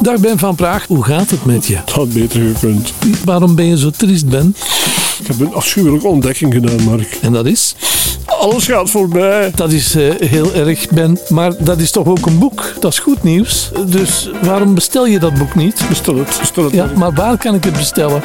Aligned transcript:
Dag 0.00 0.20
Ben 0.20 0.38
van 0.38 0.54
Praag, 0.54 0.86
hoe 0.86 1.04
gaat 1.04 1.30
het 1.30 1.44
met 1.44 1.66
je? 1.66 1.76
Het 1.76 1.90
had 1.90 2.12
beter 2.12 2.40
gekund. 2.54 2.92
Waarom 3.24 3.54
ben 3.54 3.64
je 3.64 3.78
zo 3.78 3.90
triest, 3.90 4.28
Ben? 4.28 4.56
Ik 5.20 5.26
heb 5.26 5.40
een 5.40 5.54
afschuwelijke 5.54 6.06
ontdekking 6.06 6.52
gedaan, 6.52 6.82
Mark. 6.82 7.18
En 7.22 7.32
dat 7.32 7.46
is? 7.46 7.74
Alles 8.24 8.66
gaat 8.66 8.90
voorbij. 8.90 9.52
Dat 9.54 9.72
is 9.72 9.94
eh, 9.94 10.10
heel 10.18 10.54
erg, 10.54 10.88
Ben. 10.88 11.18
Maar 11.28 11.64
dat 11.64 11.78
is 11.78 11.90
toch 11.90 12.06
ook 12.06 12.26
een 12.26 12.38
boek? 12.38 12.72
Dat 12.80 12.92
is 12.92 12.98
goed 12.98 13.22
nieuws. 13.22 13.70
Dus 13.86 14.30
waarom 14.42 14.74
bestel 14.74 15.06
je 15.06 15.18
dat 15.18 15.34
boek 15.34 15.54
niet? 15.54 15.84
Bestel 15.88 16.16
het, 16.16 16.36
bestel 16.40 16.64
het. 16.64 16.72
Ja, 16.72 16.84
Mark. 16.84 16.96
maar 16.96 17.12
waar 17.12 17.38
kan 17.38 17.54
ik 17.54 17.64
het 17.64 17.72
bestellen? 17.72 18.22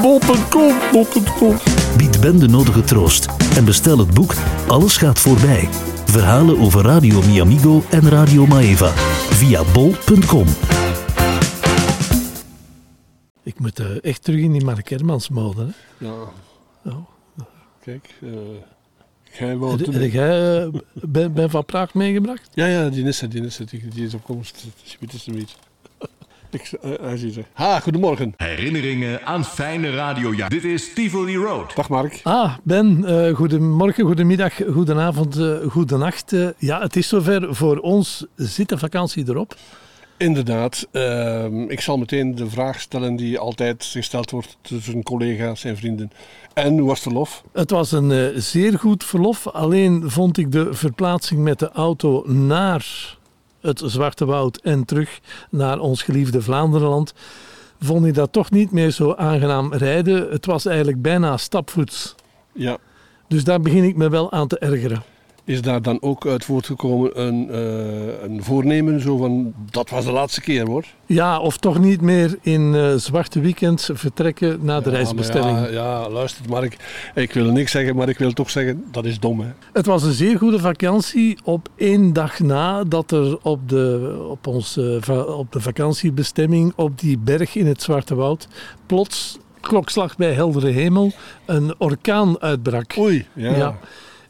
Bol.com, 0.00 0.74
bol.com. 0.92 1.56
Bied 1.96 2.20
Ben 2.20 2.38
de 2.38 2.48
nodige 2.48 2.84
troost 2.84 3.26
en 3.56 3.64
bestel 3.64 3.98
het 3.98 4.14
boek 4.14 4.34
Alles 4.66 4.96
gaat 4.96 5.18
voorbij. 5.18 5.68
Verhalen 6.06 6.58
over 6.58 6.82
Radio 6.84 7.22
Miamigo 7.26 7.84
en 7.90 8.08
Radio 8.08 8.46
Maeva 8.46 8.92
via 9.30 9.62
bol.com. 9.72 10.46
Ik 13.44 13.58
moet 13.60 13.78
eh, 13.78 13.86
echt 14.04 14.24
terug 14.24 14.40
in 14.40 14.52
die 14.52 14.64
Mark 14.64 14.88
Hermans 14.88 15.28
mode. 15.28 15.66
Hè? 15.98 16.06
Ja. 16.06 16.12
Oh. 16.84 16.96
Kijk, 17.84 18.08
eh 18.22 18.28
jij 19.38 19.56
wou 19.56 19.76
Heb, 19.76 19.84
toen- 19.84 19.94
heb 19.94 20.12
jij 20.12 20.62
eh, 20.62 20.68
ben, 20.92 21.32
ben 21.32 21.50
van 21.50 21.64
Praag 21.64 21.94
meegebracht? 21.94 22.48
Ja, 22.54 22.66
ja, 22.66 22.88
die 22.88 23.04
is 23.04 23.22
er, 23.22 23.28
die 23.28 23.44
is 23.44 23.58
er, 23.58 23.66
die, 23.66 23.88
die 23.88 24.06
is 24.06 24.14
op 24.14 24.24
komst. 24.24 24.64
Het 25.00 25.26
niet. 25.26 25.56
Ik, 26.50 26.72
eh, 26.82 26.90
hij 27.00 27.16
ziet 27.16 27.36
er. 27.36 27.44
Ha, 27.52 27.80
goedemorgen. 27.80 28.32
Herinneringen 28.36 29.26
aan 29.26 29.44
fijne 29.44 29.90
radio. 29.90 30.34
Ja, 30.34 30.48
dit 30.48 30.64
is 30.64 30.92
Tivoli 30.94 31.36
Road. 31.36 31.76
Dag 31.76 31.88
Mark. 31.88 32.20
Ah, 32.22 32.54
Ben, 32.62 33.04
eh, 33.04 33.34
goedemorgen, 33.34 34.04
goedemiddag, 34.04 34.54
goedenavond, 34.72 35.36
eh 35.36 35.56
goedenacht. 35.70 36.32
Ja, 36.58 36.80
het 36.80 36.96
is 36.96 37.08
zover. 37.08 37.54
Voor 37.54 37.76
ons 37.78 38.26
zit 38.36 38.68
de 38.68 38.78
vakantie 38.78 39.28
erop. 39.28 39.56
Inderdaad, 40.16 40.88
ehm, 40.90 41.60
ik 41.62 41.80
zal 41.80 41.98
meteen 41.98 42.34
de 42.34 42.50
vraag 42.50 42.80
stellen 42.80 43.16
die 43.16 43.38
altijd 43.38 43.84
gesteld 43.84 44.30
wordt 44.30 44.56
tussen 44.60 45.02
collega's 45.02 45.64
en 45.64 45.76
vrienden. 45.76 46.10
En 46.54 46.78
hoe 46.78 46.88
was 46.88 47.02
de 47.02 47.10
lof? 47.10 47.44
Het 47.52 47.70
was 47.70 47.92
een 47.92 48.10
eh, 48.12 48.26
zeer 48.34 48.78
goed 48.78 49.04
verlof. 49.04 49.48
Alleen 49.48 50.10
vond 50.10 50.38
ik 50.38 50.52
de 50.52 50.74
verplaatsing 50.74 51.40
met 51.40 51.58
de 51.58 51.70
auto 51.70 52.22
naar 52.26 53.16
het 53.60 53.82
Zwarte 53.84 54.24
Woud 54.24 54.56
en 54.56 54.84
terug 54.84 55.20
naar 55.50 55.78
ons 55.78 56.02
geliefde 56.02 56.42
Vlaanderenland. 56.42 57.14
Vond 57.80 58.06
ik 58.06 58.14
dat 58.14 58.32
toch 58.32 58.50
niet 58.50 58.70
meer 58.70 58.90
zo 58.90 59.14
aangenaam 59.14 59.74
rijden. 59.74 60.30
Het 60.30 60.46
was 60.46 60.66
eigenlijk 60.66 61.02
bijna 61.02 61.36
stapvoets. 61.36 62.14
Ja, 62.52 62.78
Dus 63.28 63.44
daar 63.44 63.60
begin 63.60 63.84
ik 63.84 63.96
me 63.96 64.08
wel 64.08 64.32
aan 64.32 64.48
te 64.48 64.58
ergeren. 64.58 65.02
Is 65.46 65.62
daar 65.62 65.82
dan 65.82 65.98
ook 66.02 66.26
uit 66.26 66.44
voortgekomen 66.44 67.20
een, 67.20 67.50
eh, 67.50 68.22
een 68.22 68.44
voornemen 68.44 69.00
zo 69.00 69.16
van 69.16 69.54
dat 69.70 69.90
was 69.90 70.04
de 70.04 70.12
laatste 70.12 70.40
keer 70.40 70.66
hoor? 70.66 70.84
Ja, 71.06 71.38
of 71.38 71.56
toch 71.56 71.78
niet 71.78 72.00
meer 72.00 72.38
in 72.42 72.74
eh, 72.74 72.94
zwarte 72.94 73.40
weekends 73.40 73.90
vertrekken 73.92 74.58
naar 74.62 74.82
de 74.82 74.90
Ja, 74.90 74.96
reisbestelling. 74.96 75.58
maar 75.58 75.72
Ja, 75.72 76.00
ja, 76.02 76.10
luister 76.10 76.44
Mark, 76.48 76.76
ik 77.14 77.32
wil 77.32 77.52
niks 77.52 77.70
zeggen, 77.70 77.96
maar 77.96 78.08
ik 78.08 78.18
wil 78.18 78.32
toch 78.32 78.50
zeggen 78.50 78.84
dat 78.90 79.04
is 79.04 79.18
dom 79.20 79.40
hè. 79.40 79.48
Het 79.72 79.86
was 79.86 80.02
een 80.02 80.12
zeer 80.12 80.38
goede 80.38 80.58
vakantie 80.58 81.38
op 81.44 81.68
één 81.76 82.12
dag 82.12 82.38
na 82.40 82.84
dat 82.84 83.10
er 83.10 83.38
op 83.42 83.68
de, 83.68 84.16
op 84.28 84.46
ons, 84.46 84.76
eh, 84.76 85.38
op 85.38 85.52
de 85.52 85.60
vakantiebestemming 85.60 86.72
op 86.76 87.00
die 87.00 87.18
berg 87.18 87.54
in 87.54 87.66
het 87.66 87.82
Zwarte 87.82 88.14
Woud 88.14 88.48
plots, 88.86 89.38
klokslag 89.60 90.16
bij 90.16 90.32
heldere 90.32 90.70
hemel, 90.70 91.12
een 91.46 91.74
orkaan 91.78 92.40
uitbrak. 92.40 92.94
Oei, 92.98 93.26
ja. 93.32 93.56
Ja. 93.56 93.78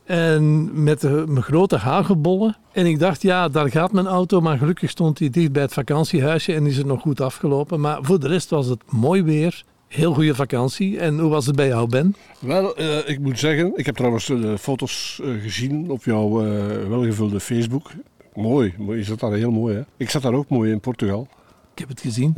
En 0.04 0.70
met 0.82 1.00
de, 1.00 1.24
met 1.28 1.44
grote 1.44 1.76
hagelbollen. 1.76 2.56
En 2.72 2.86
ik 2.86 2.98
dacht, 2.98 3.22
ja, 3.22 3.48
daar 3.48 3.70
gaat 3.70 3.92
mijn 3.92 4.06
auto. 4.06 4.40
Maar 4.40 4.58
gelukkig 4.58 4.90
stond 4.90 5.18
hij 5.18 5.30
dicht 5.30 5.52
bij 5.52 5.62
het 5.62 5.72
vakantiehuisje 5.72 6.54
en 6.54 6.66
is 6.66 6.76
het 6.76 6.86
nog 6.86 7.00
goed 7.00 7.20
afgelopen. 7.20 7.80
Maar 7.80 7.98
voor 8.02 8.20
de 8.20 8.28
rest 8.28 8.50
was 8.50 8.66
het 8.66 8.82
mooi 8.90 9.22
weer. 9.22 9.64
Heel 9.88 10.14
goede 10.14 10.34
vakantie. 10.34 10.98
En 10.98 11.18
hoe 11.18 11.30
was 11.30 11.46
het 11.46 11.56
bij 11.56 11.66
jou, 11.66 11.88
Ben? 11.88 12.16
Wel, 12.38 12.76
eh, 12.76 13.08
ik 13.08 13.18
moet 13.18 13.38
zeggen, 13.38 13.72
ik 13.74 13.86
heb 13.86 13.94
trouwens 13.94 14.26
de 14.26 14.58
foto's 14.58 15.20
eh, 15.22 15.30
gezien 15.42 15.90
op 15.90 16.04
jouw 16.04 16.44
eh, 16.44 16.88
welgevulde 16.88 17.40
Facebook. 17.40 17.90
Mooi, 18.34 18.74
mooi, 18.78 18.98
je 18.98 19.04
zat 19.04 19.20
daar 19.20 19.32
heel 19.32 19.50
mooi 19.50 19.76
hè. 19.76 19.82
Ik 19.96 20.10
zat 20.10 20.22
daar 20.22 20.32
ook 20.32 20.48
mooi 20.48 20.72
in 20.72 20.80
Portugal. 20.80 21.28
Ik 21.72 21.78
heb 21.78 21.88
het 21.88 22.00
gezien. 22.00 22.34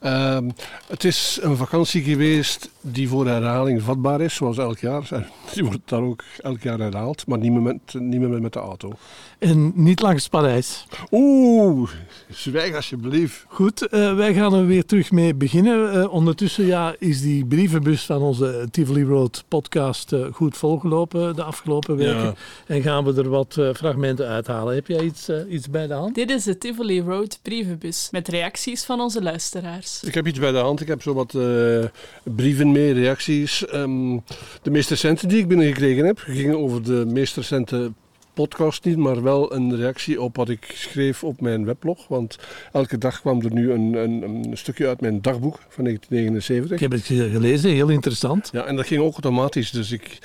Ehm, 0.00 0.50
het 0.88 1.04
is 1.04 1.38
een 1.42 1.56
vakantie 1.56 2.02
geweest 2.02 2.70
die 2.82 3.08
voor 3.08 3.26
herhaling 3.26 3.82
vatbaar 3.82 4.20
is, 4.20 4.34
zoals 4.34 4.58
elk 4.58 4.78
jaar. 4.78 5.08
Die 5.54 5.64
wordt 5.64 5.78
daar 5.84 6.02
ook 6.02 6.22
elk 6.38 6.62
jaar 6.62 6.78
herhaald, 6.78 7.26
maar 7.26 7.38
niet 7.38 7.52
meer 7.52 7.62
met, 7.62 7.94
niet 7.94 8.20
meer 8.20 8.42
met 8.42 8.52
de 8.52 8.58
auto. 8.58 8.92
En 9.38 9.72
niet 9.74 10.00
langs 10.00 10.28
Parijs. 10.28 10.86
Oeh, 11.10 11.90
zwijg 12.30 12.74
alsjeblieft. 12.74 13.44
Goed, 13.48 13.86
eh, 13.86 14.14
wij 14.14 14.34
gaan 14.34 14.54
er 14.54 14.66
weer 14.66 14.84
terug 14.84 15.10
mee 15.10 15.34
beginnen. 15.34 15.92
Eh, 15.92 16.12
ondertussen 16.12 16.66
ja, 16.66 16.94
is 16.98 17.20
die 17.20 17.44
brievenbus 17.44 18.04
van 18.04 18.22
onze 18.22 18.68
Tivoli 18.70 19.04
Road 19.04 19.44
podcast 19.48 20.12
eh, 20.12 20.24
goed 20.32 20.56
volgelopen 20.56 21.36
de 21.36 21.42
afgelopen 21.42 21.96
weken. 21.96 22.22
Ja. 22.22 22.34
En 22.66 22.82
gaan 22.82 23.04
we 23.04 23.22
er 23.22 23.28
wat 23.28 23.56
eh, 23.58 23.74
fragmenten 23.74 24.26
uithalen. 24.26 24.74
Heb 24.74 24.86
jij 24.86 25.00
iets, 25.00 25.28
eh, 25.28 25.36
iets 25.48 25.70
bij 25.70 25.86
de 25.86 25.94
hand? 25.94 26.14
Dit 26.14 26.30
is 26.30 26.44
de 26.44 26.58
Tivoli 26.58 27.00
Road 27.00 27.38
brievenbus 27.42 28.08
met 28.10 28.28
reacties 28.28 28.84
van 28.84 29.00
onze 29.00 29.22
luisteraars. 29.22 30.02
Ik 30.02 30.14
heb 30.14 30.26
iets 30.26 30.38
bij 30.38 30.52
de 30.52 30.58
hand. 30.58 30.80
Ik 30.80 30.88
heb 30.88 31.02
zo 31.02 31.14
wat 31.14 31.34
eh, 31.34 31.84
brieven 32.22 32.71
mee, 32.72 32.92
reacties. 32.92 33.66
Ehm, 33.66 34.18
de 34.62 34.70
meest 34.70 34.90
recente 34.90 35.26
die 35.26 35.38
ik 35.38 35.48
binnengekregen 35.48 36.04
heb, 36.04 36.18
gingen 36.18 36.58
over 36.58 36.82
de 36.82 37.04
meest 37.06 37.36
recente 37.36 37.92
podcast 38.34 38.84
niet, 38.84 38.96
maar 38.96 39.22
wel 39.22 39.54
een 39.54 39.76
reactie 39.76 40.20
op 40.20 40.36
wat 40.36 40.48
ik 40.48 40.70
schreef 40.74 41.24
op 41.24 41.40
mijn 41.40 41.64
weblog. 41.64 42.08
Want 42.08 42.38
elke 42.72 42.98
dag 42.98 43.20
kwam 43.20 43.40
er 43.40 43.52
nu 43.52 43.72
een, 43.72 43.94
een, 43.94 44.22
een 44.22 44.56
stukje 44.56 44.86
uit 44.86 45.00
mijn 45.00 45.22
dagboek 45.22 45.58
van 45.68 45.84
1979. 45.84 46.76
Ik 46.76 46.80
heb 46.80 46.92
het 46.92 47.32
gelezen, 47.32 47.70
heel 47.70 47.88
interessant. 47.88 48.48
Ja, 48.52 48.64
en 48.64 48.76
dat 48.76 48.86
ging 48.86 49.00
ook 49.02 49.12
automatisch. 49.12 49.70
Dus 49.70 49.92
ik, 49.92 50.18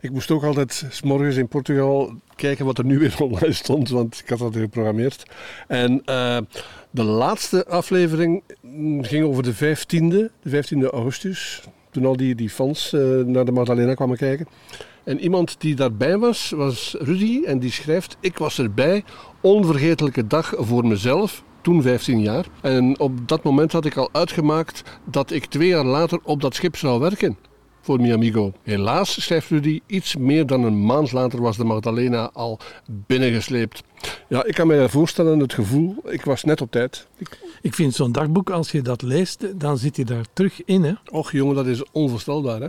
ik 0.00 0.10
moest 0.10 0.30
ook 0.30 0.44
altijd 0.44 0.86
s 0.90 1.02
morgens 1.02 1.36
in 1.36 1.48
Portugal 1.48 2.12
kijken 2.36 2.64
wat 2.64 2.78
er 2.78 2.84
nu 2.84 2.98
weer 2.98 3.16
online 3.22 3.52
stond, 3.52 3.88
want 3.88 4.20
ik 4.24 4.28
had 4.28 4.38
dat 4.38 4.56
geprogrammeerd. 4.56 5.22
En 5.68 6.02
eh, 6.04 6.38
de 6.90 7.02
laatste 7.04 7.66
aflevering 7.66 8.42
mm, 8.60 9.04
ging 9.04 9.24
over 9.24 9.42
de 9.42 9.54
15e, 9.54 10.32
de 10.42 10.64
15e 10.64 10.90
augustus. 10.90 11.62
Toen 11.98 12.06
al 12.06 12.16
die, 12.16 12.34
die 12.34 12.50
fans 12.50 12.92
eh, 12.92 13.00
naar 13.24 13.44
de 13.44 13.52
Magdalena 13.52 13.94
kwamen 13.94 14.16
kijken. 14.16 14.46
En 15.04 15.20
iemand 15.20 15.60
die 15.60 15.74
daarbij 15.74 16.18
was, 16.18 16.52
was 16.56 16.96
Rudy. 16.98 17.42
En 17.44 17.58
die 17.58 17.70
schrijft: 17.70 18.16
Ik 18.20 18.38
was 18.38 18.58
erbij. 18.58 19.04
Onvergetelijke 19.40 20.26
dag 20.26 20.54
voor 20.56 20.86
mezelf. 20.86 21.42
Toen 21.60 21.82
15 21.82 22.20
jaar. 22.20 22.46
En 22.60 22.98
op 22.98 23.28
dat 23.28 23.42
moment 23.42 23.72
had 23.72 23.84
ik 23.84 23.96
al 23.96 24.08
uitgemaakt 24.12 24.82
dat 25.04 25.30
ik 25.30 25.44
twee 25.44 25.68
jaar 25.68 25.84
later 25.84 26.18
op 26.22 26.40
dat 26.40 26.54
schip 26.54 26.76
zou 26.76 27.00
werken 27.00 27.47
voor 27.88 28.00
mi 28.00 28.12
amigo. 28.12 28.52
Helaas, 28.62 29.22
schrijft 29.22 29.48
Rudy, 29.48 29.80
iets 29.86 30.16
meer 30.16 30.46
dan 30.46 30.62
een 30.62 30.84
maand 30.84 31.12
later 31.12 31.40
was 31.40 31.56
de 31.56 31.64
Magdalena 31.64 32.30
al 32.32 32.58
binnengesleept. 32.86 33.82
Ja, 34.28 34.44
ik 34.44 34.54
kan 34.54 34.66
me 34.66 34.88
voorstellen 34.88 35.38
het 35.38 35.52
gevoel, 35.52 35.96
ik 36.04 36.24
was 36.24 36.44
net 36.44 36.60
op 36.60 36.70
tijd. 36.70 37.06
Ik, 37.16 37.38
Ik 37.62 37.74
vind 37.74 37.94
zo'n 37.94 38.12
dagboek, 38.12 38.50
als 38.50 38.70
je 38.70 38.82
dat 38.82 39.02
leest, 39.02 39.60
dan 39.60 39.78
zit 39.78 39.96
je 39.96 40.04
daar 40.04 40.24
terug 40.32 40.64
in. 40.64 40.84
Hè? 40.84 40.92
och 41.10 41.32
jongen, 41.32 41.54
dat 41.54 41.66
is 41.66 41.82
onvoorstelbaar 41.92 42.60
hè. 42.60 42.68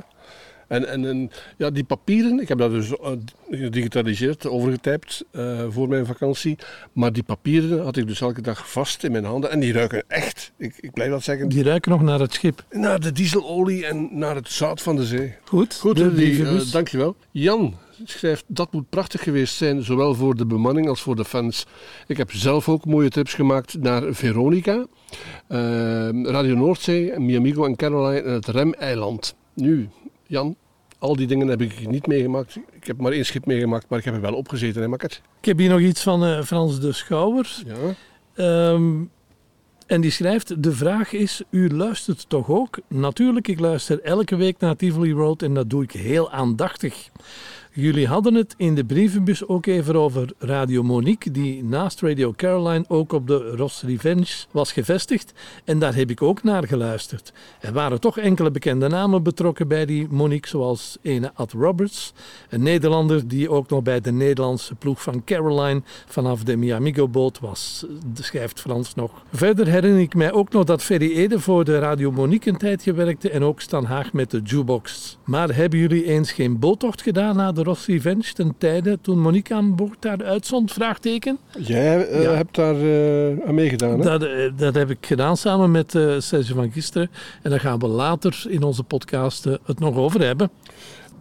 En, 0.70 0.88
en, 0.88 1.06
en 1.06 1.32
ja, 1.58 1.70
die 1.70 1.84
papieren, 1.84 2.40
ik 2.40 2.48
heb 2.48 2.58
dat 2.58 2.72
dus 2.72 2.98
eh, 2.98 3.12
gedigitaliseerd, 3.50 4.48
overgetypt 4.48 5.24
eh, 5.32 5.66
voor 5.70 5.88
mijn 5.88 6.06
vakantie. 6.06 6.58
Maar 6.94 7.14
die 7.14 7.24
papieren 7.24 7.84
had 7.84 7.98
ik 7.98 8.08
dus 8.08 8.22
elke 8.22 8.42
dag 8.42 8.72
vast 8.72 9.04
in 9.04 9.12
mijn 9.12 9.24
handen. 9.24 9.52
En 9.52 9.60
die 9.60 9.74
ruiken 9.74 10.04
echt, 10.08 10.52
ik, 10.58 10.74
ik 10.80 10.94
blijf 10.94 11.10
dat 11.12 11.24
zeggen, 11.24 11.50
Die 11.50 11.64
ruiken 11.64 11.92
nog 11.92 12.02
naar 12.02 12.20
het 12.20 12.34
schip. 12.34 12.64
naar 12.72 13.00
de 13.00 13.12
dieselolie 13.12 13.86
en 13.86 14.10
naar 14.12 14.36
het 14.36 14.50
zout 14.50 14.82
van 14.82 14.96
de 14.96 15.06
zee. 15.06 15.36
Goed, 15.44 15.76
Goed, 15.76 15.96
de 15.96 16.60
eh, 16.66 16.72
dankjewel. 16.72 17.16
Jan 17.32 17.76
schrijft, 18.04 18.44
dat 18.48 18.72
moet 18.74 18.90
prachtig 18.90 19.24
geweest 19.24 19.56
zijn, 19.56 19.84
zowel 19.84 20.16
voor 20.16 20.36
de 20.36 20.46
bemanning 20.46 20.88
als 20.88 21.02
voor 21.02 21.16
de 21.16 21.26
fans. 21.26 21.66
Ik 22.08 22.18
heb 22.18 22.32
zelf 22.32 22.70
ook 22.70 22.86
mooie 22.86 23.10
trips 23.10 23.34
gemaakt 23.34 23.78
naar 23.82 24.14
Veronica, 24.14 24.86
Radio 26.24 26.56
Noordzee, 26.56 27.20
Miamigo 27.20 27.66
en 27.66 27.76
Caroline 27.76 28.22
en 28.22 28.34
het 28.34 28.48
Remeiland. 28.48 29.36
Nu, 29.54 29.90
Jan, 30.28 30.56
al 31.00 31.16
die 31.16 31.28
dingen 31.28 31.48
heb 31.48 31.62
ik 31.62 31.88
niet 31.88 32.08
meegemaakt. 32.08 32.56
Ik 32.72 32.88
heb 32.88 32.98
maar 32.98 33.12
één 33.12 33.26
schip 33.26 33.46
meegemaakt, 33.46 33.86
maar 33.90 34.00
ik 34.00 34.06
heb 34.06 34.14
er 34.14 34.22
wel 34.22 34.34
opgezeten, 34.34 34.82
hè, 34.82 34.88
Makker? 34.88 35.22
Ik 35.40 35.46
heb 35.46 35.58
hier 35.58 35.70
nog 35.70 35.80
iets 35.80 36.02
van 36.02 36.26
eh, 36.26 36.42
Frans 36.42 36.80
de 36.80 36.92
Schouwer. 36.92 37.64
Ja. 37.66 37.96
Ehm, 38.34 39.04
en 39.88 40.02
die 40.02 40.12
schrijft, 40.12 40.64
de 40.64 40.72
vraag 40.72 41.14
is, 41.14 41.42
u 41.50 41.70
luistert 41.70 42.30
toch 42.30 42.50
ook? 42.50 42.80
Natuurlijk, 42.88 43.48
ik 43.48 43.60
luister 43.60 44.02
elke 44.02 44.36
week 44.36 44.60
naar 44.60 44.76
Tivoli 44.76 45.12
Road 45.12 45.42
en 45.42 45.54
dat 45.54 45.70
doe 45.70 45.84
ik 45.84 45.92
heel 45.92 46.32
aandachtig. 46.32 47.10
Jullie 47.80 48.08
hadden 48.08 48.34
het 48.34 48.54
in 48.58 48.76
de 48.76 48.86
brievenbus 48.86 49.48
ook 49.48 49.66
even 49.66 49.96
over 49.96 50.30
Radio 50.38 50.84
Monique, 50.84 51.32
die 51.32 51.64
naast 51.64 52.02
Radio 52.02 52.34
Caroline 52.36 52.86
ook 52.88 53.14
op 53.14 53.28
de 53.28 53.38
Ross 53.56 53.82
Revenge 53.82 54.46
was 54.52 54.72
gevestigd. 54.72 55.34
En 55.66 55.80
daar 55.80 55.96
heb 55.96 56.10
ik 56.10 56.22
ook 56.22 56.44
naar 56.44 56.68
geluisterd. 56.68 57.34
Er 57.60 57.74
waren 57.74 58.00
toch 58.00 58.18
enkele 58.18 58.52
bekende 58.52 58.88
namen 58.88 59.24
betrokken 59.24 59.68
bij 59.68 59.86
die 59.86 60.08
Monique, 60.10 60.50
zoals 60.50 60.98
ene 61.02 61.32
Ad 61.34 61.52
Roberts, 61.52 62.14
een 62.50 62.64
Nederlander 62.64 63.28
die 63.28 63.50
ook 63.50 63.70
nog 63.70 63.84
bij 63.84 64.02
de 64.02 64.12
Nederlandse 64.12 64.76
ploeg 64.76 65.02
van 65.02 65.24
Caroline 65.24 65.82
vanaf 66.06 66.44
de 66.44 66.56
Miamigo-boot 66.56 67.40
was, 67.40 67.86
schrijft 68.14 68.60
Frans 68.60 68.96
nog. 68.96 69.12
Verder 69.34 69.68
herinner 69.68 70.02
ik 70.02 70.16
mij 70.16 70.32
ook 70.32 70.52
nog 70.52 70.64
dat 70.64 70.84
Ferry 70.84 71.12
Ede 71.12 71.40
voor 71.40 71.66
de 71.66 71.80
Radio 71.80 72.12
Monique 72.12 72.50
een 72.52 72.58
tijdje 72.58 72.94
werkte 72.94 73.30
en 73.30 73.44
ook 73.44 73.62
Stan 73.62 73.86
Haag 73.86 74.14
met 74.14 74.32
de 74.32 74.42
jukebox. 74.42 75.18
Maar 75.26 75.56
hebben 75.56 75.80
jullie 75.80 76.06
eens 76.06 76.32
geen 76.32 76.60
boottocht 76.60 77.02
gedaan 77.02 77.36
naar 77.36 77.54
de 77.54 77.68
Ross 77.70 77.86
Revenge 77.88 78.34
ten 78.34 78.56
tijde 78.58 78.98
toen 79.02 79.20
Monique 79.20 79.56
aan 79.56 79.76
boord 79.76 80.02
daar 80.02 80.24
uitzond? 80.24 80.72
Vraagteken. 80.74 81.38
Jij 81.60 82.08
eh, 82.08 82.22
Ja. 82.24 82.32
hebt 82.32 82.56
daar 82.56 82.76
eh, 82.76 83.48
aan 83.48 83.54
meegedaan, 83.56 84.00
hè? 84.00 84.04
Dat, 84.04 84.24
eh, 84.24 84.52
dat 84.56 84.76
heb 84.76 84.90
ik 84.90 84.98
gedaan 85.02 85.38
samen 85.38 85.72
met 85.72 85.92
Serge 86.18 86.54
van 86.54 86.72
Gisteren. 86.72 87.10
En 87.42 87.50
daar 87.50 87.60
gaan 87.60 87.80
we 87.80 87.88
later 87.88 88.44
in 88.48 88.64
onze 88.64 88.84
podcast 88.84 89.44
het 89.44 89.80
nog 89.80 89.96
over 89.96 90.22
hebben. 90.22 90.52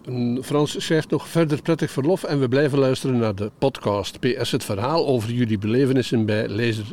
En 0.07 0.39
Frans 0.43 0.85
schrijft 0.85 1.11
nog 1.11 1.29
verder 1.29 1.63
prettig 1.63 1.91
verlof 1.91 2.25
en 2.25 2.41
we 2.41 2.49
blijven 2.49 2.79
luisteren 2.79 3.19
naar 3.19 3.35
de 3.35 3.51
podcast. 3.59 4.19
PS, 4.21 4.51
het 4.51 4.65
verhaal 4.65 5.07
over 5.07 5.31
jullie 5.31 5.59
belevenissen 5.59 6.27
bij 6.27 6.49
Lezer 6.49 6.85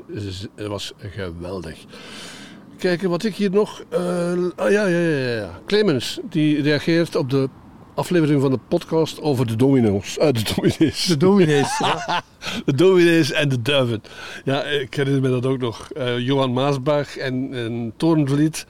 was 0.68 0.94
geweldig. 0.98 1.78
Kijken 2.78 3.10
wat 3.10 3.24
ik 3.24 3.36
hier 3.36 3.52
nog... 3.52 3.84
ah, 4.56 4.70
ja, 4.72 4.86
ja, 4.86 4.88
ja, 4.88 5.36
ja. 5.36 5.60
Clemens, 5.66 6.20
die 6.30 6.62
reageert 6.62 7.16
op 7.16 7.30
de 7.30 7.50
aflevering 7.96 8.42
van 8.42 8.52
de 8.52 8.60
podcast 8.68 9.22
over 9.22 9.48
de 9.48 9.56
domino's. 9.56 10.18
Eh, 10.18 10.32
de 10.32 10.44
dominees. 10.56 11.06
De 11.06 11.18
dominees. 11.18 11.78
ja. 11.78 12.24
De 12.66 12.74
dominees 12.76 13.32
en 13.32 13.50
de 13.50 13.62
duiven. 13.62 14.02
Ja, 14.44 14.64
ik 14.64 14.94
herinner 14.94 15.22
me 15.22 15.30
dat 15.30 15.46
ook 15.46 15.60
nog. 15.60 15.92
Eh, 15.92 16.20
Johan 16.20 16.54
Maasbach 16.54 17.18
en, 17.18 17.50
en 17.54 17.94
Torenvliet. 17.98 18.66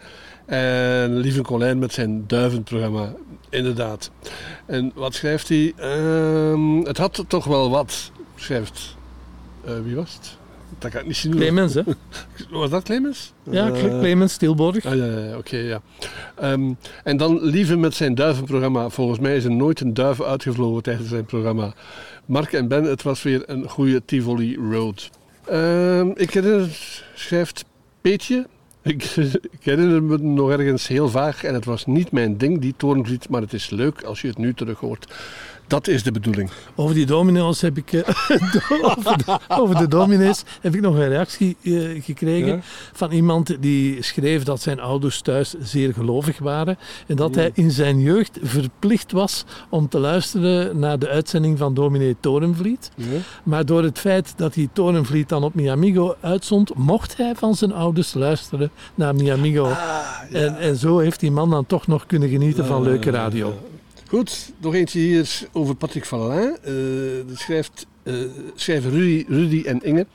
En 0.45 1.17
Lieve 1.17 1.41
Colijn 1.41 1.79
met 1.79 1.93
zijn 1.93 2.23
duivenprogramma. 2.27 3.13
Inderdaad. 3.49 4.11
En 4.65 4.91
wat 4.95 5.13
schrijft 5.13 5.49
hij? 5.49 5.73
Ehm, 5.77 6.77
het 6.77 6.97
had 6.97 7.23
toch 7.27 7.45
wel 7.45 7.69
wat, 7.69 8.11
schrijft... 8.35 8.95
eh, 9.65 9.73
wie 9.83 9.95
was 9.95 10.13
het? 10.13 10.37
Dat 10.79 10.91
kan 10.91 10.99
ik 11.01 11.07
niet 11.07 11.15
zien. 11.15 11.31
Clemens, 11.35 11.73
hè? 11.73 11.81
Was 12.51 12.69
dat 12.69 12.83
Clemens? 12.83 13.33
Ja, 13.51 13.67
Eh, 13.71 13.99
Clemens 13.99 14.33
Stilborg. 14.33 14.85
Ah, 14.85 14.95
ja, 14.95 15.05
ja, 15.05 15.37
oké, 15.37 15.57
ja. 15.57 15.81
Ehm, 16.35 16.73
en 17.03 17.17
dan 17.17 17.39
Lieve 17.43 17.75
met 17.77 17.93
zijn 17.93 18.15
duivenprogramma. 18.15 18.89
Volgens 18.89 19.19
mij 19.19 19.35
is 19.35 19.43
er 19.43 19.51
nooit 19.51 19.79
een 19.79 19.93
duif 19.93 20.21
uitgevlogen 20.21 20.83
tijdens 20.83 21.09
zijn 21.09 21.25
programma. 21.25 21.73
Mark 22.25 22.53
en 22.53 22.67
Ben, 22.67 22.83
het 22.83 23.01
was 23.01 23.23
weer 23.23 23.43
een 23.45 23.69
goede 23.69 24.01
Tivoli 24.05 24.57
Road. 24.71 25.09
Ehm, 25.45 26.09
ik 26.15 26.33
herinner, 26.33 26.77
schrijft 27.15 27.65
Peetje. 28.01 28.47
Ik, 28.81 29.03
ik 29.57 29.59
herinner 29.61 30.03
me 30.03 30.17
nog 30.17 30.49
ergens 30.51 30.87
heel 30.87 31.09
vaag 31.09 31.43
en 31.43 31.53
het 31.53 31.65
was 31.65 31.85
niet 31.85 32.11
mijn 32.11 32.37
ding, 32.37 32.61
die 32.61 32.73
torenvliet, 32.77 33.29
maar 33.29 33.41
het 33.41 33.53
is 33.53 33.69
leuk 33.69 34.01
als 34.03 34.21
je 34.21 34.27
het 34.27 34.37
nu 34.37 34.53
terug 34.53 34.79
hoort. 34.79 35.13
Dat 35.67 35.87
is 35.87 36.03
de 36.03 36.11
bedoeling. 36.11 36.49
Over 36.75 36.95
die 36.95 37.05
domino's 37.05 37.61
heb 37.61 37.77
ik... 37.77 37.93
eh, 37.93 38.07
over, 38.97 39.17
de, 39.17 39.39
over 39.47 39.75
de 39.77 39.87
dominees 39.87 40.43
heb 40.61 40.75
ik 40.75 40.81
nog 40.81 40.95
een 40.95 41.07
reactie 41.07 41.57
eh, 41.63 42.03
gekregen 42.03 42.47
Ja? 42.47 42.59
van 42.93 43.11
iemand 43.11 43.57
die 43.61 44.03
schreef 44.03 44.43
dat 44.43 44.61
zijn 44.61 44.79
ouders 44.79 45.21
thuis 45.21 45.53
zeer 45.61 45.93
gelovig 45.93 46.37
waren 46.39 46.77
en 47.07 47.15
dat 47.15 47.35
hij 47.35 47.51
in 47.53 47.71
zijn 47.71 47.99
jeugd 47.99 48.39
verplicht 48.41 49.11
was 49.11 49.45
om 49.69 49.89
te 49.89 49.99
luisteren 49.99 50.79
naar 50.79 50.99
de 50.99 51.09
uitzending 51.09 51.57
van 51.57 51.73
dominee 51.73 52.15
Torenvliet. 52.19 52.91
Ja? 52.95 53.05
Maar 53.43 53.65
door 53.65 53.83
het 53.83 53.99
feit 53.99 54.33
dat 54.37 54.53
die 54.53 54.69
Torenvliet 54.73 55.29
dan 55.29 55.43
op 55.43 55.53
Miamigo 55.53 56.15
uitzond, 56.21 56.75
mocht 56.75 57.17
hij 57.17 57.33
van 57.35 57.55
zijn 57.55 57.73
ouders 57.73 58.13
luisteren 58.13 58.71
naar 58.95 59.15
Miamigo. 59.15 59.71
en, 60.31 60.57
en 60.57 60.75
zo 60.75 60.97
heeft 60.97 61.19
die 61.19 61.31
man 61.31 61.49
dan 61.49 61.65
toch 61.65 61.87
nog 61.87 62.05
kunnen 62.05 62.29
genieten 62.29 62.65
van 62.65 62.83
leuke 62.83 63.09
radio. 63.09 63.53
Goed, 64.07 64.51
nog 64.57 64.73
eentje 64.73 64.99
hier 64.99 65.47
over 65.51 65.75
Patrick 65.75 66.05
Vallin. 66.05 66.57
Eh 66.63 66.73
dat 67.27 67.37
schrijft, 67.37 67.87
eh, 68.03 68.13
schrijven 68.55 68.91
Rudy, 69.27 69.63
en 69.65 69.83
Inge. 69.83 70.05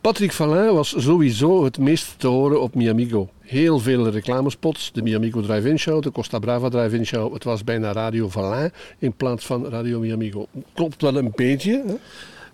Patrick 0.00 0.32
Vallin 0.32 0.74
was 0.74 0.94
sowieso 0.96 1.64
het 1.64 1.78
meest 1.78 2.14
te 2.18 2.26
horen 2.26 2.60
op 2.60 2.74
Miamigo. 2.74 3.28
Heel 3.40 3.78
veel 3.78 4.08
reclamespots, 4.08 4.90
de 4.92 5.02
Miamigo 5.02 5.40
Drive-In 5.40 5.78
Show, 5.78 6.02
de 6.02 6.12
Costa 6.12 6.38
Brava 6.38 6.68
Drive-In 6.68 7.06
Show. 7.06 7.32
Het 7.32 7.44
was 7.44 7.64
bijna 7.64 7.92
Radio 7.92 8.28
Vallin 8.28 8.72
in 8.98 9.12
plaats 9.12 9.46
van 9.46 9.66
Radio 9.66 10.00
Miamigo. 10.00 10.46
Klopt 10.74 11.02
wel 11.02 11.16
een 11.16 11.32
beetje. 11.34 11.82
Hè? 11.86 11.94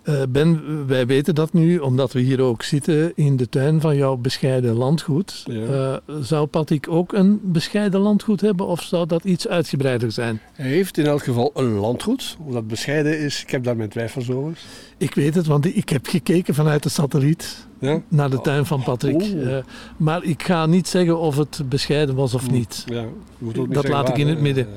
Eh, 0.05 0.21
ben, 0.29 0.61
wij 0.87 1.05
weten 1.05 1.35
dat 1.35 1.53
nu, 1.53 1.77
omdat 1.77 2.11
we 2.13 2.19
hier 2.19 2.41
ook 2.41 2.63
zitten 2.63 3.11
in 3.15 3.35
de 3.37 3.49
tuin 3.49 3.81
van 3.81 3.95
jouw 3.95 4.15
bescheiden 4.15 4.73
landgoed. 4.75 5.43
Ja. 5.45 6.01
Eh, 6.05 6.15
zou 6.21 6.45
Patrick 6.47 6.89
ook 6.89 7.13
een 7.13 7.39
bescheiden 7.43 7.99
landgoed 7.99 8.41
hebben 8.41 8.65
of 8.65 8.81
zou 8.81 9.07
dat 9.07 9.23
iets 9.23 9.47
uitgebreider 9.47 10.11
zijn? 10.11 10.39
Hij 10.53 10.69
heeft 10.69 10.97
in 10.97 11.05
elk 11.05 11.23
geval 11.23 11.51
een 11.53 11.73
landgoed. 11.73 12.37
Of 12.45 12.53
dat 12.53 12.67
bescheiden 12.67 13.19
is, 13.19 13.41
ik 13.41 13.49
heb 13.49 13.63
daar 13.63 13.75
mijn 13.75 13.89
twijfels 13.89 14.29
over. 14.31 14.57
Ik 14.97 15.15
weet 15.15 15.35
het, 15.35 15.45
want 15.45 15.75
ik 15.75 15.89
heb 15.89 16.07
gekeken 16.07 16.53
vanuit 16.53 16.83
de 16.83 16.89
satelliet 16.89 17.67
Ja? 17.79 18.01
naar 18.07 18.29
de 18.29 18.41
tuin 18.41 18.65
van 18.65 18.83
Patrick. 18.83 19.21
Oeh. 19.21 19.57
Eh, 19.57 19.63
maar 19.97 20.23
ik 20.23 20.43
ga 20.43 20.65
niet 20.65 20.87
zeggen 20.87 21.19
of 21.19 21.37
het 21.37 21.61
bescheiden 21.69 22.15
was 22.15 22.33
of 22.33 22.51
niet. 22.51 22.83
Ja, 22.87 23.05
niet 23.37 23.73
Dat 23.73 23.87
laat 23.87 24.09
ik 24.09 24.17
in 24.17 24.27
het 24.27 24.41
midden. 24.41 24.67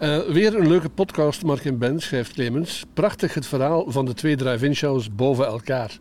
Eh, 0.00 0.18
weer 0.18 0.56
een 0.56 0.68
leuke 0.68 0.88
podcast, 0.88 1.42
Mark 1.42 1.64
en 1.64 1.78
Ben, 1.78 2.00
schrijft 2.00 2.32
Clemens. 2.32 2.84
Prachtig 2.94 3.34
het 3.34 3.46
verhaal 3.46 3.84
van 3.88 4.06
de 4.06 4.14
twee 4.14 4.36
drive-in 4.36 4.74
shows 4.74 5.14
boven 5.14 5.46
elkaar. 5.46 5.96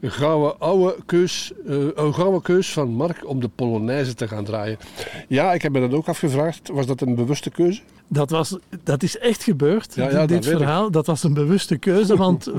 Een 0.00 0.10
gouden, 0.10 0.58
oude 0.58 0.96
keus, 1.06 1.52
eh, 1.66 1.76
een 1.94 2.14
gouden 2.14 2.42
keus 2.42 2.72
van 2.72 2.88
Mark 2.88 3.28
om 3.28 3.40
de 3.40 3.48
Polonaise 3.48 4.14
te 4.14 4.28
gaan 4.28 4.44
draaien. 4.44 4.78
Ja, 5.28 5.52
ik 5.52 5.62
heb 5.62 5.72
me 5.72 5.80
dat 5.80 5.92
ook 5.92 6.08
afgevraagd. 6.08 6.68
Was 6.72 6.86
dat 6.86 7.00
een 7.00 7.14
bewuste 7.14 7.50
keuze? 7.50 7.80
Dat, 8.08 8.30
was, 8.30 8.56
dat 8.82 9.02
is 9.02 9.18
echt 9.18 9.42
gebeurd, 9.42 9.94
Ja, 9.94 10.10
ja, 10.10 10.26
dit 10.26 10.44
dat 10.44 10.56
verhaal. 10.56 10.90
Dat 10.90 11.06
was 11.06 11.22
een 11.22 11.34
bewuste 11.34 11.76
keuze, 11.76 12.16
want 12.26 12.44
we, 12.44 12.52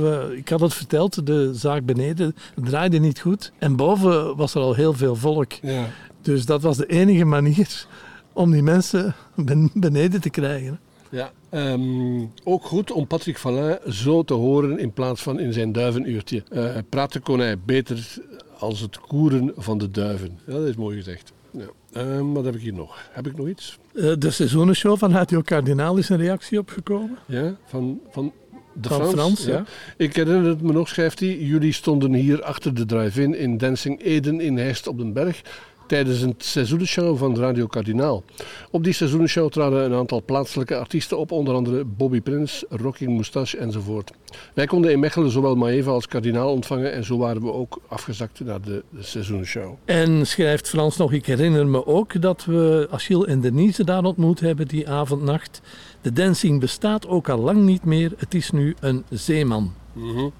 we, 0.00 0.36
ik 0.36 0.48
had 0.48 0.60
het 0.60 0.74
verteld, 0.74 1.26
de 1.26 1.50
zaak 1.54 1.84
beneden 1.84 2.36
draaide 2.54 2.98
niet 2.98 3.20
goed. 3.20 3.52
En 3.58 3.76
boven 3.76 4.36
was 4.36 4.54
er 4.54 4.60
al 4.60 4.74
heel 4.74 4.92
veel 4.92 5.16
volk. 5.16 5.52
Ja. 5.52 5.86
Dus 6.22 6.46
dat 6.46 6.62
was 6.62 6.76
de 6.76 6.86
enige 6.86 7.24
manier 7.24 7.86
om 8.32 8.50
die 8.50 8.62
mensen 8.62 9.14
ben- 9.36 9.70
beneden 9.74 10.20
te 10.20 10.30
krijgen. 10.30 10.80
ja. 11.10 11.32
Ehm, 11.50 12.24
ook 12.44 12.64
goed 12.64 12.90
om 12.92 13.06
Patrick 13.06 13.38
Vallin 13.38 13.78
zo 13.88 14.22
te 14.22 14.34
horen 14.34 14.78
in 14.78 14.92
plaats 14.92 15.22
van 15.22 15.38
in 15.40 15.52
zijn 15.52 15.72
duivenuurtje. 15.72 16.42
Eh 16.50 16.76
praten 16.88 17.22
kon 17.22 17.38
hij 17.38 17.58
beter 17.58 18.16
als 18.58 18.80
het 18.80 18.98
koeren 19.00 19.52
van 19.56 19.78
de 19.78 19.90
duiven. 19.90 20.38
Ja, 20.46 20.52
dat 20.52 20.68
is 20.68 20.76
mooi 20.76 20.96
gezegd. 20.96 21.32
Ja. 21.50 21.64
Ehm, 21.92 22.32
wat 22.32 22.44
heb 22.44 22.54
ik 22.54 22.60
hier 22.60 22.72
nog? 22.72 22.98
Heb 23.12 23.26
ik 23.26 23.36
nog 23.36 23.48
iets? 23.48 23.78
Eh, 23.94 24.12
De 24.18 24.30
seizoenenshow 24.30 24.98
van 24.98 25.12
Radio 25.12 25.40
Kardinaal 25.40 25.96
is 25.96 26.08
een 26.08 26.16
reactie 26.16 26.58
opgekomen. 26.58 27.18
Ja, 27.26 27.56
van, 27.66 28.00
van 28.10 28.32
de 28.72 28.88
Van 28.88 28.96
Frans. 28.96 29.12
Frans, 29.12 29.44
ja. 29.44 29.64
Ik 29.96 30.16
herinner 30.16 30.50
het 30.50 30.62
me 30.62 30.72
nog, 30.72 30.88
schrijft 30.88 31.20
hij. 31.20 31.38
Jullie 31.38 31.72
stonden 31.72 32.12
hier 32.14 32.42
achter 32.42 32.74
de 32.74 32.86
drive-in 32.86 33.34
in 33.38 33.58
Dancing 33.58 34.02
Eden 34.02 34.40
in 34.40 34.56
Heist 34.58 34.86
op 34.86 34.98
den 34.98 35.12
Berg 35.12 35.42
tijdens 35.90 36.22
een 36.22 36.34
seizoenenshow 36.38 37.16
van 37.16 37.38
Radio 37.38 37.66
Kardinaal. 37.66 38.22
Op 38.70 38.84
die 38.84 38.92
seizoenenshow 38.92 39.50
traden 39.50 39.84
een 39.84 39.94
aantal 39.94 40.22
plaatselijke 40.24 40.76
artiesten 40.76 41.18
op, 41.18 41.32
onder 41.32 41.54
andere 41.54 41.84
Bobby 41.84 42.20
Prins, 42.20 42.64
Rocking 42.68 43.12
Moustache 43.12 43.58
enzovoort. 43.58 44.10
Wij 44.54 44.66
konden 44.66 44.92
in 44.92 45.00
Mechelen 45.00 45.30
zowel 45.30 45.54
Maeva 45.54 45.90
als 45.90 46.06
Kardinaal 46.06 46.52
ontvangen 46.52 46.92
en 46.92 47.04
zo 47.04 47.18
waren 47.18 47.42
we 47.42 47.52
ook 47.52 47.80
afgezakt 47.88 48.40
naar 48.40 48.60
de, 48.60 48.82
de 48.90 49.02
seizoenenshow. 49.02 49.74
En 49.84 50.26
schrijft 50.26 50.68
Frans 50.68 50.96
nog, 50.96 51.12
ik 51.12 51.26
herinner 51.26 51.66
me 51.66 51.86
ook 51.86 52.22
dat 52.22 52.44
we 52.44 52.88
Achille 52.90 53.26
en 53.26 53.40
Denise 53.40 53.84
daar 53.84 54.04
ontmoet 54.04 54.40
hebben 54.40 54.68
die 54.68 54.88
avondnacht. 54.88 55.60
De 56.00 56.12
dancing 56.12 56.60
bestaat 56.60 57.06
ook 57.06 57.28
al 57.28 57.38
lang 57.38 57.62
niet 57.62 57.84
meer, 57.84 58.12
het 58.16 58.34
is 58.34 58.50
nu 58.50 58.74
een 58.80 59.04
zeeman. 59.08 59.72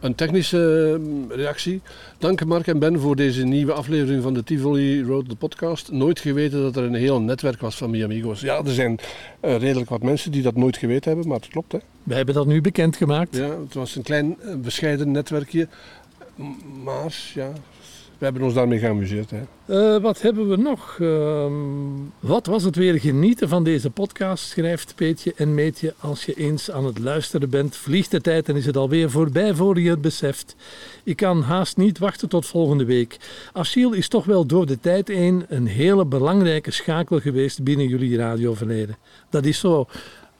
Een 0.00 0.14
technische 0.14 0.98
eh, 1.28 1.36
reactie. 1.36 1.80
Dank 2.18 2.44
Mark 2.44 2.66
en 2.66 2.78
Ben 2.78 3.00
voor 3.00 3.16
deze 3.16 3.44
nieuwe 3.44 3.72
aflevering 3.72 4.22
van 4.22 4.34
de 4.34 4.44
Tivoli 4.44 5.04
Road, 5.04 5.28
de 5.28 5.34
podcast. 5.34 5.92
Nooit 5.92 6.18
geweten 6.18 6.62
dat 6.62 6.76
er 6.76 6.84
een 6.84 6.94
heel 6.94 7.20
netwerk 7.20 7.60
was 7.60 7.76
van 7.76 7.90
Miamigo's. 7.90 8.40
Ja, 8.40 8.64
er 8.64 8.72
zijn 8.72 8.98
eh, 9.40 9.56
redelijk 9.56 9.90
wat 9.90 10.02
mensen 10.02 10.32
die 10.32 10.42
dat 10.42 10.56
nooit 10.56 10.76
geweten 10.76 11.08
hebben, 11.10 11.28
maar 11.28 11.38
het 11.38 11.48
klopt 11.48 11.72
hè. 11.72 11.78
Wij 12.02 12.16
hebben 12.16 12.34
dat 12.34 12.46
nu 12.46 12.60
bekendgemaakt. 12.60 13.36
Ja, 13.36 13.60
het 13.60 13.74
was 13.74 13.96
een 13.96 14.02
klein 14.02 14.36
eh, 14.40 14.54
bescheiden 14.54 15.10
netwerkje. 15.10 15.68
Maar 16.84 17.30
ja, 17.34 17.52
we 18.20 18.26
hebben 18.26 18.42
ons 18.42 18.54
daarmee 18.54 18.78
geamuseerd. 18.78 19.30
Hè. 19.30 19.40
Eh, 19.64 20.02
wat 20.02 20.22
hebben 20.22 20.48
we 20.48 20.56
nog? 20.56 20.98
Ehm, 21.00 21.52
wat 22.20 22.46
was 22.46 22.62
het 22.62 22.76
weer 22.76 23.00
genieten 23.00 23.48
van 23.48 23.64
deze 23.64 23.90
podcast, 23.90 24.48
schrijft 24.48 24.94
Peetje 24.94 25.32
en 25.36 25.54
Meetje. 25.54 25.94
Als 26.00 26.24
je 26.24 26.34
eens 26.34 26.70
aan 26.70 26.84
het 26.84 26.98
luisteren 26.98 27.50
bent, 27.50 27.76
vliegt 27.76 28.10
de 28.10 28.20
tijd 28.20 28.48
en 28.48 28.56
is 28.56 28.66
het 28.66 28.76
alweer 28.76 29.10
voorbij 29.10 29.54
voor 29.54 29.80
je 29.80 29.90
het 29.90 30.00
beseft. 30.00 30.56
Ik 31.04 31.16
kan 31.16 31.42
haast 31.42 31.76
niet 31.76 31.98
wachten 31.98 32.28
tot 32.28 32.46
volgende 32.46 32.84
week. 32.84 33.16
Achille 33.52 33.96
is 33.96 34.08
toch 34.08 34.24
wel 34.24 34.46
door 34.46 34.66
de 34.66 34.80
tijd 34.80 35.08
heen 35.08 35.44
een 35.48 35.66
hele 35.66 36.04
belangrijke 36.04 36.70
schakel 36.70 37.20
geweest 37.20 37.62
binnen 37.62 37.88
jullie 37.88 38.16
radioverleden. 38.16 38.96
Dat 39.30 39.44
is 39.44 39.58
zo. 39.58 39.86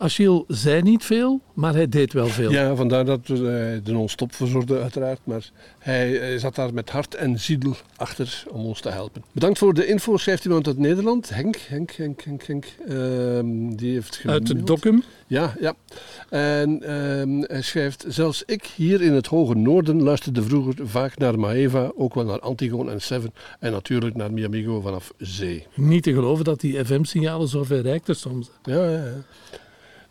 Achille 0.00 0.45
zei 0.49 0.83
niet 0.83 1.04
veel, 1.04 1.40
maar 1.54 1.75
hij 1.75 1.88
deed 1.88 2.12
wel 2.12 2.26
veel. 2.26 2.50
Ja, 2.50 2.75
vandaar 2.75 3.04
dat 3.04 3.26
we 3.26 3.35
eh, 3.35 3.85
de 3.85 3.92
non-stop 3.92 4.35
verzorgden 4.35 4.83
uiteraard. 4.83 5.21
Maar 5.25 5.50
hij 5.78 6.21
eh, 6.21 6.38
zat 6.38 6.54
daar 6.54 6.75
met 6.75 6.90
hart 6.90 7.14
en 7.14 7.40
ziel 7.40 7.76
achter 7.97 8.45
om 8.50 8.64
ons 8.64 8.80
te 8.80 8.88
helpen. 8.88 9.25
Bedankt 9.33 9.59
voor 9.59 9.75
de 9.75 9.87
info, 9.87 10.16
schrijft 10.16 10.45
iemand 10.45 10.66
uit 10.66 10.78
Nederland. 10.78 11.28
Henk, 11.28 11.57
Henk, 11.57 11.90
Henk, 11.90 12.23
Henk, 12.23 12.42
Henk. 12.42 12.64
Ehm, 12.88 13.76
die 13.76 13.92
heeft 13.92 14.23
Uit 14.26 14.47
de 14.47 14.62
docum. 14.62 15.02
Ja, 15.26 15.54
ja. 15.61 15.75
En 16.28 16.83
ehm, 16.83 17.42
hij 17.52 17.62
schrijft, 17.62 18.04
zelfs 18.09 18.42
ik 18.47 18.64
hier 18.76 19.02
in 19.02 19.12
het 19.12 19.26
hoge 19.26 19.54
noorden 19.54 20.02
luisterde 20.02 20.42
vroeger 20.42 20.75
vaak 20.88 21.19
naar 21.19 21.38
Maeva, 21.38 21.92
ook 21.97 22.14
wel 22.14 22.25
naar 22.25 22.40
Antigone 22.40 22.90
en 22.90 23.02
Seven 23.02 23.33
en 23.59 23.73
natuurlijk 23.73 24.16
naar 24.16 24.33
Miamigo 24.33 24.80
vanaf 24.80 25.12
zee. 25.19 25.66
Niet 25.75 26.02
te 26.02 26.12
geloven 26.12 26.45
dat 26.45 26.61
die 26.61 26.85
FM-signalen 26.85 27.49
zo 27.49 27.64
ver 27.64 27.83
reikten 27.83 28.16
soms. 28.16 28.50
Ja, 28.62 28.85
ja, 28.85 29.04
ja. 29.04 29.25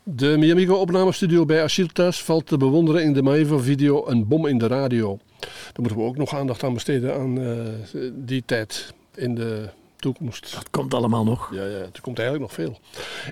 De 0.02 0.36
Miamigo 0.38 0.74
opnamestudio 0.74 1.44
bij 1.44 1.68
thuis 1.92 2.22
valt 2.22 2.46
te 2.46 2.56
bewonderen 2.56 3.02
in 3.02 3.12
de 3.12 3.22
Maeva-video 3.22 4.06
Een 4.06 4.28
bom 4.28 4.46
in 4.46 4.58
de 4.58 4.66
radio. 4.66 5.18
Daar 5.40 5.50
moeten 5.76 5.98
we 5.98 6.04
ook 6.04 6.16
nog 6.16 6.34
aandacht 6.34 6.62
aan 6.64 6.74
besteden 6.74 7.14
aan 7.14 7.40
eh, 7.40 8.00
die 8.14 8.42
tijd 8.46 8.94
in 9.14 9.34
de 9.34 9.68
toekomst. 9.96 10.52
Dat 10.54 10.70
komt 10.70 10.94
allemaal 10.94 11.24
nog. 11.24 11.54
Ja, 11.54 11.64
ja, 11.64 11.78
er 11.78 12.00
komt 12.00 12.18
eigenlijk 12.18 12.48
nog 12.48 12.52
veel. 12.52 12.78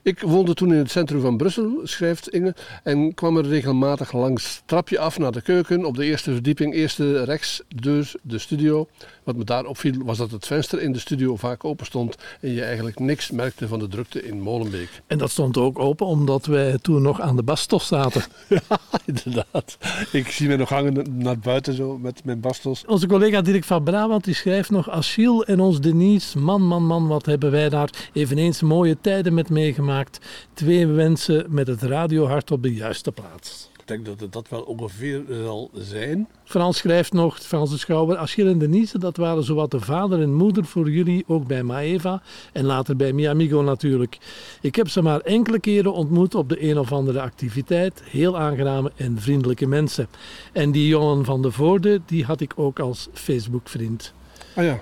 Ik 0.03 0.21
woonde 0.21 0.55
toen 0.55 0.73
in 0.73 0.79
het 0.79 0.91
centrum 0.91 1.21
van 1.21 1.37
Brussel, 1.37 1.81
schrijft 1.83 2.29
Inge, 2.29 2.55
en 2.83 3.15
kwam 3.15 3.37
er 3.37 3.47
regelmatig 3.47 4.13
langs. 4.13 4.63
Trapje 4.65 4.99
af 4.99 5.19
naar 5.19 5.33
de 5.33 5.43
keuken, 5.43 5.85
op 5.85 5.97
de 5.97 6.05
eerste 6.05 6.33
verdieping, 6.33 6.75
eerste 6.75 7.25
rechts, 7.25 7.63
deur, 7.69 8.13
de 8.23 8.39
studio. 8.39 8.89
Wat 9.29 9.37
me 9.37 9.45
daar 9.45 9.65
opviel 9.65 10.05
was 10.05 10.19
dat 10.19 10.31
het 10.31 10.47
venster 10.47 10.83
in 10.83 10.93
de 10.93 10.99
studio 10.99 11.37
vaak 11.37 11.65
open 11.65 11.87
stond 11.87 12.17
en 12.41 12.53
je 12.53 12.63
eigenlijk 12.63 12.99
niks 12.99 13.31
merkte 13.31 13.69
van 13.69 13.79
de 13.79 13.89
drukte 13.89 14.23
in 14.23 14.41
Molenbeek. 14.41 15.03
En 15.07 15.19
dat 15.19 15.31
stond 15.31 15.57
ook 15.57 15.79
open 15.79 16.07
omdat 16.07 16.47
wij 16.47 16.79
toen 16.79 17.03
nog 17.03 17.21
aan 17.21 17.37
de 17.37 17.43
bastos 17.43 17.87
zaten. 17.87 18.23
Inderdaad. 19.05 19.79
Ik 20.13 20.29
zie 20.29 20.49
me 20.49 20.57
nog 20.57 20.69
hangen 20.69 21.07
naar 21.19 21.39
buiten 21.39 21.75
zo 21.75 21.99
met 21.99 22.25
mijn 22.25 22.41
bastos. 22.41 22.85
Onze 22.87 23.07
collega 23.07 23.41
Dirk 23.41 23.65
van 23.65 23.85
Brabant 23.85 24.25
die 24.25 24.35
schrijft 24.35 24.71
nog 24.71 24.91
Achille 24.91 25.45
en 25.45 25.61
ons 25.61 25.81
Denise. 25.81 26.39
Man, 26.39 26.63
man, 26.63 26.87
man, 26.87 27.07
wat 27.07 27.27
hebben 27.27 27.51
wij 27.51 27.69
daar 27.69 27.91
eveneens 28.13 28.63
mooie 28.63 28.97
tijden 29.01 29.35
met 29.35 29.51
meegemaakt. 29.51 30.19
Twee 30.55 30.87
mensen 30.87 31.47
met 31.49 31.67
het 31.67 31.83
radiohart 31.83 32.51
op 32.51 32.63
de 32.63 32.75
juiste 32.75 33.13
plaats. 33.13 33.71
Ik 33.89 33.95
denk 33.95 34.07
dat 34.07 34.21
het 34.21 34.33
dat 34.33 34.49
wel 34.49 34.63
ongeveer 34.63 35.23
zal 35.43 35.71
zijn. 35.75 36.29
Frans 36.45 36.77
schrijft 36.79 37.13
nog, 37.13 37.39
Frans 37.39 37.71
de 37.71 37.79
Schouwer, 37.79 38.17
Achille 38.17 38.51
en 38.51 38.59
Denise, 38.59 38.99
dat 38.99 39.17
waren 39.17 39.45
zowat 39.45 39.71
de 39.71 39.81
vader 39.81 40.23
en 40.23 40.35
moeder 40.35 40.65
voor 40.65 40.91
jullie, 40.91 41.25
ook 41.27 41.47
bij 41.47 41.63
Maeva 41.63 42.23
en 42.53 42.65
later 42.65 42.97
bij 42.97 43.13
Miamigo 43.13 43.63
natuurlijk. 43.63 44.19
Ik 44.61 44.75
heb 44.75 44.89
ze 44.89 45.03
maar 45.03 45.21
enkele 45.21 45.61
keren 45.61 45.93
ontmoet 45.93 46.35
op 46.35 46.49
de 46.49 46.71
een 46.71 46.79
of 46.79 46.93
andere 46.93 47.21
activiteit. 47.21 48.03
Heel 48.05 48.39
aangename 48.39 48.93
en 48.97 49.21
vriendelijke 49.21 49.67
mensen. 49.67 50.09
En 50.53 50.71
die 50.71 50.89
jongen 50.89 51.25
van 51.25 51.43
de 51.43 51.51
Voorde, 51.51 52.01
die 52.07 52.25
had 52.25 52.41
ik 52.41 52.53
ook 52.57 52.79
als 52.79 53.09
Facebook-vriend. 53.13 54.13
Ah 54.55 54.65
ja, 54.65 54.81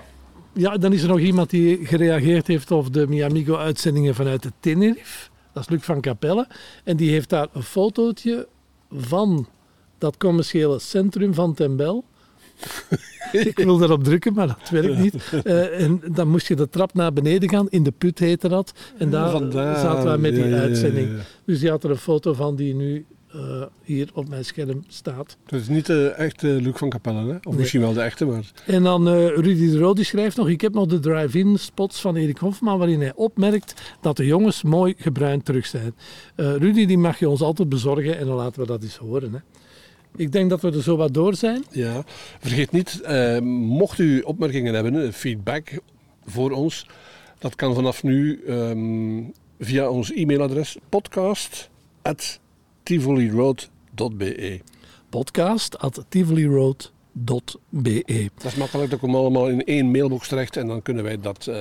Ja, 0.53 0.77
dan 0.77 0.93
is 0.93 1.01
er 1.01 1.09
nog 1.09 1.19
iemand 1.19 1.49
die 1.49 1.85
gereageerd 1.85 2.47
heeft 2.47 2.71
op 2.71 2.93
de 2.93 3.07
Miamigo-uitzendingen 3.07 4.15
vanuit 4.15 4.43
de 4.43 4.51
Tenerife. 4.59 5.29
Dat 5.53 5.63
is 5.63 5.69
Luc 5.69 5.83
van 5.83 6.01
Capelle. 6.01 6.47
En 6.83 6.97
die 6.97 7.11
heeft 7.11 7.29
daar 7.29 7.47
een 7.53 7.63
fotootje 7.63 8.47
van 8.91 9.47
dat 9.97 10.17
commerciële 10.17 10.79
centrum 10.79 11.33
van 11.33 11.53
Tembel. 11.53 12.03
Ik 13.31 13.57
wil 13.57 13.81
erop 13.83 14.03
drukken, 14.03 14.33
maar 14.33 14.47
dat 14.47 14.69
werkt 14.69 14.97
niet. 14.97 15.15
Eh, 15.43 15.81
en 15.81 16.01
dan 16.11 16.27
moest 16.29 16.47
je 16.47 16.55
de 16.55 16.69
trap 16.69 16.93
naar 16.93 17.13
beneden 17.13 17.49
gaan. 17.49 17.69
In 17.69 17.83
de 17.83 17.91
put 17.91 18.19
heette 18.19 18.47
dat. 18.47 18.73
En 18.97 19.09
daar 19.09 19.31
Vandaar. 19.31 19.79
zaten 19.79 20.11
we 20.11 20.17
met 20.17 20.33
die 20.35 20.43
Ja, 20.43 20.49
ja, 20.49 20.55
ja, 20.55 20.61
uitzending. 20.61 21.07
ja. 21.09 21.21
Dus 21.45 21.59
die 21.59 21.69
had 21.69 21.83
er 21.83 21.89
een 21.89 21.97
foto 21.97 22.33
van 22.33 22.55
die 22.55 22.73
nu 22.75 23.05
eh, 23.37 23.63
hier 23.83 24.09
op 24.13 24.29
mijn 24.29 24.45
scherm 24.45 24.83
staat. 24.87 25.37
Het 25.45 25.61
is 25.61 25.67
niet 25.67 25.85
de 25.85 26.07
echte 26.09 26.47
Luc 26.47 26.77
van 26.77 26.89
Capelle, 26.89 27.19
hè? 27.31 27.35
Of 27.35 27.43
Nee. 27.45 27.55
misschien 27.55 27.81
wel 27.81 27.93
de 27.93 28.01
echte, 28.01 28.25
maar... 28.25 28.51
En 28.65 28.83
dan 28.83 29.07
eh, 29.07 29.27
Rudy 29.27 29.69
de 29.71 29.77
Roo 29.79 29.93
die 29.93 30.03
schrijft 30.05 30.37
nog: 30.37 30.49
Ik 30.49 30.61
heb 30.61 30.73
nog 30.73 30.85
de 30.87 30.99
drive-in 30.99 31.57
spots 31.59 32.01
van 32.01 32.15
Erik 32.15 32.37
Hofman, 32.37 32.77
waarin 32.77 33.01
hij 33.01 33.13
opmerkt 33.15 33.73
dat 34.01 34.17
de 34.17 34.25
jongens 34.25 34.63
mooi 34.63 34.93
gebruind 34.97 35.45
terug 35.45 35.65
zijn. 35.65 35.95
Eh, 36.35 36.55
Rudy, 36.55 36.85
die 36.85 36.97
mag 36.97 37.19
je 37.19 37.29
ons 37.29 37.41
altijd 37.41 37.69
bezorgen 37.69 38.17
en 38.17 38.25
dan 38.25 38.35
laten 38.35 38.61
we 38.61 38.67
dat 38.67 38.83
eens 38.83 38.97
horen. 38.97 39.33
Hè. 39.33 39.39
Ik 40.15 40.31
denk 40.31 40.49
dat 40.49 40.61
we 40.61 40.71
er 40.71 40.83
zo 40.83 40.95
wat 40.97 41.13
door 41.13 41.35
zijn. 41.35 41.63
Ja, 41.71 42.03
vergeet 42.39 42.71
niet, 42.71 43.01
mocht 43.41 43.99
u 43.99 44.19
opmerkingen 44.21 44.73
hebben, 44.73 45.13
feedback 45.13 45.79
voor 46.25 46.51
ons, 46.51 46.87
dat 47.39 47.55
kan 47.55 47.73
vanaf 47.75 48.03
nu 48.03 48.41
ehm, 48.47 49.23
via 49.59 49.89
ons 49.89 50.11
e-mailadres 50.13 50.77
podcast@tivoliroad.be. 52.87 54.59
Podcast 55.09 55.77
at 55.79 56.05
tivoliroad.be. 56.09 58.29
Dat 58.37 58.45
is 58.51 58.55
makkelijk, 58.55 58.89
dat 58.89 58.99
komt 58.99 59.15
allemaal 59.15 59.49
in 59.49 59.63
één 59.63 59.91
mailbox 59.91 60.27
terecht 60.27 60.57
en 60.57 60.67
dan 60.67 60.81
kunnen 60.81 61.03
wij 61.03 61.19
dat 61.19 61.47
eh, 61.47 61.59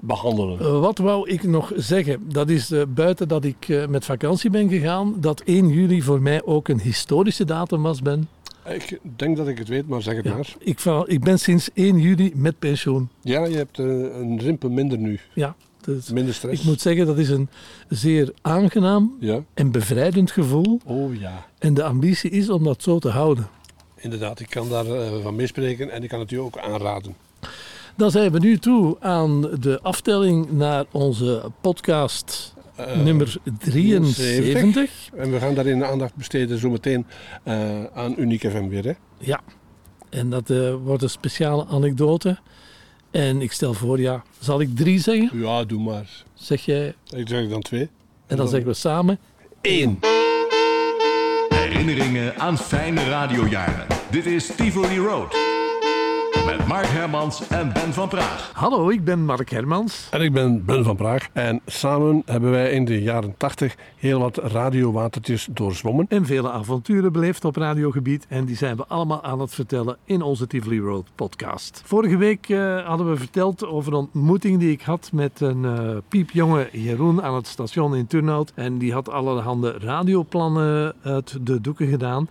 behandelen. 0.00 0.58
Eh, 0.58 0.80
wat 0.80 0.98
wou 0.98 1.30
ik 1.30 1.42
nog 1.42 1.72
zeggen? 1.76 2.20
Dat 2.32 2.48
is 2.48 2.70
eh, 2.70 2.82
buiten 2.88 3.28
dat 3.28 3.44
ik 3.44 3.86
met 3.88 4.04
vakantie 4.04 4.50
ben 4.50 4.68
gegaan, 4.68 5.14
dat 5.20 5.40
1 5.40 5.68
juli 5.68 6.02
voor 6.02 6.22
mij 6.22 6.44
ook 6.44 6.68
een 6.68 6.80
historische 6.80 7.44
datum 7.44 7.82
was, 7.82 8.02
Ben. 8.02 8.28
Ik 8.68 8.98
denk 9.16 9.36
dat 9.36 9.48
ik 9.48 9.58
het 9.58 9.68
weet, 9.68 9.88
maar 9.88 10.02
zeg 10.02 10.16
het 10.16 10.24
Ja, 10.24 10.34
maar. 10.34 10.54
ik, 10.58 10.78
val- 10.78 11.10
ik 11.10 11.20
ben 11.20 11.38
sinds 11.38 11.70
1 11.74 11.98
juli 11.98 12.32
met 12.34 12.58
pensioen. 12.58 13.08
Ja, 13.20 13.44
je 13.44 13.56
hebt 13.56 13.78
een 13.78 14.38
rimpel 14.40 14.70
minder 14.70 14.98
nu, 14.98 15.20
Ja, 15.34 15.54
dus 15.84 16.10
minder 16.10 16.34
stress. 16.34 16.60
ik 16.60 16.66
moet 16.66 16.80
zeggen 16.80 17.06
dat 17.06 17.18
is 17.18 17.28
een 17.28 17.48
zeer 17.88 18.32
aangenaam 18.42 19.16
Ja, 19.20 19.40
en 19.54 19.70
bevrijdend 19.70 20.30
gevoel. 20.30 20.80
oh 20.84 21.14
ja. 21.20 21.46
En 21.58 21.74
de 21.74 21.82
ambitie 21.84 22.30
is 22.30 22.50
om 22.50 22.64
dat 22.64 22.82
zo 22.82 22.98
te 22.98 23.08
houden. 23.08 23.46
Inderdaad, 23.96 24.40
ik 24.40 24.50
kan 24.50 24.68
daar 24.68 24.86
eh, 24.86 25.12
van 25.22 25.34
meespreken 25.36 25.90
en 25.90 26.02
ik 26.02 26.08
kan 26.08 26.20
het 26.20 26.30
u 26.30 26.36
ook 26.36 26.58
aanraden. 26.58 27.14
Dan 27.96 28.10
zijn 28.10 28.32
we 28.32 28.38
nu 28.38 28.58
toe 28.58 28.96
aan 29.00 29.40
de 29.60 29.78
aftelling 29.82 30.50
naar 30.50 30.84
onze 30.90 31.50
podcast 31.60 32.52
Eh, 32.76 33.00
nummer 33.02 33.36
73. 33.58 34.90
En 35.16 35.30
we 35.30 35.38
gaan 35.38 35.54
daarin 35.54 35.84
aandacht 35.84 36.14
besteden 36.14 36.58
zometeen 36.58 37.06
eh 37.42 37.84
aan 37.94 38.14
Unique 38.18 38.50
FM 38.50 38.68
weer. 38.68 38.84
Hè? 38.84 38.92
Ja, 39.18 39.40
en 40.10 40.30
dat 40.30 40.52
wordt 40.84 41.02
een 41.02 41.10
speciale 41.10 41.66
anekdote. 41.66 42.38
En 43.14 43.40
ik 43.42 43.52
stel 43.52 43.74
voor, 43.74 44.00
ja, 44.00 44.22
zal 44.38 44.60
ik 44.60 44.76
drie 44.76 44.98
zeggen? 45.00 45.30
Ja, 45.40 45.64
doe 45.64 45.80
maar. 45.80 46.08
Zeg 46.34 46.64
jij, 46.64 46.94
Ik 47.16 47.28
zeg 47.28 47.48
dan 47.48 47.60
twee. 47.62 47.88
en 48.26 48.36
dan 48.36 48.48
zeggen 48.48 48.68
we 48.68 48.74
samen. 48.74 49.18
Eén. 49.62 49.98
Herinneringen 51.48 52.36
aan 52.38 52.58
fijne 52.58 53.04
radiojaren. 53.08 53.86
Dit 54.10 54.26
is 54.26 54.46
Tivoli 54.56 54.98
Road. 54.98 55.36
Met 56.42 56.66
Mark 56.66 56.86
Hermans 56.86 57.48
en 57.48 57.72
Ben 57.72 57.92
van 57.92 58.08
Praag. 58.08 58.50
Hallo, 58.54 58.88
ik 58.88 59.04
ben 59.04 59.24
Mark 59.24 59.50
Hermans. 59.50 60.08
En 60.10 60.20
ik 60.20 60.32
ben 60.32 60.64
Ben 60.64 60.84
van 60.84 60.96
Praag. 60.96 61.28
En 61.32 61.60
samen 61.66 62.22
hebben 62.26 62.50
wij 62.50 62.70
in 62.70 62.84
de 62.84 63.02
jaren 63.02 63.34
80 63.36 63.76
heel 63.96 64.18
wat 64.18 64.36
radiowatertjes 64.36 65.48
doorzwommen. 65.50 66.06
En 66.08 66.26
vele 66.26 66.50
avonturen 66.50 67.12
beleefd 67.12 67.44
op 67.44 67.56
radiogebied. 67.56 68.26
En 68.28 68.44
die 68.44 68.56
zijn 68.56 68.76
we 68.76 68.84
allemaal 68.86 69.22
aan 69.22 69.40
het 69.40 69.54
vertellen 69.54 69.96
in 70.04 70.22
onze 70.22 70.46
Tivoli 70.46 70.80
Road 70.80 71.06
podcast. 71.14 71.82
Vorige 71.84 72.16
week 72.16 72.48
eh, 72.48 72.86
hadden 72.86 73.10
we 73.10 73.16
verteld 73.16 73.66
over 73.66 73.92
een 73.92 73.98
ontmoeting 73.98 74.58
die 74.58 74.70
ik 74.70 74.82
had 74.82 75.10
met 75.12 75.40
een 75.40 75.64
eh, 75.64 75.96
piepjonge 76.08 76.68
Jeroen 76.72 77.22
aan 77.22 77.34
het 77.34 77.46
station 77.46 77.96
in 77.96 78.06
Turnhout. 78.06 78.52
En 78.54 78.78
die 78.78 78.92
had 78.92 79.10
allerhande 79.10 79.78
radioplannen 79.78 80.94
uit 81.02 81.36
de 81.46 81.60
doeken 81.60 81.88
gedaan. 81.88 82.28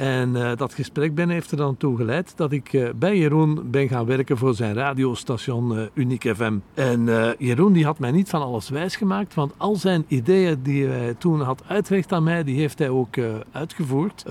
En 0.00 0.36
eh, 0.36 0.56
dat 0.56 0.74
gesprek 0.74 1.14
ben 1.14 1.28
heeft 1.28 1.50
er 1.50 1.56
dan 1.56 1.76
toe 1.76 1.96
geleid 1.96 2.32
dat 2.36 2.52
ik 2.52 2.72
eh, 2.72 2.88
bij 2.96 3.18
Jeroen 3.18 3.70
ben 3.70 3.88
gaan 3.88 4.06
werken 4.06 4.36
voor 4.36 4.54
zijn 4.54 4.74
radiostation 4.74 5.76
eh, 5.76 5.84
Unique 5.94 6.34
FM. 6.34 6.58
En 6.74 7.08
Jeroen 7.38 7.72
die 7.72 7.84
had 7.84 7.98
mij 7.98 8.10
niet 8.10 8.28
van 8.28 8.42
alles 8.42 8.68
wijsgemaakt, 8.68 9.34
want 9.34 9.52
al 9.56 9.76
zijn 9.76 10.04
ideeën 10.08 10.62
die 10.62 10.86
hij 10.86 11.14
toen 11.14 11.40
had 11.40 11.62
uitgelegd 11.66 12.12
aan 12.12 12.22
mij, 12.22 12.44
die 12.44 12.58
heeft 12.60 12.78
hij 12.78 12.88
ook 12.88 13.16
uitgevoerd. 13.52 14.24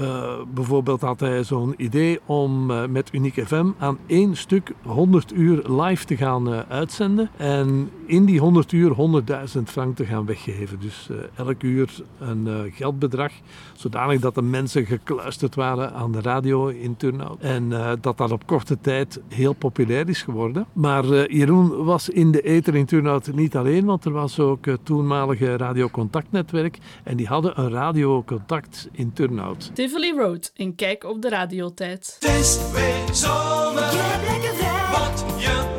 Bijvoorbeeld 0.54 1.02
had 1.02 1.20
hij 1.20 1.44
zo'n 1.44 1.74
idee 1.78 2.20
om 2.26 2.66
met 2.92 3.10
Unique 3.14 3.46
FM 3.46 3.70
aan 3.78 3.98
één 4.06 4.36
stuk 4.36 4.72
100 4.84 5.34
uur 5.34 5.70
live 5.72 6.06
te 6.06 6.18
gaan 6.18 6.50
uitzenden. 6.70 7.30
En 7.38 7.90
in 8.06 8.26
die 8.26 8.40
100 8.40 8.72
uur 8.72 9.22
100.000 9.58 9.64
frank 9.66 9.96
te 9.96 10.06
gaan 10.06 10.26
weggeven. 10.26 10.80
Dus 10.80 11.10
elk 11.36 11.64
uur 11.64 11.90
een 12.20 12.72
geldbedrag, 12.74 13.32
zodanig 13.74 14.20
dat 14.20 14.36
de 14.36 14.42
mensen 14.42 14.86
gekluisterd 14.86 15.56
waren 15.60 15.94
aan 15.94 16.12
de 16.12 16.22
radio 16.22 16.68
in 16.68 16.98
Turnhout. 16.98 17.40
En 17.40 17.74
eh, 17.74 17.92
dat 18.02 18.18
dat 18.18 18.32
op 18.32 18.46
korte 18.46 18.78
tijd 18.82 19.20
heel 19.28 19.54
populair 19.54 20.10
is 20.10 20.22
geworden. 20.22 20.66
Maar 20.74 21.12
eh, 21.12 21.38
Jeroen 21.38 21.84
was 21.84 22.10
in 22.10 22.32
de 22.32 22.42
ether 22.42 22.76
in 22.76 22.86
Turnhout 22.86 23.32
niet 23.34 23.56
alleen, 23.56 23.86
want 23.86 24.06
er 24.06 24.12
was 24.12 24.40
ook 24.40 24.66
het 24.66 24.86
toenmalige 24.86 25.58
radiocontactnetwerk. 25.58 26.78
En 27.04 27.18
die 27.18 27.28
hadden 27.28 27.60
een 27.60 27.70
radiocontact 27.70 28.90
in 28.92 29.14
Turnhout. 29.14 29.72
Tivoli 29.74 30.14
Road, 30.18 30.52
een 30.56 30.76
kijk 30.76 31.04
op 31.04 31.22
de 31.22 31.30
radiotijd. 31.30 32.18
Het 32.20 32.30
is 32.30 32.60
weer 32.72 33.16
zomer, 33.16 33.92
Je 33.92 34.00
hebt 34.02 34.32
lekker 34.32 34.56
vrij, 34.56 34.92
wat 34.92 35.42
je 35.42 35.79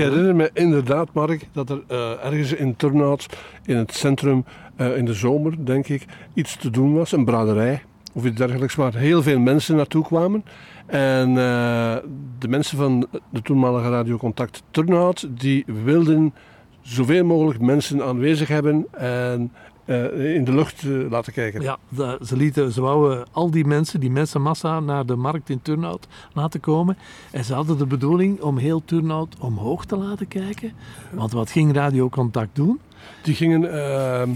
herinner 0.00 0.34
me 0.34 0.50
inderdaad, 0.52 1.08
Mark, 1.12 1.48
dat 1.52 1.70
er 1.70 1.82
eh, 1.86 2.24
ergens 2.24 2.52
in 2.52 2.76
Turnhout, 2.76 3.26
in 3.64 3.76
het 3.76 3.94
centrum, 3.94 4.44
eh, 4.76 4.96
in 4.96 5.04
de 5.04 5.14
zomer, 5.14 5.64
denk 5.64 5.88
ik, 5.88 6.04
iets 6.34 6.56
te 6.56 6.70
doen 6.70 6.94
was. 6.94 7.12
Een 7.12 7.24
braderij 7.24 7.82
of 8.12 8.24
iets 8.24 8.36
dergelijks, 8.36 8.74
waar 8.74 8.94
heel 8.94 9.22
veel 9.22 9.38
mensen 9.38 9.76
naartoe 9.76 10.04
kwamen. 10.04 10.44
En 10.86 11.28
eh, 11.28 11.96
de 12.38 12.48
mensen 12.48 12.76
van 12.76 13.06
de 13.30 13.42
toenmalige 13.42 13.90
radiocontact 13.90 14.62
Turnhout, 14.70 15.28
die 15.30 15.64
wilden 15.84 16.34
zoveel 16.82 17.24
mogelijk 17.24 17.60
mensen 17.60 18.02
aanwezig 18.02 18.48
hebben 18.48 18.86
en 18.92 19.52
eh, 19.90 20.34
in 20.34 20.44
de 20.44 20.52
lucht 20.52 20.82
eh, 20.82 21.10
laten 21.10 21.32
kijken. 21.32 21.60
Ja, 21.62 21.78
da- 21.88 22.18
ze, 22.24 22.36
lieten, 22.36 22.72
ze 22.72 22.80
wouden 22.80 23.26
al 23.32 23.50
die 23.50 23.64
mensen, 23.64 24.00
die 24.00 24.10
mensenmassa, 24.10 24.80
naar 24.80 25.06
de 25.06 25.16
markt 25.16 25.50
in 25.50 25.62
Turnhout 25.62 26.06
laten 26.32 26.60
komen. 26.60 26.96
En 27.30 27.44
ze 27.44 27.54
hadden 27.54 27.78
de 27.78 27.86
bedoeling 27.86 28.40
om 28.40 28.58
heel 28.58 28.82
Turnhout 28.84 29.36
omhoog 29.38 29.84
te 29.84 29.96
laten 29.96 30.28
kijken. 30.28 30.72
Want 31.12 31.32
wat 31.32 31.50
ging 31.50 31.74
Radio 31.74 32.08
Contact 32.08 32.56
doen? 32.56 32.80
Die 33.22 33.34
gingen 33.34 33.72
eh, 33.72 34.28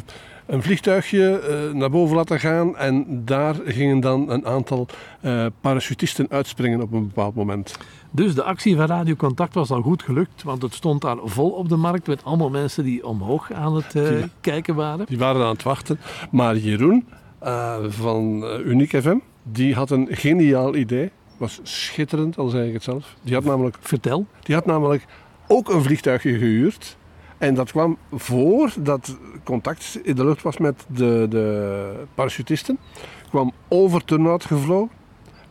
een 0.47 0.63
vliegtuigje 0.63 1.39
eh, 1.39 1.75
naar 1.75 1.91
boven 1.91 2.17
laten 2.17 2.41
gaan 2.41 2.77
en 2.77 3.23
daar 3.25 3.55
gingen 3.65 4.01
dan 4.01 4.31
een 4.31 4.47
aantal 4.47 4.87
eh, 5.21 5.47
parachutisten 5.61 6.27
uitspringen 6.31 6.81
op 6.81 6.93
een 6.93 7.07
bepaald 7.07 7.35
moment. 7.35 7.77
Dus 8.11 8.35
de 8.35 8.43
actie 8.43 8.77
van 8.77 8.87
Radio 8.87 9.15
Contact 9.15 9.55
was 9.55 9.71
al 9.71 9.83
goed 9.83 10.03
gelukt, 10.03 10.43
want 10.43 10.63
het 10.63 10.75
stond 10.75 11.01
daar 11.01 11.17
vol 11.25 11.51
op 11.51 11.69
de 11.69 11.77
markt 11.77 12.07
met 12.07 12.25
allemaal 12.25 12.51
mensen 12.51 12.85
die 12.85 13.07
omhoog 13.07 13.53
aan 13.53 13.75
het 13.75 13.95
eh, 13.95 14.23
kijken 14.41 14.75
waren. 14.75 15.07
Die 15.07 15.19
waren 15.19 15.43
aan 15.43 15.53
het 15.53 15.63
wachten. 15.63 15.99
Maar 16.31 16.57
Jeroen 16.57 17.07
van 17.89 18.45
Uniek 18.65 18.91
FM, 18.91 19.17
die 19.43 19.75
had 19.75 19.91
een 19.91 20.09
geniaal 20.11 20.75
idee. 20.75 21.11
Was 21.37 21.61
schitterend, 21.63 22.39
al 22.39 22.49
zei 22.49 22.67
ik 22.67 22.73
het 22.73 22.83
zelf. 22.83 23.17
Die 23.23 23.35
had 23.35 23.45
namelijk, 23.45 23.77
Vertel. 23.81 24.27
die 24.43 24.55
had 24.55 24.67
namelijk 24.67 25.05
ook 25.47 25.69
een 25.69 25.83
vliegtuigje 25.83 26.39
gehuurd. 26.39 26.97
En 27.45 27.55
dat 27.55 27.71
kwam 27.71 27.97
voor 28.13 28.73
dat 28.79 29.17
contact 29.43 29.99
in 30.03 30.15
de 30.15 30.25
lucht 30.25 30.43
was 30.43 30.59
met 30.59 30.85
de, 30.87 31.27
de 31.29 32.05
parachutisten. 32.15 32.79
Kwam 33.29 33.53
over 33.69 34.05
Turnhout 34.05 34.45
gevlogen 34.45 35.04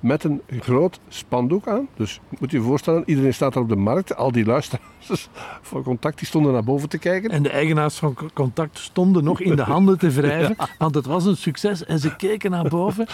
met 0.03 0.24
een 0.24 0.41
groot 0.60 1.00
spandoek 1.07 1.67
aan. 1.67 1.88
Dus 1.95 2.19
moet 2.39 2.51
je 2.51 2.57
je 2.57 2.63
voorstellen, 2.63 3.03
iedereen 3.05 3.33
staat 3.33 3.53
daar 3.53 3.63
op 3.63 3.69
de 3.69 3.75
markt. 3.75 4.15
Al 4.15 4.31
die 4.31 4.45
luisteraars 4.45 5.29
van 5.62 5.83
contact 5.83 6.17
die 6.17 6.27
stonden 6.27 6.53
naar 6.53 6.63
boven 6.63 6.89
te 6.89 6.98
kijken. 6.98 7.29
En 7.29 7.43
de 7.43 7.50
eigenaars 7.50 7.95
van 7.95 8.13
Co- 8.13 8.27
Contact 8.33 8.79
stonden 8.79 9.24
nog 9.24 9.41
in 9.41 9.55
de 9.55 9.62
handen 9.62 9.98
te 9.98 10.10
wrijven, 10.10 10.55
want 10.77 10.95
het 10.95 11.05
was 11.05 11.25
een 11.25 11.38
succes. 11.38 11.86
En 11.86 12.00
ze 12.00 12.15
keken 12.15 12.51
naar 12.51 12.67
boven 12.69 13.07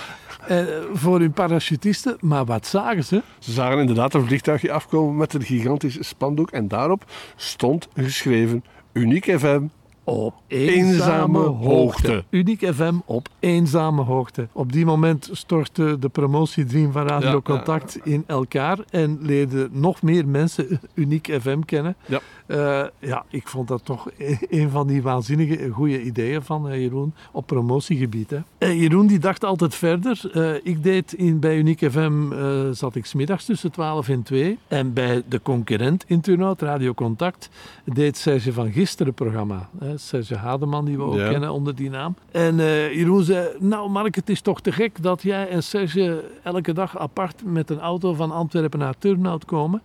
eh, 0.47 0.65
voor 0.93 1.19
hun 1.19 1.31
parachutisten. 1.31 2.17
Maar 2.19 2.45
wat 2.45 2.67
zagen 2.67 3.03
ze? 3.03 3.21
Ze 3.39 3.51
zagen 3.51 3.79
inderdaad 3.79 4.13
een 4.13 4.25
vliegtuigje 4.25 4.71
afkomen 4.71 5.15
met 5.17 5.33
een 5.33 5.43
gigantisch 5.43 6.07
spandoek. 6.07 6.51
En 6.51 6.67
daarop 6.67 7.03
stond 7.35 7.87
geschreven 7.95 8.63
Uniek 8.93 9.39
FM. 9.39 9.61
Op 10.09 10.33
Eenzame 10.47 11.39
hoogte. 11.39 12.23
Uniek 12.29 12.73
FM 12.73 12.93
op 13.05 13.29
eenzame 13.39 14.01
hoogte. 14.01 14.47
Op 14.51 14.71
die 14.71 14.85
moment 14.85 15.29
stortte 15.31 15.99
de 15.99 16.09
promotiedream 16.09 16.91
van 16.91 17.07
Radio 17.07 17.29
Ja, 17.29 17.41
Contact 17.41 17.99
in 18.03 18.23
elkaar 18.27 18.77
en 18.89 19.17
leerden 19.21 19.69
nog 19.71 20.01
meer 20.01 20.27
mensen 20.27 20.79
Uniek 20.93 21.37
FM 21.41 21.59
kennen. 21.59 21.95
Ja. 22.05 22.19
Eh, 22.45 22.87
ja, 22.99 23.25
ik 23.29 23.47
vond 23.47 23.67
dat 23.67 23.85
toch 23.85 24.09
een 24.49 24.69
van 24.69 24.87
die 24.87 25.01
waanzinnige 25.01 25.69
goede 25.69 26.01
ideeën 26.01 26.41
van 26.41 26.69
eh, 26.69 26.81
Jeroen 26.81 27.13
op 27.31 27.45
promotiegebied. 27.47 28.29
Hè. 28.29 28.39
Eh, 28.57 28.81
Jeroen 28.81 29.07
die 29.07 29.19
dacht 29.19 29.43
altijd 29.43 29.75
verder. 29.75 30.21
Eh, 30.33 30.53
ik 30.63 30.83
deed 30.83 31.13
in, 31.13 31.39
bij 31.39 31.57
Uniek 31.57 31.91
FM 31.91 32.31
eh, 32.31 32.69
zat 32.71 32.95
ik 32.95 33.05
smiddags 33.05 33.45
tussen 33.45 33.71
12 33.71 34.09
en 34.09 34.23
2. 34.23 34.57
En 34.67 34.93
bij 34.93 35.23
de 35.27 35.41
concurrent 35.41 36.03
in 36.07 36.21
Turnhout, 36.21 36.61
Radio 36.61 36.93
Contact, 36.93 37.49
deed 37.85 38.17
Serge 38.17 38.53
van 38.53 38.71
Gisteren 38.71 39.07
het 39.07 39.15
programma. 39.15 39.69
Hè. 39.79 39.97
Serge 39.99 40.35
Hademan, 40.35 40.85
die 40.85 40.97
we 40.97 41.03
ook 41.03 41.15
Ja. 41.15 41.29
kennen 41.29 41.51
onder 41.51 41.75
die 41.75 41.89
naam. 41.89 42.15
En 42.31 42.59
eh, 42.59 42.93
Jeroen 42.93 43.23
zei, 43.23 43.47
nou 43.59 43.89
Mark, 43.89 44.15
het 44.15 44.29
is 44.29 44.41
toch 44.41 44.61
te 44.61 44.71
gek 44.71 45.03
dat 45.03 45.21
jij 45.21 45.47
en 45.49 45.63
Serge 45.63 46.23
elke 46.43 46.73
dag 46.73 46.97
apart 46.97 47.41
met 47.45 47.69
een 47.69 47.79
auto 47.79 48.13
van 48.13 48.31
Antwerpen 48.31 48.79
naar 48.79 48.97
Turnhout 48.97 49.45
komen. 49.45 49.81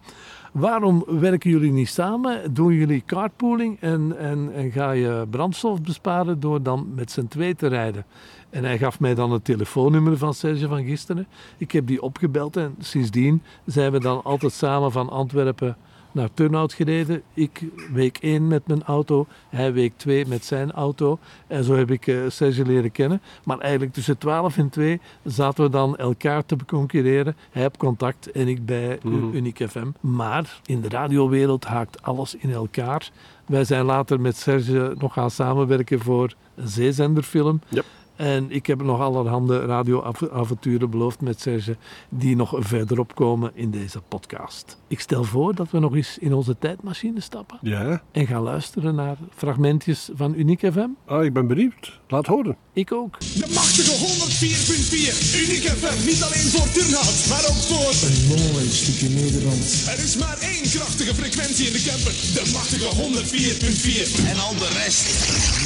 Waarom 0.52 1.04
werken 1.06 1.50
jullie 1.50 1.72
niet 1.72 1.88
samen? 1.88 2.54
Doen 2.54 2.72
jullie 2.72 3.02
carpooling 3.06 3.80
en, 3.80 4.18
en, 4.18 4.50
en 4.54 4.70
ga 4.70 4.90
je 4.90 5.26
brandstof 5.30 5.82
besparen 5.82 6.40
door 6.40 6.62
dan 6.62 6.88
met 6.94 7.10
z'n 7.10 7.26
twee 7.28 7.54
te 7.54 7.66
rijden? 7.66 8.04
En 8.50 8.64
hij 8.64 8.78
gaf 8.78 9.00
mij 9.00 9.14
dan 9.14 9.32
het 9.32 9.44
telefoonnummer 9.44 10.18
van 10.18 10.34
Serge 10.34 10.68
van 10.68 10.84
gisteren. 10.84 11.26
Ik 11.58 11.72
heb 11.72 11.86
die 11.86 12.02
opgebeld 12.02 12.56
en 12.56 12.74
sindsdien 12.78 13.42
zijn 13.64 13.92
we 13.92 14.00
dan 14.00 14.22
altijd 14.24 14.52
samen 14.52 14.92
van 14.92 15.10
Antwerpen 15.10 15.76
naar 16.14 16.28
Turnhout 16.34 16.72
gereden. 16.72 17.22
Ik 17.34 17.60
week 17.92 18.18
1 18.20 18.46
met 18.48 18.66
mijn 18.66 18.82
auto, 18.82 19.26
hij 19.48 19.72
week 19.72 19.92
2 19.96 20.26
met 20.26 20.44
zijn 20.44 20.72
auto. 20.72 21.18
En 21.46 21.64
zo 21.64 21.74
heb 21.74 21.90
ik 21.90 22.06
eh, 22.06 22.16
Serge 22.28 22.64
leren 22.66 22.92
kennen. 22.92 23.20
Maar 23.44 23.58
eigenlijk 23.58 23.92
tussen 23.92 24.18
12 24.18 24.56
en 24.58 24.68
2 24.68 25.00
zaten 25.24 25.64
we 25.64 25.70
dan 25.70 25.96
elkaar 25.96 26.46
te 26.46 26.56
concurreren. 26.66 27.36
Hij 27.50 27.64
op 27.66 27.78
contact 27.78 28.30
en 28.30 28.48
ik 28.48 28.66
bij 28.66 28.98
U- 29.04 29.08
Mhm. 29.08 29.34
Uniek 29.36 29.64
FM. 29.68 29.86
Maar 30.00 30.60
in 30.66 30.80
de 30.80 30.88
radiowereld 30.88 31.64
haakt 31.64 32.02
alles 32.02 32.34
in 32.34 32.50
elkaar. 32.52 33.10
Wij 33.46 33.64
zijn 33.64 33.84
later 33.84 34.20
met 34.20 34.36
Serge 34.36 34.94
nog 34.98 35.12
gaan 35.12 35.30
samenwerken 35.30 36.00
voor 36.00 36.34
een 36.54 36.68
zeezenderfilm. 36.68 37.60
Yep. 37.68 37.84
En 38.16 38.50
ik 38.50 38.66
heb 38.66 38.82
nog 38.82 39.00
allerhande 39.00 39.58
radioavonturen 39.66 40.90
beloofd 40.90 41.20
met 41.20 41.40
Serge, 41.40 41.76
die 42.08 42.36
nog 42.36 42.54
verderop 42.58 43.14
komen 43.14 43.50
in 43.54 43.70
deze 43.70 44.00
podcast. 44.08 44.78
Ik 44.88 45.00
stel 45.00 45.24
voor 45.24 45.54
dat 45.54 45.70
we 45.70 45.78
nog 45.78 45.94
eens 45.94 46.18
in 46.18 46.32
onze 46.32 46.58
tijdmachine 46.58 47.20
stappen 47.20 47.58
Ja, 47.62 48.02
en 48.12 48.26
gaan 48.26 48.42
luisteren 48.42 48.94
naar 48.94 49.16
fragmentjes 49.34 50.10
van 50.14 50.34
Uniek 50.34 50.60
FM. 50.72 50.88
ah, 51.06 51.24
ik 51.24 51.32
ben 51.32 51.46
benieuwd. 51.46 52.00
Laat 52.08 52.26
horen. 52.26 52.56
Ik 52.72 52.92
ook. 52.92 53.20
De 53.20 53.50
machtige 53.54 53.94
104.4. 54.06 55.44
Uniek 55.44 55.64
FM. 55.78 56.06
Niet 56.06 56.22
alleen 56.22 56.48
voor 56.54 56.68
Turnhout, 56.72 57.26
maar 57.28 57.44
ook 57.50 57.62
voor... 57.70 57.92
Een 58.08 58.52
mooi 58.52 58.66
stukje 58.66 59.08
Nederland. 59.08 59.62
Er 59.88 60.04
is 60.04 60.16
maar 60.16 60.38
één 60.40 60.62
krachtige 60.70 61.14
frequentie 61.14 61.66
in 61.66 61.72
de 61.72 61.82
camper. 61.88 62.12
De 62.38 62.50
machtige 62.52 62.88
104.4. 63.02 64.26
En 64.30 64.38
al 64.46 64.54
de 64.62 64.70
rest, 64.84 65.06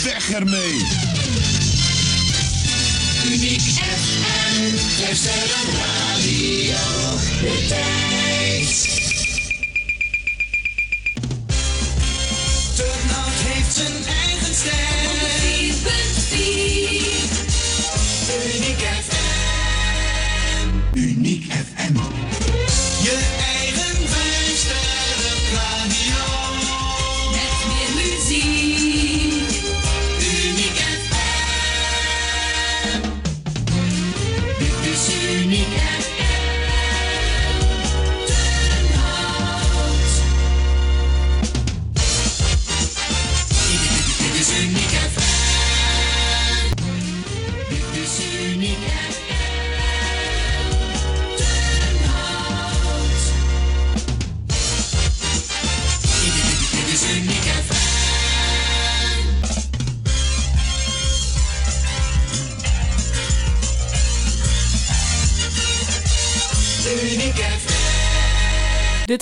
weg 0.05 0.31
ermee. 0.31 1.68
Uniek 3.29 3.61
FM, 3.61 4.73
luister 5.05 5.33
radio, 5.77 6.77
de. 7.69 8.28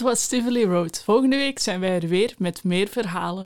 Was 0.07 0.27
Tivoli 0.27 0.65
Road. 0.65 1.03
Volgende 1.05 1.37
week 1.37 1.59
zijn 1.59 1.81
wij 1.81 2.01
er 2.01 2.09
weer 2.09 2.35
met 2.39 2.65
meer 2.65 2.89
verhalen. 2.89 3.43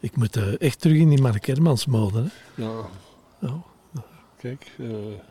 Ik 0.00 0.16
moet 0.16 0.36
eh, 0.36 0.60
echt 0.60 0.80
terug 0.80 0.96
in 0.96 1.08
die 1.08 1.20
Mark 1.20 1.46
Hermans 1.46 1.86
mode. 1.86 2.22
Hè. 2.22 2.62
Ja. 2.62 2.88
Oh. 3.42 3.64
Kijk, 4.36 4.70
eh 4.78 5.29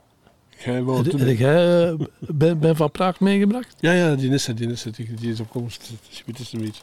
jij 0.66 0.84
wou 0.84 0.98
Heb 0.98 1.10
toen- 1.10 1.20
heb 1.20 1.38
jij 1.38 1.88
eh, 1.90 1.94
Ben, 2.20 2.60
ben 2.60 2.76
van 2.76 2.92
Praag 2.92 3.20
meegebracht? 3.20 3.76
Ja, 3.80 3.92
ja, 3.92 4.16
die 4.16 4.30
is 4.32 4.48
er, 4.48 4.56
die 4.56 4.72
is 4.72 4.86
er. 4.86 4.92
Die, 4.96 5.14
die 5.20 5.32
is 5.32 5.40
op 5.40 5.50
komst. 5.50 5.90
Het 6.26 6.40
is- 6.40 6.52
niet. 6.52 6.82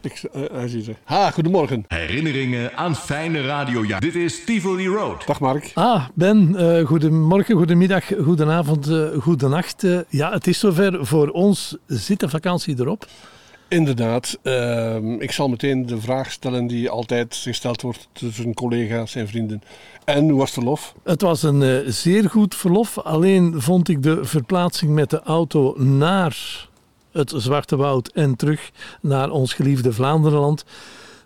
Ik, 0.00 0.22
eh, 0.32 0.42
hij 0.52 0.68
ziet 0.68 0.86
er. 0.88 0.96
Ha, 1.04 1.30
goedemorgen. 1.30 1.84
Herinneringen 1.88 2.76
aan 2.76 2.96
fijne 2.96 3.40
radiojaar. 3.42 4.00
Dit 4.00 4.14
is 4.14 4.44
Tivoli 4.44 4.86
Road. 4.88 5.26
Dag 5.26 5.40
Mark. 5.40 5.70
Ah, 5.74 6.04
Ben, 6.14 6.56
eh, 6.56 6.86
goedemorgen, 6.86 7.56
goedemiddag, 7.56 8.04
goedenavond, 8.22 8.86
eh 8.88 9.06
goedenacht. 9.20 9.84
Ja, 10.08 10.32
het 10.32 10.46
is 10.46 10.58
zover. 10.58 11.06
Voor 11.06 11.28
ons 11.28 11.76
zit 11.86 12.20
de 12.20 12.28
vakantie 12.28 12.74
erop. 12.80 13.06
Inderdaad. 13.74 14.38
ehm, 14.42 15.12
ik 15.20 15.32
zal 15.32 15.48
meteen 15.48 15.86
de 15.86 16.00
vraag 16.00 16.30
stellen 16.30 16.66
die 16.66 16.90
altijd 16.90 17.34
gesteld 17.34 17.82
wordt 17.82 18.08
tussen 18.12 18.54
collega's 18.54 19.14
en 19.14 19.28
vrienden. 19.28 19.62
En 20.04 20.28
hoe 20.28 20.38
was 20.38 20.54
de 20.54 20.62
lof? 20.62 20.94
Het 21.02 21.20
was 21.20 21.42
een 21.42 21.62
eh, 21.62 21.78
zeer 21.86 22.30
goed 22.30 22.54
verlof. 22.54 22.98
Alleen 22.98 23.60
vond 23.60 23.88
ik 23.88 24.02
de 24.02 24.24
verplaatsing 24.24 24.92
met 24.92 25.10
de 25.10 25.22
auto 25.22 25.74
naar 25.78 26.66
het 27.12 27.32
Zwarte 27.36 27.76
Woud 27.76 28.08
en 28.08 28.36
terug 28.36 28.70
naar 29.00 29.30
ons 29.30 29.52
geliefde 29.52 29.92
Vlaanderenland. 29.92 30.64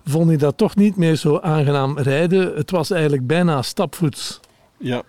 Vond 0.04 0.30
ik 0.30 0.38
dat 0.38 0.56
toch 0.56 0.76
niet 0.76 0.96
meer 0.96 1.16
zo 1.16 1.38
aangenaam 1.38 1.98
rijden. 1.98 2.56
Het 2.56 2.70
was 2.70 2.90
eigenlijk 2.90 3.26
bijna 3.26 3.62
stapvoets. 3.62 4.40
Ja. 4.78 5.02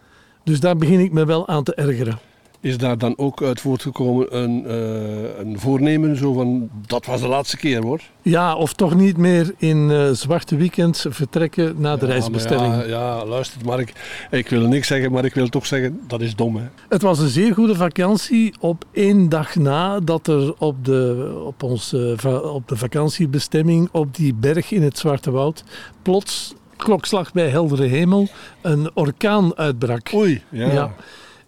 Dus 0.43 0.59
daar 0.59 0.77
begin 0.77 0.99
ik 0.99 1.11
me 1.11 1.25
wel 1.25 1.47
aan 1.47 1.63
te 1.63 1.73
ergeren. 1.75 2.19
Is 2.61 2.77
daar 2.77 2.97
dan 2.97 3.17
ook 3.17 3.43
uit 3.43 3.61
voortgekomen 3.61 4.37
een, 4.37 4.65
eh, 4.65 5.39
een 5.39 5.59
voornemen 5.59 6.17
zo 6.17 6.33
van 6.33 6.69
dat 6.85 7.05
was 7.05 7.21
de 7.21 7.27
laatste 7.27 7.57
keer 7.57 7.81
hoor? 7.81 8.01
Ja, 8.21 8.55
of 8.55 8.73
toch 8.73 8.95
niet 8.95 9.17
meer 9.17 9.53
in 9.57 9.91
eh, 9.91 10.09
zwarte 10.11 10.55
weekends 10.55 11.05
vertrekken 11.09 11.75
naar 11.77 11.99
de 11.99 12.05
Ja, 12.05 12.11
reisbestelling. 12.11 12.73
Ja, 12.73 12.83
ja, 12.83 13.25
luister 13.25 13.65
Mark. 13.65 13.93
Ik 14.31 14.49
wil 14.49 14.67
niks 14.67 14.87
zeggen, 14.87 15.11
maar 15.11 15.25
ik 15.25 15.33
wil 15.33 15.47
toch 15.49 15.65
zeggen 15.65 15.99
dat 16.07 16.21
is 16.21 16.35
dom 16.35 16.55
hè. 16.55 16.63
Het 16.89 17.01
was 17.01 17.19
een 17.19 17.27
zeer 17.27 17.53
goede 17.53 17.75
vakantie 17.75 18.53
op 18.59 18.85
één 18.91 19.29
dag 19.29 19.55
na 19.55 19.99
dat 19.99 20.27
er 20.27 20.53
op 20.57 20.85
de, 20.85 21.31
op 21.45 21.63
ons, 21.63 21.93
eh, 21.93 22.53
op 22.53 22.67
de 22.67 22.77
vakantiebestemming 22.77 23.89
op 23.91 24.15
die 24.15 24.33
berg 24.33 24.71
in 24.71 24.83
het 24.83 24.97
Zwarte 24.97 25.31
Woud 25.31 25.63
plots, 26.01 26.53
klokslag 26.75 27.31
bij 27.31 27.49
heldere 27.49 27.85
hemel, 27.85 28.27
een 28.61 28.89
orkaan 28.93 29.57
uitbrak. 29.57 30.11
Oei. 30.13 30.43
Ja. 30.49 30.71
Ja. 30.71 30.93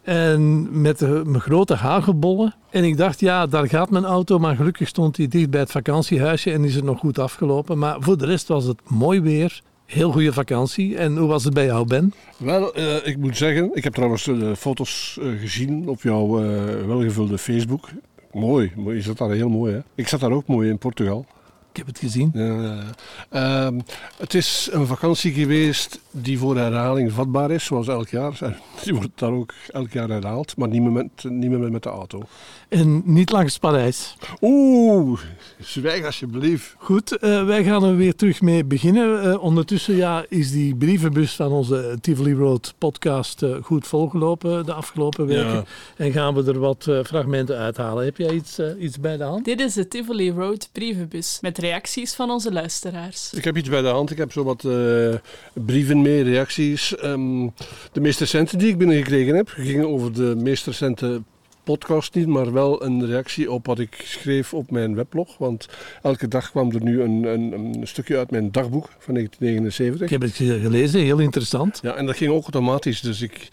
En 0.04 0.68
met 0.82 1.00
de, 1.00 1.22
met 1.26 1.42
grote 1.42 1.74
hagelbollen. 1.76 2.56
En 2.70 2.84
ik 2.84 2.98
dacht, 2.98 3.20
ja, 3.20 3.46
daar 3.48 3.68
gaat 3.68 3.90
mijn 3.90 4.06
auto. 4.06 4.40
Maar 4.40 4.56
gelukkig 4.56 4.88
stond 4.88 5.18
hij 5.18 5.28
dicht 5.28 5.50
bij 5.50 5.60
het 5.60 5.72
vakantiehuisje 5.72 6.52
en 6.52 6.64
is 6.64 6.76
het 6.76 6.84
nog 6.84 7.00
goed 7.00 7.20
afgelopen. 7.20 7.78
Maar 7.78 7.96
voor 8.00 8.18
de 8.18 8.26
rest 8.26 8.48
was 8.48 8.66
het 8.66 8.90
mooi 8.90 9.22
weer. 9.22 9.62
Heel 9.86 10.12
goede 10.12 10.34
vakantie. 10.34 10.98
En 10.98 11.18
hoe 11.18 11.28
was 11.28 11.44
het 11.44 11.54
bij 11.54 11.66
jou, 11.66 11.88
Ben? 11.88 12.14
Wel, 12.38 12.74
eh, 12.74 13.08
ik 13.08 13.18
moet 13.18 13.38
zeggen, 13.38 13.70
ik 13.74 13.84
heb 13.84 13.94
trouwens 13.94 14.24
de 14.24 14.56
foto's 14.56 15.18
eh, 15.22 15.28
gezien 15.40 15.88
op 15.88 16.02
jouw 16.02 16.44
eh, 16.44 16.86
welgevulde 16.86 17.38
Facebook. 17.38 17.90
Mooi, 18.32 18.72
je 18.86 19.02
zat 19.02 19.18
daar 19.18 19.32
heel 19.32 19.50
mooi 19.50 19.74
hè. 19.74 19.80
Ik 19.96 20.08
zat 20.08 20.20
daar 20.20 20.32
ook 20.32 20.48
mooi 20.48 20.70
in 20.70 20.78
Portugal. 20.78 21.26
Ik 21.72 21.78
heb 21.78 21.86
het 21.86 22.00
gezien. 22.00 22.32
Ja, 22.34 22.44
ja, 22.44 22.62
ja. 22.62 23.66
Ehm, 23.66 23.80
het 24.18 24.34
is 24.34 24.70
een 24.72 24.86
vakantie 24.86 25.34
geweest 25.34 26.00
die 26.12 26.38
voor 26.38 26.58
herhaling 26.58 27.12
vatbaar 27.12 27.52
is, 27.52 27.66
zoals 27.66 27.88
elk 27.88 28.10
jaar. 28.10 28.38
Die 28.84 28.96
wordt 28.96 29.10
daar 29.16 29.32
ook 29.32 29.54
elk 29.68 29.92
jaar 29.92 30.10
herhaald, 30.10 30.58
maar 30.58 30.68
niet 30.68 30.82
meer 30.82 30.92
met, 30.92 31.24
niet 31.24 31.50
meer 31.50 31.72
met 31.72 31.84
de 31.84 31.90
auto. 31.90 32.22
En 32.70 33.02
niet 33.06 33.32
langs 33.32 33.58
Parijs. 33.58 34.16
Oeh, 34.42 35.20
zwijg 35.60 36.06
alsjeblieft. 36.06 36.76
Goed, 36.78 37.18
eh, 37.18 37.46
wij 37.46 37.64
gaan 37.64 37.84
er 37.84 37.96
weer 37.96 38.16
terug 38.16 38.42
mee 38.42 38.66
beginnen. 38.66 39.24
Eh, 39.24 39.44
ondertussen 39.44 39.96
ja, 39.96 40.26
is 40.30 40.52
die 40.52 40.76
brievenbus 40.76 41.36
van 41.36 41.52
onze 41.52 41.98
Tivoli 42.02 42.34
Road 42.34 42.74
podcast 42.78 43.44
eh, 43.44 43.56
goed 43.64 43.88
volgelopen 43.88 44.66
de 44.66 44.74
afgelopen 44.74 45.26
weken. 45.26 45.54
Ja. 45.54 45.64
En 45.96 46.12
gaan 46.12 46.34
we 46.34 46.52
er 46.52 46.60
wat 46.60 46.88
eh, 46.88 47.04
fragmenten 47.04 47.58
uithalen. 47.58 48.06
Heb 48.06 48.18
jij 48.18 48.34
iets, 48.34 48.58
eh, 48.58 48.68
iets 48.80 49.00
bij 49.00 49.18
de 49.18 49.24
hand? 49.24 49.46
Dit 49.46 49.60
is 49.60 49.74
de 49.74 49.88
Tivoli 49.88 50.32
Road 50.32 50.70
brievenbus 50.72 51.38
met 51.42 51.58
reacties 51.62 52.14
van 52.14 52.30
onze 52.30 52.52
luisteraars. 52.52 53.34
Ik 53.34 53.44
heb 53.44 53.58
iets 53.58 53.70
bij 53.70 53.82
de 53.82 53.88
hand. 53.88 54.12
Ik 54.12 54.18
heb 54.18 54.32
zo 54.32 54.44
wat 54.44 54.64
eh, 54.66 55.14
brieven 55.54 56.02
mee, 56.02 56.24
reacties. 56.24 56.96
Ehm, 56.96 57.48
de 57.92 58.00
meest 58.02 58.20
recente 58.20 58.58
die 58.58 58.68
ik 58.70 58.78
binnengekregen 58.78 59.36
heb, 59.36 59.48
gingen 59.50 59.88
over 59.88 60.14
de 60.14 60.36
meest 60.38 60.66
recente 60.66 61.22
podcast 61.64 62.14
niet, 62.16 62.28
maar 62.28 62.54
wel 62.54 62.84
een 62.84 63.06
reactie 63.06 63.52
op 63.52 63.66
wat 63.66 63.80
ik 63.80 64.02
schreef 64.04 64.54
op 64.54 64.72
mijn 64.72 64.96
weblog. 64.96 65.38
Want 65.38 65.68
elke 66.02 66.28
dag 66.28 66.52
kwam 66.52 66.72
er 66.72 66.84
nu 66.84 67.02
een, 67.02 67.24
een, 67.24 67.54
een 67.54 67.88
stukje 67.88 68.18
uit 68.18 68.32
mijn 68.32 68.52
dagboek 68.52 68.90
van 69.00 69.14
1979. 69.14 70.02
Ik 70.02 70.10
heb 70.10 70.22
het 70.22 70.32
ge- 70.36 70.60
gelezen, 70.62 71.02
heel 71.02 71.20
interessant. 71.20 71.80
Ja, 71.82 71.94
en 71.96 72.06
dat 72.06 72.18
ging 72.18 72.32
ook 72.32 72.42
automatisch. 72.44 73.02
Dus 73.02 73.22
ik, 73.22 73.48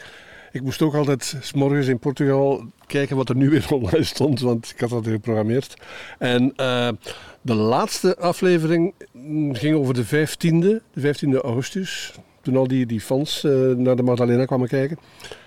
ik 0.58 0.64
moest 0.64 0.82
ook 0.82 0.94
altijd 0.94 1.36
s 1.40 1.52
morgens 1.52 1.86
in 1.86 1.98
Portugal 1.98 2.64
kijken 2.86 3.16
wat 3.16 3.28
er 3.28 3.36
nu 3.36 3.50
weer 3.50 3.66
online 3.74 4.04
stond, 4.04 4.40
want 4.40 4.72
ik 4.74 4.80
had 4.80 4.90
dat 4.90 5.06
geprogrammeerd. 5.06 5.76
En 6.18 6.52
eh, 6.56 6.88
de 7.42 7.54
laatste 7.54 8.16
aflevering 8.16 8.94
mm, 9.12 9.54
ging 9.54 9.76
over 9.76 9.94
de 9.94 10.06
15e, 10.06 10.82
de 10.92 11.14
15e 11.16 11.40
augustus. 11.42 12.14
Toen 12.42 12.56
al 12.56 12.68
die, 12.68 12.86
die 12.86 13.00
fans 13.00 13.44
eh, 13.44 13.52
naar 13.76 13.96
de 13.96 14.02
Magdalena 14.02 14.44
kwamen 14.44 14.68
kijken. 14.68 14.98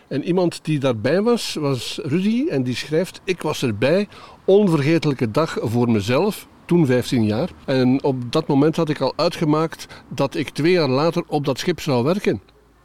En 0.08 0.24
iemand 0.24 0.66
die 0.66 0.80
daarbij 0.80 1.22
was, 1.22 1.54
was 1.54 2.00
Rudy. 2.04 2.48
En 2.50 2.64
die 2.64 2.76
schrijft: 2.76 3.22
Ik 3.24 3.42
was 3.42 3.64
erbij. 3.64 4.08
Onvergetelijke 4.46 5.32
dag 5.32 5.58
voor 5.62 5.92
mezelf. 5.92 6.48
Toen 6.66 6.86
15 6.86 7.26
jaar. 7.26 7.50
En 7.66 8.04
op 8.04 8.32
dat 8.32 8.48
moment 8.48 8.76
had 8.76 8.90
ik 8.90 9.02
al 9.02 9.14
uitgemaakt 9.16 9.88
dat 10.10 10.36
ik 10.36 10.50
twee 10.50 10.72
jaar 10.72 10.90
later 10.90 11.24
op 11.28 11.46
dat 11.46 11.60
schip 11.60 11.80
zou 11.80 12.04
werken 12.04 12.42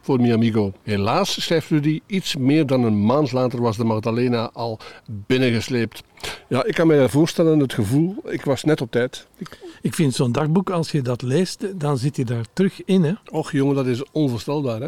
voor 0.07 0.21
mi 0.21 0.33
amigo. 0.33 0.73
Helaas, 0.83 1.41
schrijft 1.41 1.69
Rudy, 1.69 2.01
iets 2.05 2.35
meer 2.35 2.65
dan 2.65 2.83
een 2.83 3.05
maand 3.05 3.31
later 3.31 3.61
was 3.61 3.77
de 3.77 3.83
Magdalena 3.83 4.49
al 4.53 4.79
binnengesleept. 5.05 6.03
Ja, 6.47 6.65
ik 6.65 6.73
kan 6.73 6.87
me 6.87 7.09
voorstellen 7.09 7.59
het 7.59 7.73
gevoel, 7.73 8.15
ik 8.25 8.45
was 8.45 8.63
net 8.63 8.81
op 8.81 8.91
tijd. 8.91 9.27
Ik, 9.37 9.59
Ik 9.81 9.93
vind 9.93 10.13
zo'n 10.13 10.31
dagboek, 10.31 10.69
als 10.69 10.91
je 10.91 11.01
dat 11.01 11.21
leest, 11.21 11.79
dan 11.79 11.97
zit 11.97 12.15
je 12.15 12.25
daar 12.25 12.45
terug 12.53 12.83
in. 12.85 13.03
Hè? 13.03 13.13
och 13.31 13.51
jongen, 13.51 13.75
dat 13.75 13.85
is 13.85 14.03
onvoorstelbaar 14.11 14.81
hè. 14.81 14.87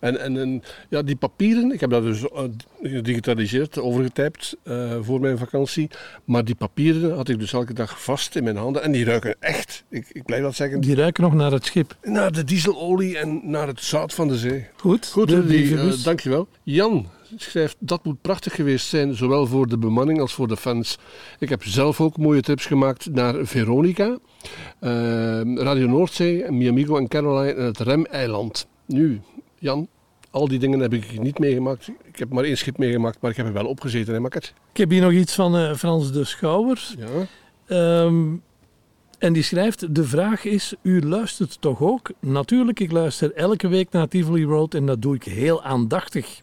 En, 0.00 0.20
en, 0.20 0.36
en 0.36 0.62
ja, 0.88 1.02
die 1.02 1.16
papieren, 1.16 1.72
ik 1.72 1.80
heb 1.80 1.90
dat 1.90 2.02
dus 2.02 2.28
eh, 2.28 2.42
gedigitaliseerd, 2.82 3.78
overgetypt 3.78 4.56
eh, 4.62 4.96
voor 5.00 5.20
mijn 5.20 5.38
vakantie. 5.38 5.88
Maar 6.24 6.44
die 6.44 6.54
papieren 6.54 7.14
had 7.14 7.28
ik 7.28 7.38
dus 7.38 7.52
elke 7.52 7.72
dag 7.74 8.02
vast 8.02 8.36
in 8.36 8.44
mijn 8.44 8.56
handen. 8.56 8.82
En 8.82 8.92
die 8.92 9.04
ruiken 9.04 9.36
echt, 9.40 9.84
ik, 9.88 10.06
ik 10.12 10.24
blijf 10.24 10.42
dat 10.42 10.54
zeggen, 10.54 10.80
Die 10.80 10.94
ruiken 10.94 11.22
nog 11.22 11.34
naar 11.34 11.52
het 11.52 11.64
schip. 11.64 11.96
naar 12.02 12.32
de 12.32 12.44
dieselolie 12.44 13.18
en 13.18 13.40
naar 13.50 13.66
het 13.66 13.80
zout 13.82 14.14
van 14.14 14.28
de 14.28 14.36
zee. 14.38 14.66
Goed, 14.76 15.06
Goed, 15.06 15.28
de 15.28 15.34
Rudy, 15.34 15.46
brievenbus. 15.48 15.98
eh, 15.98 16.04
dankjewel. 16.04 16.48
Jan 16.62 17.06
schrijft, 17.36 17.76
dat 17.78 18.04
moet 18.04 18.20
prachtig 18.20 18.54
geweest 18.54 18.86
zijn, 18.86 19.14
zowel 19.14 19.46
voor 19.46 19.68
de 19.68 19.78
bemanning 19.78 20.20
als 20.20 20.32
voor 20.34 20.48
de 20.48 20.56
fans. 20.56 20.98
Ik 21.38 21.48
heb 21.48 21.64
zelf 21.64 22.00
ook 22.00 22.16
mooie 22.16 22.40
trips 22.40 22.66
gemaakt 22.66 23.10
naar 23.12 23.34
Veronica, 23.46 24.18
eh, 24.78 24.90
Radio 25.54 25.86
Noordzee, 25.86 26.50
Miamigo 26.50 26.96
en 26.96 27.08
Caroline 27.08 27.52
en 27.52 27.64
het 27.64 27.78
Remeiland. 27.78 28.66
Nu, 28.86 29.20
Jan, 29.60 29.88
al 30.30 30.48
die 30.48 30.58
dingen 30.58 30.80
heb 30.80 30.92
ik 30.92 31.20
niet 31.20 31.38
meegemaakt. 31.38 31.88
Ik 32.04 32.18
heb 32.18 32.30
maar 32.30 32.44
één 32.44 32.56
schip 32.56 32.78
meegemaakt, 32.78 33.20
maar 33.20 33.30
ik 33.30 33.36
heb 33.36 33.46
er 33.46 33.52
wel 33.52 33.66
opgezeten, 33.66 34.14
hè, 34.14 34.20
Makker? 34.20 34.52
Ik 34.72 34.76
heb 34.76 34.90
hier 34.90 35.00
nog 35.00 35.12
iets 35.12 35.34
van 35.34 35.56
eh, 35.56 35.74
Frans 35.74 36.12
de 36.12 36.24
Schouwer. 36.24 36.94
Ja. 36.98 37.26
Ehm, 37.66 38.34
en 39.18 39.32
die 39.32 39.42
schrijft, 39.42 39.94
de 39.94 40.04
vraag 40.04 40.44
is, 40.44 40.74
u 40.82 41.02
luistert 41.02 41.60
toch 41.60 41.80
ook? 41.80 42.10
Natuurlijk, 42.20 42.80
ik 42.80 42.92
luister 42.92 43.32
elke 43.34 43.68
week 43.68 43.90
naar 43.90 44.08
Tivoli 44.08 44.44
Road 44.44 44.74
en 44.74 44.86
dat 44.86 45.02
doe 45.02 45.14
ik 45.14 45.24
heel 45.24 45.62
aandachtig. 45.62 46.40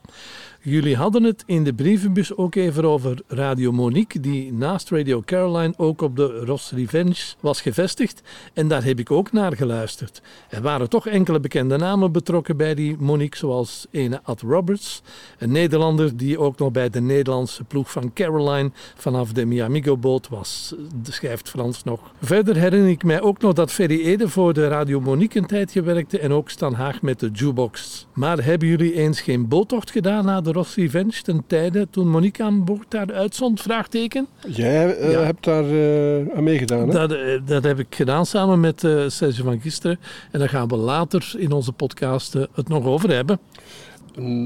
Jullie 0.69 0.95
hadden 0.95 1.23
het 1.23 1.43
in 1.45 1.63
de 1.63 1.73
brievenbus 1.73 2.35
ook 2.35 2.55
even 2.55 2.85
over 2.85 3.21
Radio 3.27 3.71
Monique, 3.71 4.19
die 4.19 4.53
naast 4.53 4.89
Radio 4.89 5.21
Caroline 5.25 5.73
ook 5.77 6.01
op 6.01 6.15
de 6.15 6.25
Ross 6.45 6.71
Revenge 6.71 7.33
was 7.39 7.61
gevestigd. 7.61 8.21
En 8.53 8.67
daar 8.67 8.83
heb 8.83 8.99
ik 8.99 9.11
ook 9.11 9.31
naar 9.31 9.55
geluisterd. 9.55 10.21
Er 10.49 10.61
waren 10.61 10.89
toch 10.89 11.07
enkele 11.07 11.39
bekende 11.39 11.77
namen 11.77 12.11
betrokken 12.11 12.57
bij 12.57 12.75
die 12.75 12.95
Monique, 12.99 13.37
zoals 13.37 13.87
ene 13.91 14.19
Ad 14.23 14.41
Roberts, 14.41 15.01
een 15.37 15.51
Nederlander 15.51 16.17
die 16.17 16.39
ook 16.39 16.57
nog 16.57 16.71
bij 16.71 16.89
de 16.89 17.01
Nederlandse 17.01 17.63
ploeg 17.63 17.91
van 17.91 18.13
Caroline 18.13 18.71
vanaf 18.95 19.31
de 19.31 19.45
Miamigo-boot 19.45 20.29
was, 20.29 20.75
schrijft 21.03 21.49
Frans 21.49 21.83
nog. 21.83 21.99
Verder 22.21 22.55
herinner 22.55 22.89
ik 22.89 23.03
mij 23.03 23.21
ook 23.21 23.41
nog 23.41 23.53
dat 23.53 23.71
Ferry 23.71 24.01
Ede 24.05 24.29
voor 24.29 24.53
de 24.53 24.67
Radio 24.67 24.99
Monique 24.99 25.39
een 25.39 25.47
tijdje 25.47 25.81
werkte 25.81 26.19
en 26.19 26.31
ook 26.31 26.49
Stan 26.49 26.73
Haag 26.73 27.01
met 27.01 27.19
de 27.19 27.29
jukebox. 27.29 28.07
Maar 28.13 28.43
hebben 28.43 28.67
jullie 28.67 28.93
eens 28.93 29.21
geen 29.21 29.47
boottocht 29.47 29.91
gedaan 29.91 30.25
naar 30.25 30.43
de 30.43 30.55
Ross 30.57 30.75
Revenge 30.75 31.21
ten 31.21 31.43
tijde 31.47 31.87
toen 31.89 32.07
Monique 32.09 32.43
aan 32.43 32.65
boord 32.65 32.91
daar 32.91 33.13
uitzond? 33.13 33.61
Vraagteken. 33.61 34.27
Jij 34.47 34.97
eh, 34.97 35.11
Ja. 35.11 35.19
hebt 35.21 35.43
daar 35.43 35.63
eh, 35.63 36.35
aan 36.37 36.43
meegedaan, 36.43 36.87
hè? 36.89 36.93
Dat, 36.93 37.11
eh, 37.11 37.39
dat 37.45 37.63
heb 37.63 37.79
ik 37.79 37.87
gedaan 37.89 38.25
samen 38.25 38.59
met 38.59 38.79
Serge 39.07 39.43
van 39.43 39.61
Gisteren. 39.61 39.99
En 40.31 40.39
daar 40.39 40.49
gaan 40.49 40.67
we 40.67 40.75
later 40.75 41.33
in 41.37 41.51
onze 41.51 41.71
podcast 41.71 42.33
het 42.33 42.67
nog 42.67 42.85
over 42.85 43.09
hebben. 43.09 43.39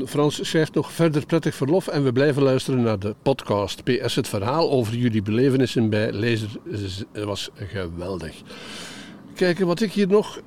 Frans 0.06 0.48
schrijft 0.50 0.74
nog 0.74 0.92
verder 0.92 1.26
prettig 1.26 1.56
verlof 1.56 1.88
en 1.88 2.04
we 2.04 2.12
blijven 2.12 2.44
luisteren 2.44 2.82
naar 2.82 3.00
de 3.00 3.16
podcast. 3.22 3.84
PS, 3.84 4.16
het 4.16 4.28
verhaal 4.28 4.72
over 4.72 4.96
jullie 4.96 5.22
belevenissen 5.22 5.90
bij 5.90 6.12
Lezer 6.12 6.50
was 7.26 7.50
geweldig. 7.56 8.42
Kijken 9.36 9.68
wat 9.68 9.82
ik 9.82 9.92
hier 9.92 10.08
nog... 10.08 10.40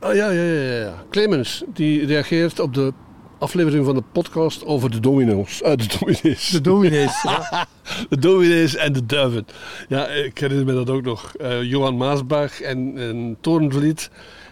ah 0.00 0.14
ja, 0.14 0.30
ja, 0.30 0.42
ja, 0.42 0.78
ja. 0.78 1.04
Clemens, 1.10 1.62
die 1.74 2.06
reageert 2.06 2.60
op 2.60 2.74
de 2.74 2.92
aflevering 3.38 3.84
van 3.84 3.94
de 3.94 4.02
podcast 4.12 4.64
over 4.64 4.90
de 4.90 5.00
domino's. 5.00 5.62
Eh, 5.62 5.76
de 5.76 5.86
dominees. 5.98 6.48
De 6.48 6.60
dominees. 6.60 7.22
ja. 7.22 7.66
De 8.08 8.18
dominees 8.18 8.76
en 8.76 8.92
de 8.92 9.06
duiven. 9.06 9.46
Ja, 9.88 10.06
ik 10.08 10.38
herinner 10.38 10.66
me 10.66 10.72
dat 10.72 10.90
ook 10.90 11.02
nog. 11.02 11.34
Eh, 11.36 11.62
Johan 11.62 11.96
Maasbach 11.96 12.60
en, 12.60 12.92
en 12.96 13.36
Torenvliet. 13.40 14.10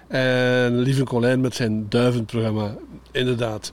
En 0.08 0.78
Lieve 0.78 1.04
Colijn 1.04 1.40
met 1.40 1.54
zijn 1.54 1.86
duivenprogramma. 1.88 2.76
Inderdaad. 3.12 3.72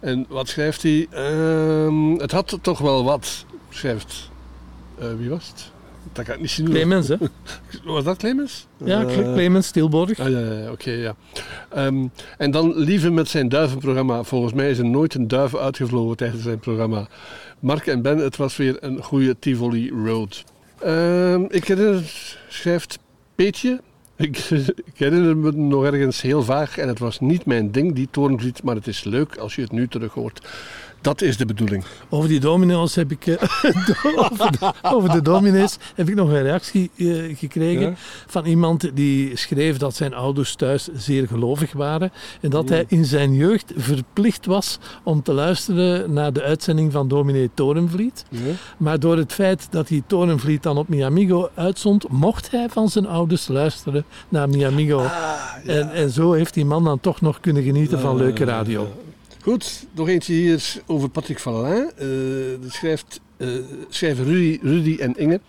En 0.00 0.26
wat 0.28 0.48
schrijft 0.48 0.82
hij? 0.82 1.06
Ehm, 1.10 2.12
het 2.12 2.30
had 2.32 2.58
toch 2.62 2.78
wel 2.78 3.04
wat, 3.04 3.44
schrijft... 3.70 4.30
eh, 4.98 5.06
wie 5.18 5.28
was 5.28 5.46
het? 5.48 5.70
Dat 6.18 6.26
kan 6.26 6.34
ik 6.34 6.40
niet 6.40 6.50
zien. 6.50 6.68
Clemens, 6.68 7.08
hè? 7.08 7.16
Was 7.84 8.04
dat 8.04 8.16
Clemens? 8.16 8.66
Ja, 8.84 9.04
Eh, 9.04 9.32
Clemens 9.32 9.66
Stilborg. 9.66 10.18
Ah, 10.18 10.30
ja, 10.30 10.38
ja, 10.38 10.52
ja, 10.52 10.70
oké, 10.70 10.90
ja. 10.90 11.14
Ehm, 11.68 12.06
en 12.38 12.50
dan 12.50 12.72
Lieve 12.76 13.10
met 13.10 13.28
zijn 13.28 13.48
duivenprogramma. 13.48 14.22
Volgens 14.22 14.52
mij 14.52 14.70
is 14.70 14.78
er 14.78 14.84
nooit 14.84 15.14
een 15.14 15.28
duif 15.28 15.56
uitgevlogen 15.56 16.16
tijdens 16.16 16.42
zijn 16.42 16.58
programma. 16.58 17.08
Mark 17.60 17.86
en 17.86 18.02
Ben, 18.02 18.18
het 18.18 18.36
was 18.36 18.56
weer 18.56 18.76
een 18.80 19.02
goede 19.02 19.36
Tivoli 19.38 19.90
Road. 20.04 20.44
Ehm, 20.80 21.42
ik 21.48 21.64
herinner, 21.64 22.12
schrijft 22.48 22.98
Peetje. 23.34 23.80
Ik, 24.18 24.38
ik 24.84 24.94
herinner 24.94 25.36
me 25.36 25.52
nog 25.52 25.84
ergens 25.84 26.20
heel 26.20 26.42
vaag 26.42 26.78
en 26.78 26.88
het 26.88 26.98
was 26.98 27.20
niet 27.20 27.44
mijn 27.46 27.70
ding, 27.70 27.94
die 27.94 28.08
torenvliet, 28.10 28.62
maar 28.62 28.74
het 28.74 28.86
is 28.86 29.04
leuk 29.04 29.36
als 29.36 29.54
je 29.54 29.62
het 29.62 29.72
nu 29.72 29.88
terug 29.88 30.12
hoort. 30.12 30.46
Dat 31.00 31.22
is 31.22 31.36
de 31.36 31.46
bedoeling. 31.46 31.84
Over 32.08 32.28
die 32.28 32.40
domino's 32.40 32.94
heb 32.94 33.10
ik... 33.10 33.26
eh, 33.26 33.42
over, 34.30 34.50
de, 34.58 34.72
over 34.82 35.10
de 35.10 35.22
dominees 35.22 35.76
heb 35.94 36.08
ik 36.08 36.14
nog 36.14 36.28
een 36.28 36.42
reactie 36.42 36.90
eh, 36.96 37.36
gekregen 37.36 37.80
Ja? 37.82 37.92
van 38.26 38.44
iemand 38.46 38.90
die 38.96 39.36
schreef 39.36 39.76
dat 39.76 39.94
zijn 39.96 40.14
ouders 40.14 40.54
thuis 40.54 40.88
zeer 40.94 41.26
gelovig 41.26 41.72
waren 41.72 42.12
en 42.40 42.50
dat 42.50 42.68
hij 42.68 42.84
in 42.88 43.04
zijn 43.04 43.34
jeugd 43.34 43.72
verplicht 43.76 44.46
was 44.46 44.78
om 45.02 45.22
te 45.22 45.32
luisteren 45.32 46.12
naar 46.12 46.32
de 46.32 46.42
uitzending 46.42 46.92
van 46.92 47.08
dominee 47.08 47.50
Torenvliet. 47.54 48.24
Maar 48.76 49.00
door 49.00 49.16
het 49.16 49.32
feit 49.32 49.66
dat 49.70 49.88
die 49.88 50.02
Torenvliet 50.06 50.62
dan 50.62 50.78
op 50.78 50.88
Miamigo 50.88 51.48
uitzond, 51.54 52.08
mocht 52.08 52.50
hij 52.50 52.66
van 52.68 52.88
zijn 52.88 53.06
ouders 53.06 53.48
luisteren 53.48 54.04
naar 54.28 54.48
Miamigo. 54.48 55.06
en, 55.66 55.92
en 55.92 56.10
zo 56.10 56.32
heeft 56.32 56.54
die 56.54 56.64
man 56.64 56.84
dan 56.84 57.00
toch 57.00 57.20
nog 57.20 57.40
kunnen 57.40 57.62
genieten 57.62 58.00
van 58.00 58.16
leuke 58.16 58.44
radio. 58.44 58.88
Goed, 59.42 59.86
nog 59.94 60.08
eentje 60.08 60.32
hier 60.32 60.82
over 60.86 61.08
Patrick 61.08 61.38
Vallin. 61.38 61.90
Eh 61.96 62.06
dat 62.62 62.72
schrijft, 62.72 63.20
eh, 63.36 63.48
schrijven 63.88 64.24
Rudy, 64.24 64.58
Rudy 64.62 64.96
en 65.00 65.16
Inge. 65.16 65.40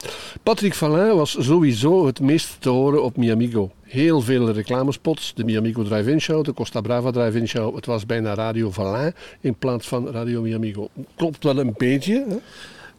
Patrick 0.44 0.74
Vallin 0.74 1.16
was 1.16 1.36
sowieso 1.40 2.06
het 2.06 2.20
meest 2.20 2.56
te 2.60 2.70
horen 2.70 3.04
op 3.04 3.18
Miamigo. 3.18 3.72
Heel 3.84 4.22
veel 4.22 4.52
reclamespots, 4.52 5.34
de 5.36 5.44
Miamigo 5.44 5.84
Drive-In 5.84 6.22
Show, 6.22 6.44
de 6.44 6.54
Costa 6.54 6.82
Brava 6.82 7.12
Drive-In 7.12 7.48
Show. 7.48 7.76
Het 7.76 7.86
was 7.86 8.06
bijna 8.06 8.34
Radio 8.34 8.72
Vallin 8.72 9.14
in 9.42 9.56
plaats 9.56 9.88
van 9.88 10.10
Radio 10.10 10.42
Miamigo. 10.42 10.90
Klopt 11.16 11.44
wel 11.44 11.58
een 11.58 11.74
beetje. 11.78 12.26
Hè? 12.30 12.36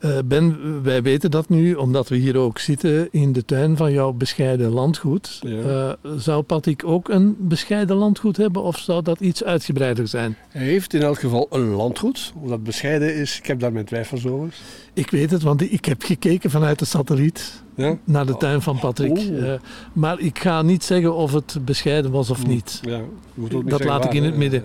Eh, 0.00 0.18
ben, 0.24 0.82
wij 0.82 1.02
weten 1.02 1.30
dat 1.30 1.48
nu, 1.48 1.74
omdat 1.74 2.08
we 2.08 2.16
hier 2.16 2.36
ook 2.36 2.58
zitten 2.58 3.08
in 3.10 3.32
de 3.32 3.44
tuin 3.44 3.76
van 3.76 3.92
jouw 3.92 4.12
bescheiden 4.12 4.70
landgoed. 4.70 5.40
Ja. 5.42 5.96
Eh, 6.02 6.10
zou 6.16 6.42
Patrick 6.42 6.84
ook 6.84 7.08
een 7.08 7.36
bescheiden 7.38 7.96
landgoed 7.96 8.36
hebben 8.36 8.62
of 8.62 8.78
zou 8.78 9.02
dat 9.02 9.20
iets 9.20 9.44
uitgebreider 9.44 10.08
zijn? 10.08 10.36
Hij 10.48 10.64
heeft 10.64 10.94
in 10.94 11.02
elk 11.02 11.18
geval 11.18 11.46
een 11.50 11.68
landgoed. 11.68 12.32
Of 12.42 12.48
dat 12.48 12.62
bescheiden 12.64 13.14
is, 13.14 13.38
ik 13.38 13.46
heb 13.46 13.60
daar 13.60 13.72
mijn 13.72 13.84
twijfels 13.84 14.26
over. 14.26 14.54
Ik 14.94 15.10
weet 15.10 15.30
het, 15.30 15.42
want 15.42 15.72
ik 15.72 15.84
heb 15.84 16.02
gekeken 16.02 16.50
vanuit 16.50 16.78
de 16.78 16.84
satelliet 16.84 17.62
Ja? 17.74 17.96
naar 18.04 18.26
de 18.26 18.36
tuin 18.36 18.62
van 18.62 18.78
Patrick. 18.78 19.10
Oeh. 19.18 19.52
Eh, 19.52 19.60
maar 19.92 20.20
ik 20.20 20.38
ga 20.38 20.62
niet 20.62 20.84
zeggen 20.84 21.14
of 21.14 21.32
het 21.32 21.58
bescheiden 21.64 22.10
was 22.10 22.30
of 22.30 22.46
niet. 22.46 22.80
Ja, 22.82 23.00
niet 23.34 23.70
Dat 23.70 23.84
laat 23.84 24.04
ik 24.04 24.14
in 24.14 24.24
het 24.24 24.36
midden. 24.36 24.62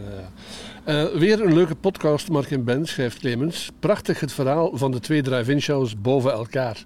Eh, 0.85 1.05
weer 1.05 1.41
een 1.41 1.53
leuke 1.53 1.75
podcast, 1.75 2.29
Mark 2.29 2.51
en 2.51 2.63
Ben, 2.63 2.85
schrijft 2.85 3.19
Clemens. 3.19 3.69
Prachtig 3.79 4.19
het 4.19 4.31
verhaal 4.31 4.71
van 4.73 4.91
de 4.91 4.99
twee 4.99 5.21
drive-in 5.21 5.61
shows 5.61 6.01
boven 6.01 6.31
elkaar. 6.31 6.83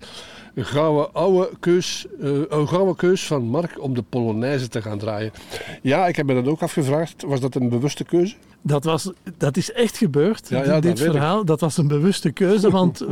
Een 0.55 0.65
gouden, 0.65 1.13
oude 1.13 1.49
keus, 1.59 2.05
eh, 2.21 2.29
een 2.49 2.67
gouden 2.67 2.95
keus 2.95 3.25
van 3.25 3.43
Mark 3.43 3.81
om 3.81 3.93
de 3.93 4.01
Polonaise 4.01 4.67
te 4.67 4.81
gaan 4.81 4.97
draaien. 4.97 5.31
Ja, 5.81 6.07
ik 6.07 6.15
heb 6.15 6.25
me 6.25 6.33
dat 6.33 6.47
ook 6.47 6.61
afgevraagd. 6.61 7.23
Was 7.23 7.39
dat 7.39 7.55
een 7.55 7.69
bewuste 7.69 8.03
keuze? 8.03 8.35
Dat, 8.61 8.83
was, 8.83 9.11
dat 9.37 9.57
is 9.57 9.71
echt 9.71 9.97
gebeurd, 9.97 10.49
Ja, 10.49 10.63
ja, 10.63 10.79
dit 10.79 10.99
verhaal. 10.99 11.45
Dat 11.45 11.59
was 11.59 11.77
een 11.77 11.87
bewuste 11.87 12.31
keuze, 12.31 12.71
want 12.79 12.99
we, 12.99 13.07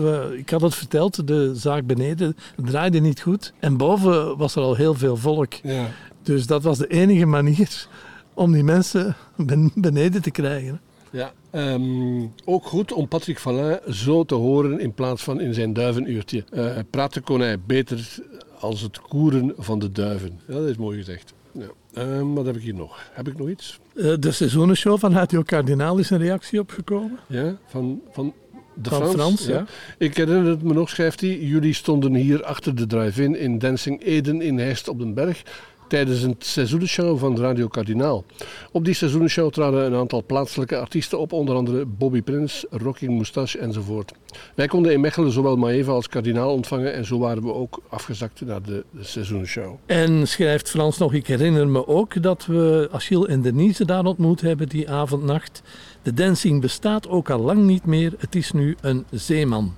we, 0.00 0.38
ik 0.38 0.50
had 0.50 0.60
het 0.60 0.74
verteld, 0.74 1.26
de 1.26 1.54
zaak 1.54 1.86
beneden 1.86 2.36
draaide 2.56 2.98
niet 2.98 3.20
goed. 3.20 3.52
En 3.58 3.76
boven 3.76 4.36
was 4.36 4.56
er 4.56 4.62
al 4.62 4.74
heel 4.74 4.94
veel 4.94 5.16
volk. 5.16 5.52
Ja. 5.52 5.86
Dus 6.22 6.46
dat 6.46 6.62
was 6.62 6.78
de 6.78 6.86
enige 6.86 7.26
manier 7.26 7.88
om 8.34 8.52
die 8.52 8.64
mensen 8.64 9.16
ben- 9.36 9.70
beneden 9.74 10.22
te 10.22 10.30
krijgen. 10.30 10.80
ja. 11.10 11.32
Ehm, 11.50 12.26
ook 12.44 12.64
goed 12.66 12.92
om 12.92 13.08
Patrick 13.08 13.38
Vallin 13.38 13.78
zo 13.88 14.24
te 14.24 14.34
horen 14.34 14.80
in 14.80 14.92
plaats 14.92 15.22
van 15.22 15.40
in 15.40 15.54
zijn 15.54 15.72
duivenuurtje. 15.72 16.44
Eh 16.50 16.76
praten 16.90 17.22
kon 17.22 17.40
hij 17.40 17.60
beter 17.60 18.18
als 18.60 18.80
het 18.80 19.00
koeren 19.00 19.52
van 19.56 19.78
de 19.78 19.92
duiven. 19.92 20.40
Ja, 20.46 20.54
dat 20.54 20.68
is 20.68 20.76
mooi 20.76 20.98
gezegd. 20.98 21.32
Ja. 21.52 21.66
Ehm, 21.92 22.32
wat 22.32 22.46
heb 22.46 22.56
ik 22.56 22.62
hier 22.62 22.74
nog? 22.74 22.98
Heb 23.12 23.28
ik 23.28 23.38
nog 23.38 23.48
iets? 23.48 23.78
Eh, 23.96 24.12
De 24.18 24.32
seizoenenshow 24.32 24.98
van 24.98 25.12
Radio 25.12 25.42
Kardinaal 25.42 25.98
is 25.98 26.10
een 26.10 26.18
reactie 26.18 26.60
opgekomen. 26.60 27.18
Ja, 27.26 27.56
van, 27.66 28.00
van 28.10 28.32
de 28.74 28.88
Van 28.88 28.98
Frans. 28.98 29.14
Frans, 29.14 29.46
ja. 29.46 29.64
Ik 29.98 30.16
herinner 30.16 30.50
het 30.50 30.62
me 30.62 30.72
nog, 30.72 30.88
schrijft 30.88 31.20
hij. 31.20 31.38
Jullie 31.38 31.74
stonden 31.74 32.14
hier 32.14 32.44
achter 32.44 32.74
de 32.74 32.86
drive-in 32.86 33.36
in 33.36 33.58
Dancing 33.58 34.02
Eden 34.04 34.40
in 34.42 34.58
Heist 34.58 34.88
op 34.88 34.98
den 34.98 35.14
Berg 35.14 35.42
tijdens 35.90 36.22
een 36.22 36.36
seizoenenshow 36.38 37.18
van 37.18 37.38
Radio 37.38 37.68
Kardinaal. 37.68 38.24
Op 38.72 38.84
die 38.84 38.94
seizoenenshow 38.94 39.52
traden 39.52 39.84
een 39.84 39.94
aantal 39.94 40.24
plaatselijke 40.26 40.78
artiesten 40.78 41.18
op, 41.18 41.32
onder 41.32 41.54
andere 41.54 41.84
Bobby 41.84 42.22
Prins, 42.22 42.64
Rocking 42.70 43.12
Moustache 43.12 43.58
enzovoort. 43.58 44.12
Wij 44.54 44.66
konden 44.66 44.92
in 44.92 45.00
Mechelen 45.00 45.32
zowel 45.32 45.56
Maeva 45.56 45.92
als 45.92 46.08
Kardinaal 46.08 46.52
ontvangen 46.52 46.92
en 46.94 47.04
zo 47.04 47.18
waren 47.18 47.42
we 47.42 47.54
ook 47.54 47.82
afgezakt 47.88 48.40
naar 48.40 48.62
de, 48.62 48.84
de 48.90 49.04
seizoenenshow. 49.04 49.74
En 49.86 50.28
schrijft 50.28 50.70
Frans 50.70 50.98
nog, 50.98 51.12
ik 51.12 51.26
herinner 51.26 51.68
me 51.68 51.86
ook 51.86 52.22
dat 52.22 52.46
we 52.46 52.88
Achille 52.92 53.28
en 53.28 53.42
Denise 53.42 53.84
daar 53.84 54.04
ontmoet 54.04 54.40
hebben 54.40 54.68
die 54.68 54.90
avondnacht. 54.90 55.62
De 56.02 56.14
dancing 56.14 56.60
bestaat 56.60 57.08
ook 57.08 57.30
al 57.30 57.40
lang 57.40 57.62
niet 57.62 57.84
meer, 57.84 58.14
het 58.18 58.34
is 58.34 58.52
nu 58.52 58.76
een 58.80 59.04
zeeman. 59.10 59.74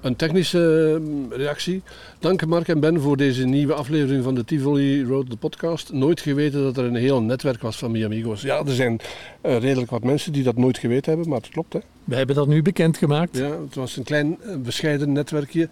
Een 0.00 0.16
technische 0.16 1.00
eh, 1.30 1.36
reactie. 1.38 1.82
Dank 2.18 2.46
Mark 2.46 2.68
en 2.68 2.80
Ben 2.80 3.00
voor 3.00 3.16
deze 3.16 3.44
nieuwe 3.44 3.74
aflevering 3.74 4.24
van 4.24 4.34
de 4.34 4.44
Tivoli 4.44 5.04
Road, 5.04 5.30
de 5.30 5.36
podcast. 5.36 5.92
Nooit 5.92 6.20
geweten 6.20 6.62
dat 6.62 6.76
er 6.76 6.84
een 6.84 6.94
heel 6.94 7.22
netwerk 7.22 7.62
was 7.62 7.76
van 7.76 7.90
Miamigo's. 7.90 8.42
Ja, 8.42 8.58
er 8.58 8.74
zijn 8.74 9.00
eh, 9.40 9.58
redelijk 9.58 9.90
wat 9.90 10.04
mensen 10.04 10.32
die 10.32 10.42
dat 10.42 10.56
nooit 10.56 10.78
geweten 10.78 11.10
hebben, 11.10 11.28
maar 11.28 11.40
het 11.40 11.48
klopt 11.48 11.72
hè. 11.72 11.80
Wij 12.04 12.18
hebben 12.18 12.36
dat 12.36 12.46
nu 12.46 12.62
bekendgemaakt. 12.62 13.36
Ja, 13.36 13.60
het 13.60 13.74
was 13.74 13.96
een 13.96 14.04
klein 14.04 14.40
eh, 14.40 14.56
bescheiden 14.56 15.12
netwerkje. 15.12 15.68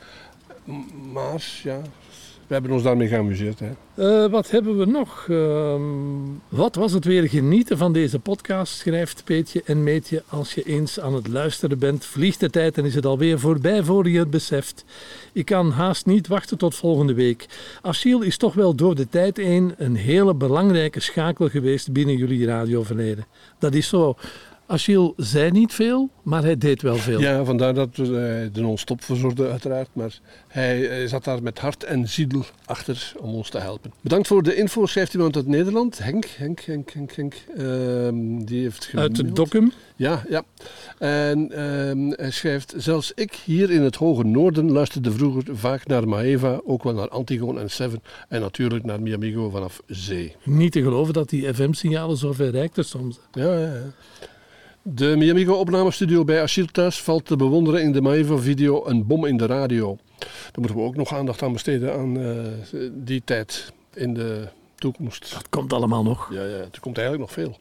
Maar 1.13 1.61
ja, 1.63 1.81
we 2.49 2.55
hebben 2.55 2.73
ons 2.73 2.83
daarmee 2.83 3.09
geamuseerd. 3.09 3.61
Hè. 3.61 3.71
Eh, 3.95 4.31
wat 4.31 4.51
hebben 4.51 4.79
we 4.79 4.85
nog? 4.85 5.27
Ehm, 5.29 5.83
wat 6.49 6.75
was 6.75 6.93
het 6.93 7.05
weer 7.05 7.29
genieten 7.29 7.79
van 7.79 7.93
deze 7.93 8.19
podcast, 8.19 8.79
schrijft 8.79 9.25
Peetje 9.25 9.63
en 9.65 9.83
Meetje. 9.83 10.23
Als 10.29 10.55
je 10.55 10.63
eens 10.63 11.01
aan 11.01 11.15
het 11.15 11.29
luisteren 11.29 11.79
bent, 11.79 12.05
vliegt 12.05 12.41
de 12.41 12.51
tijd 12.51 12.79
en 12.79 12.85
is 12.85 12.95
het 12.95 13.07
alweer 13.07 13.39
voorbij 13.39 13.83
voor 13.83 14.09
je 14.09 14.19
het 14.19 14.31
beseft. 14.31 14.85
Ik 15.33 15.45
kan 15.45 15.71
haast 15.71 16.07
niet 16.07 16.27
wachten 16.27 16.59
tot 16.59 16.75
volgende 16.75 17.15
week. 17.15 17.47
Achille 17.83 18.27
is 18.27 18.37
toch 18.37 18.55
wel 18.55 18.75
door 18.75 18.95
de 18.95 19.09
tijd 19.09 19.37
heen 19.37 19.75
een 19.77 19.97
hele 19.97 20.35
belangrijke 20.35 21.01
schakel 21.01 21.49
geweest 21.49 21.93
binnen 21.93 22.17
jullie 22.17 22.47
radioverleden. 22.47 23.27
Dat 23.59 23.75
is 23.75 23.89
zo. 23.89 24.17
Achille 24.71 25.13
zei 25.17 25.51
niet 25.51 25.73
veel, 25.73 26.11
maar 26.23 26.43
hij 26.43 26.59
deed 26.59 26.83
wel 26.83 26.97
veel. 26.97 27.21
Ja, 27.21 27.45
vandaar 27.45 27.75
dat 27.75 27.97
we 27.97 28.05
eh, 28.05 28.55
de 28.55 28.61
non-stop 28.61 29.05
verzorgden 29.05 29.51
uiteraard. 29.51 29.89
Maar 29.93 30.19
hij 30.49 30.91
eh, 30.91 31.09
zat 31.09 31.25
daar 31.25 31.43
met 31.43 31.59
hart 31.59 31.85
en 31.85 32.09
ziel 32.09 32.45
achter 32.65 33.13
om 33.21 33.35
ons 33.35 33.51
te 33.51 33.59
helpen. 33.59 33.93
Bedankt 34.01 34.27
voor 34.27 34.43
de 34.43 34.55
info, 34.55 34.87
schrijft 34.87 35.15
iemand 35.15 35.37
uit 35.37 35.47
Nederland. 35.47 35.99
Henk, 35.99 36.25
Henk, 36.25 36.61
Henk, 36.61 36.91
Henk, 36.91 37.13
Henk. 37.13 37.35
Ehm, 37.57 38.45
die 38.45 38.63
heeft 38.63 38.91
Uit 38.95 39.17
de 39.17 39.33
dokum. 39.33 39.73
Ja, 39.97 40.23
ja. 40.29 40.45
En 40.99 41.53
ehm, 41.53 42.11
hij 42.11 42.31
schrijft, 42.31 42.75
zelfs 42.77 43.13
ik 43.15 43.35
hier 43.45 43.71
in 43.71 43.83
het 43.83 43.97
hoge 43.97 44.25
noorden 44.25 44.71
luisterde 44.71 45.13
vroeger 45.13 45.45
vaak 45.57 45.87
naar 45.87 46.09
Maeva, 46.09 46.61
ook 46.65 46.83
wel 46.83 46.95
naar 46.95 47.09
Antigone 47.09 47.61
en 47.61 47.71
Seven 47.71 48.03
en 48.29 48.41
natuurlijk 48.41 48.85
naar 48.85 49.03
Miamigo 49.03 49.51
vanaf 49.51 49.83
zee. 49.87 50.37
Niet 50.45 50.73
te 50.73 50.83
geloven 50.83 51.15
dat 51.15 51.29
die 51.29 51.55
FM-signalen 51.55 52.17
zo 52.17 52.33
ver 52.33 52.51
reikten 52.51 52.85
soms. 52.85 53.19
Ja, 53.33 53.59
ja, 53.59 53.75
ja. 53.75 53.93
De 54.95 55.17
Miamigo 55.17 55.55
opnamestudio 55.55 56.25
bij 56.25 56.47
thuis 56.73 57.03
valt 57.03 57.25
te 57.25 57.37
bewonderen 57.37 57.83
in 57.83 57.93
de 57.93 58.01
Maeva-video 58.01 58.87
Een 58.87 59.07
bom 59.07 59.25
in 59.25 59.37
de 59.37 59.47
radio. 59.47 59.99
Daar 60.19 60.29
moeten 60.55 60.77
we 60.77 60.83
ook 60.83 60.97
nog 60.97 61.15
aandacht 61.15 61.43
aan 61.43 61.53
besteden 61.53 61.95
aan 61.95 62.21
eh, 62.21 62.37
die 62.93 63.23
tijd 63.25 63.73
in 63.95 64.15
de 64.15 64.49
toekomst. 64.75 65.33
Dat 65.33 65.49
komt 65.49 65.73
allemaal 65.73 66.03
nog. 66.03 66.33
Ja, 66.33 66.45
ja, 66.45 66.57
er 66.57 66.81
komt 66.81 66.99
eigenlijk 66.99 67.29
nog 67.29 67.33
veel. 67.33 67.59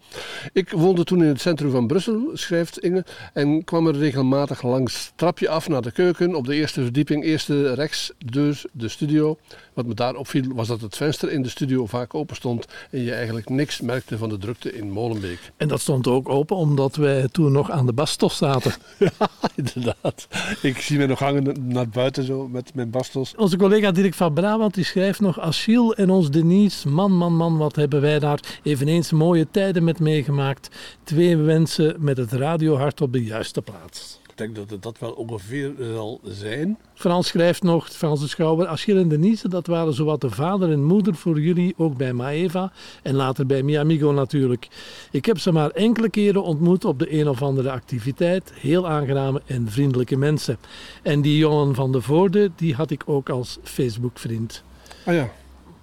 Ik 0.54 0.70
woonde 0.70 1.04
toen 1.04 1.22
in 1.22 1.28
het 1.28 1.42
centrum 1.42 1.72
van 1.72 1.88
Brussel, 1.88 2.30
schrijft 2.34 2.80
Inge, 2.80 3.06
en 3.34 3.64
kwam 3.64 3.88
er 3.88 3.98
regelmatig 3.98 4.62
langs 4.62 5.12
trapje 5.16 5.50
af 5.50 5.68
naar 5.68 5.82
de 5.82 5.92
keuken. 5.92 6.36
Op 6.36 6.46
de 6.46 6.56
eerste 6.56 6.84
verdieping, 6.84 7.24
eerste 7.24 7.74
rechts, 7.74 8.12
deur, 8.18 8.62
de 8.72 8.88
studio. 8.88 9.38
Wat 9.78 9.86
me 9.86 9.94
daar 9.94 10.16
opviel 10.16 10.54
was 10.54 10.68
dat 10.68 10.82
het 10.82 10.98
venster 10.98 11.32
in 11.32 11.42
de 11.42 11.50
studio 11.50 11.86
vaak 11.86 12.14
open 12.14 12.36
stond 12.36 12.66
en 12.92 13.04
je 13.04 13.14
eigenlijk 13.14 13.50
niks 13.50 13.82
merkte 13.82 14.18
van 14.18 14.30
de 14.30 14.38
drukte 14.38 14.74
in 14.74 14.92
Molenbeek. 14.92 15.40
En 15.58 15.68
dat 15.68 15.82
stond 15.82 16.08
ook 16.08 16.30
open 16.30 16.56
omdat 16.56 16.96
wij 16.96 17.28
toen 17.32 17.52
nog 17.52 17.72
aan 17.72 17.86
de 17.86 17.94
bastos 17.94 18.38
zaten. 18.38 18.74
Ja, 18.98 19.30
inderdaad. 19.56 20.28
Ik 20.62 20.78
zie 20.78 20.98
me 20.98 21.06
nog 21.06 21.20
hangen 21.20 21.56
naar 21.68 21.90
buiten 21.90 22.24
zo 22.24 22.48
met 22.48 22.74
mijn 22.74 22.90
bastos. 22.90 23.36
Onze 23.36 23.58
collega 23.58 23.92
Dirk 23.92 24.14
van 24.14 24.34
Brabant 24.34 24.74
die 24.74 24.84
schrijft 24.84 25.20
nog... 25.20 25.40
Achille 25.40 25.96
en 25.96 26.10
ons 26.10 26.32
Denise, 26.32 26.88
man, 26.88 27.12
man, 27.12 27.36
man, 27.36 27.58
wat 27.58 27.76
hebben 27.76 28.02
wij 28.02 28.20
daar 28.20 28.60
eveneens 28.64 29.12
mooie 29.12 29.48
tijden 29.52 29.84
met 29.84 30.00
meegemaakt. 30.00 30.70
Twee 31.04 31.36
mensen 31.36 31.96
met 32.00 32.18
het 32.18 32.32
radiohart 32.32 33.02
op 33.02 33.14
de 33.14 33.24
juiste 33.24 33.62
plaats. 33.62 34.17
Ik 34.38 34.44
denk 34.44 34.56
dat 34.56 34.70
het 34.70 34.84
dat 34.84 35.00
wel 35.00 35.12
ongeveer 35.12 35.74
zal 35.94 36.20
zijn. 36.24 36.78
Frans 36.94 37.28
schrijft 37.28 37.64
nog, 37.64 37.90
Frans 37.90 38.20
de 38.20 38.28
Schouwer, 38.28 38.68
Achille 38.68 39.00
en 39.00 39.08
Denise, 39.08 39.50
dat 39.50 39.68
waren 39.68 39.94
zowat 39.94 40.22
de 40.22 40.30
vader 40.30 40.72
en 40.72 40.84
moeder 40.84 41.16
voor 41.16 41.40
jullie, 41.40 41.74
ook 41.78 41.98
bij 41.98 42.14
Maeva 42.14 42.72
en 43.04 43.16
later 43.16 43.46
bij 43.46 43.64
Mi 43.64 43.76
Amigo 43.76 44.12
natuurlijk. 44.12 44.68
Ik 45.12 45.26
heb 45.26 45.40
ze 45.40 45.52
maar 45.52 45.70
enkele 45.70 46.10
keren 46.10 46.44
ontmoet 46.44 46.86
op 46.86 47.00
de 47.00 47.14
een 47.20 47.30
of 47.30 47.42
andere 47.42 47.72
activiteit. 47.72 48.52
Heel 48.54 48.88
aangename 48.88 49.42
en 49.46 49.70
vriendelijke 49.70 50.18
mensen. 50.18 50.58
En 51.04 51.22
die 51.22 51.38
jongen 51.38 51.76
van 51.76 51.92
de 51.92 52.02
Voorde, 52.02 52.52
die 52.56 52.76
had 52.76 52.92
ik 52.92 53.04
ook 53.06 53.30
als 53.30 53.58
Facebook-vriend. 53.64 54.64
Ah 55.06 55.14
ja, 55.14 55.30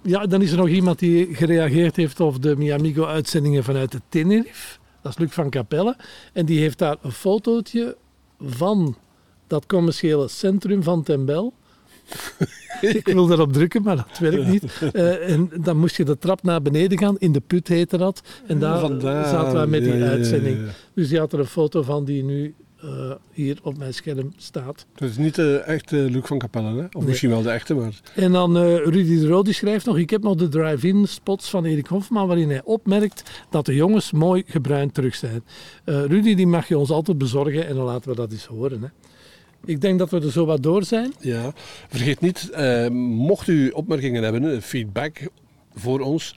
Ja, 0.01 0.25
dan 0.25 0.41
is 0.41 0.51
er 0.51 0.57
nog 0.57 0.69
iemand 0.69 0.99
die 0.99 1.35
gereageerd 1.35 1.95
heeft 1.95 2.19
op 2.19 2.41
de 2.41 2.55
Mi 2.55 2.69
Amigo 2.69 3.05
uitzendingen 3.05 3.63
vanuit 3.63 3.91
de 3.91 4.01
Tenerife. 4.09 4.77
Dat 5.01 5.11
is 5.11 5.19
Luc 5.19 5.31
van 5.33 5.49
Capelle. 5.49 5.95
En 6.33 6.45
die 6.45 6.59
heeft 6.59 6.77
daar 6.77 6.97
een 7.01 7.11
fotootje 7.11 7.95
van 8.39 8.95
dat 9.47 9.65
commerciële 9.65 10.27
centrum 10.27 10.83
van 10.83 11.03
Tembel. 11.03 11.53
Ik 12.81 13.07
wil 13.07 13.27
daarop 13.27 13.53
drukken, 13.53 13.81
maar 13.83 13.95
dat 13.95 14.17
werkt 14.19 14.47
niet. 14.47 14.63
Eh, 14.93 15.29
en 15.29 15.49
dan 15.61 15.77
moest 15.77 15.97
je 15.97 16.03
de 16.05 16.17
trap 16.17 16.43
naar 16.43 16.61
beneden 16.61 16.97
gaan. 16.97 17.17
In 17.17 17.31
de 17.31 17.39
put 17.39 17.67
heette 17.67 17.97
dat. 17.97 18.21
En 18.47 18.59
daar 18.59 18.79
Vandaar, 18.79 19.25
zaten 19.25 19.53
wij 19.53 19.67
met 19.67 19.83
die 19.83 19.91
ja, 19.91 19.97
ja, 19.97 20.05
ja, 20.05 20.11
uitzending. 20.11 20.57
ja. 20.57 20.71
Dus 20.93 21.09
die 21.09 21.19
had 21.19 21.33
er 21.33 21.39
een 21.39 21.45
foto 21.45 21.81
van 21.81 22.05
die 22.05 22.23
nu 22.23 22.55
eh, 22.85 23.11
hier 23.31 23.57
op 23.63 23.77
mijn 23.77 23.93
scherm 23.93 24.33
staat. 24.37 24.85
Het 24.95 25.09
is 25.09 25.17
niet 25.17 25.35
de 25.35 25.57
echte 25.57 25.95
Luc 25.95 26.25
van 26.25 26.37
Capelle, 26.37 26.67
hè? 26.79 26.85
Of 26.85 26.93
Nee. 26.93 27.03
misschien 27.05 27.29
wel 27.29 27.41
de 27.41 27.49
echte, 27.49 27.73
maar... 27.73 27.99
En 28.15 28.31
dan 28.31 28.57
eh, 28.57 28.75
Rudy 28.75 29.19
de 29.19 29.27
Roo 29.27 29.41
die 29.43 29.53
schrijft 29.53 29.85
nog: 29.85 29.97
Ik 29.97 30.09
heb 30.09 30.23
nog 30.23 30.35
de 30.35 30.47
drive-in 30.47 31.07
spots 31.07 31.49
van 31.49 31.65
Erik 31.65 31.87
Hofman, 31.87 32.27
waarin 32.27 32.49
hij 32.49 32.61
opmerkt 32.63 33.23
dat 33.49 33.65
de 33.65 33.75
jongens 33.75 34.11
mooi 34.11 34.43
gebruind 34.47 34.93
terug 34.93 35.15
zijn. 35.15 35.43
Eh, 35.83 36.05
Rudy 36.05 36.35
die 36.35 36.47
mag 36.47 36.67
je 36.67 36.77
ons 36.77 36.89
altijd 36.89 37.17
bezorgen 37.17 37.67
en 37.67 37.75
dan 37.75 37.85
laten 37.85 38.09
we 38.09 38.15
dat 38.15 38.31
eens 38.31 38.45
horen. 38.45 38.81
Hè. 38.81 38.87
Ik 39.65 39.81
denk 39.81 39.99
dat 39.99 40.09
we 40.09 40.19
er 40.21 40.31
zo 40.31 40.45
wat 40.45 40.63
door 40.63 40.83
zijn. 40.83 41.13
Ja, 41.19 41.53
vergeet 41.89 42.19
niet, 42.21 42.49
mocht 42.91 43.47
u 43.47 43.69
opmerkingen 43.69 44.23
hebben, 44.23 44.61
feedback 44.61 45.27
voor 45.75 45.99
ons, 45.99 46.35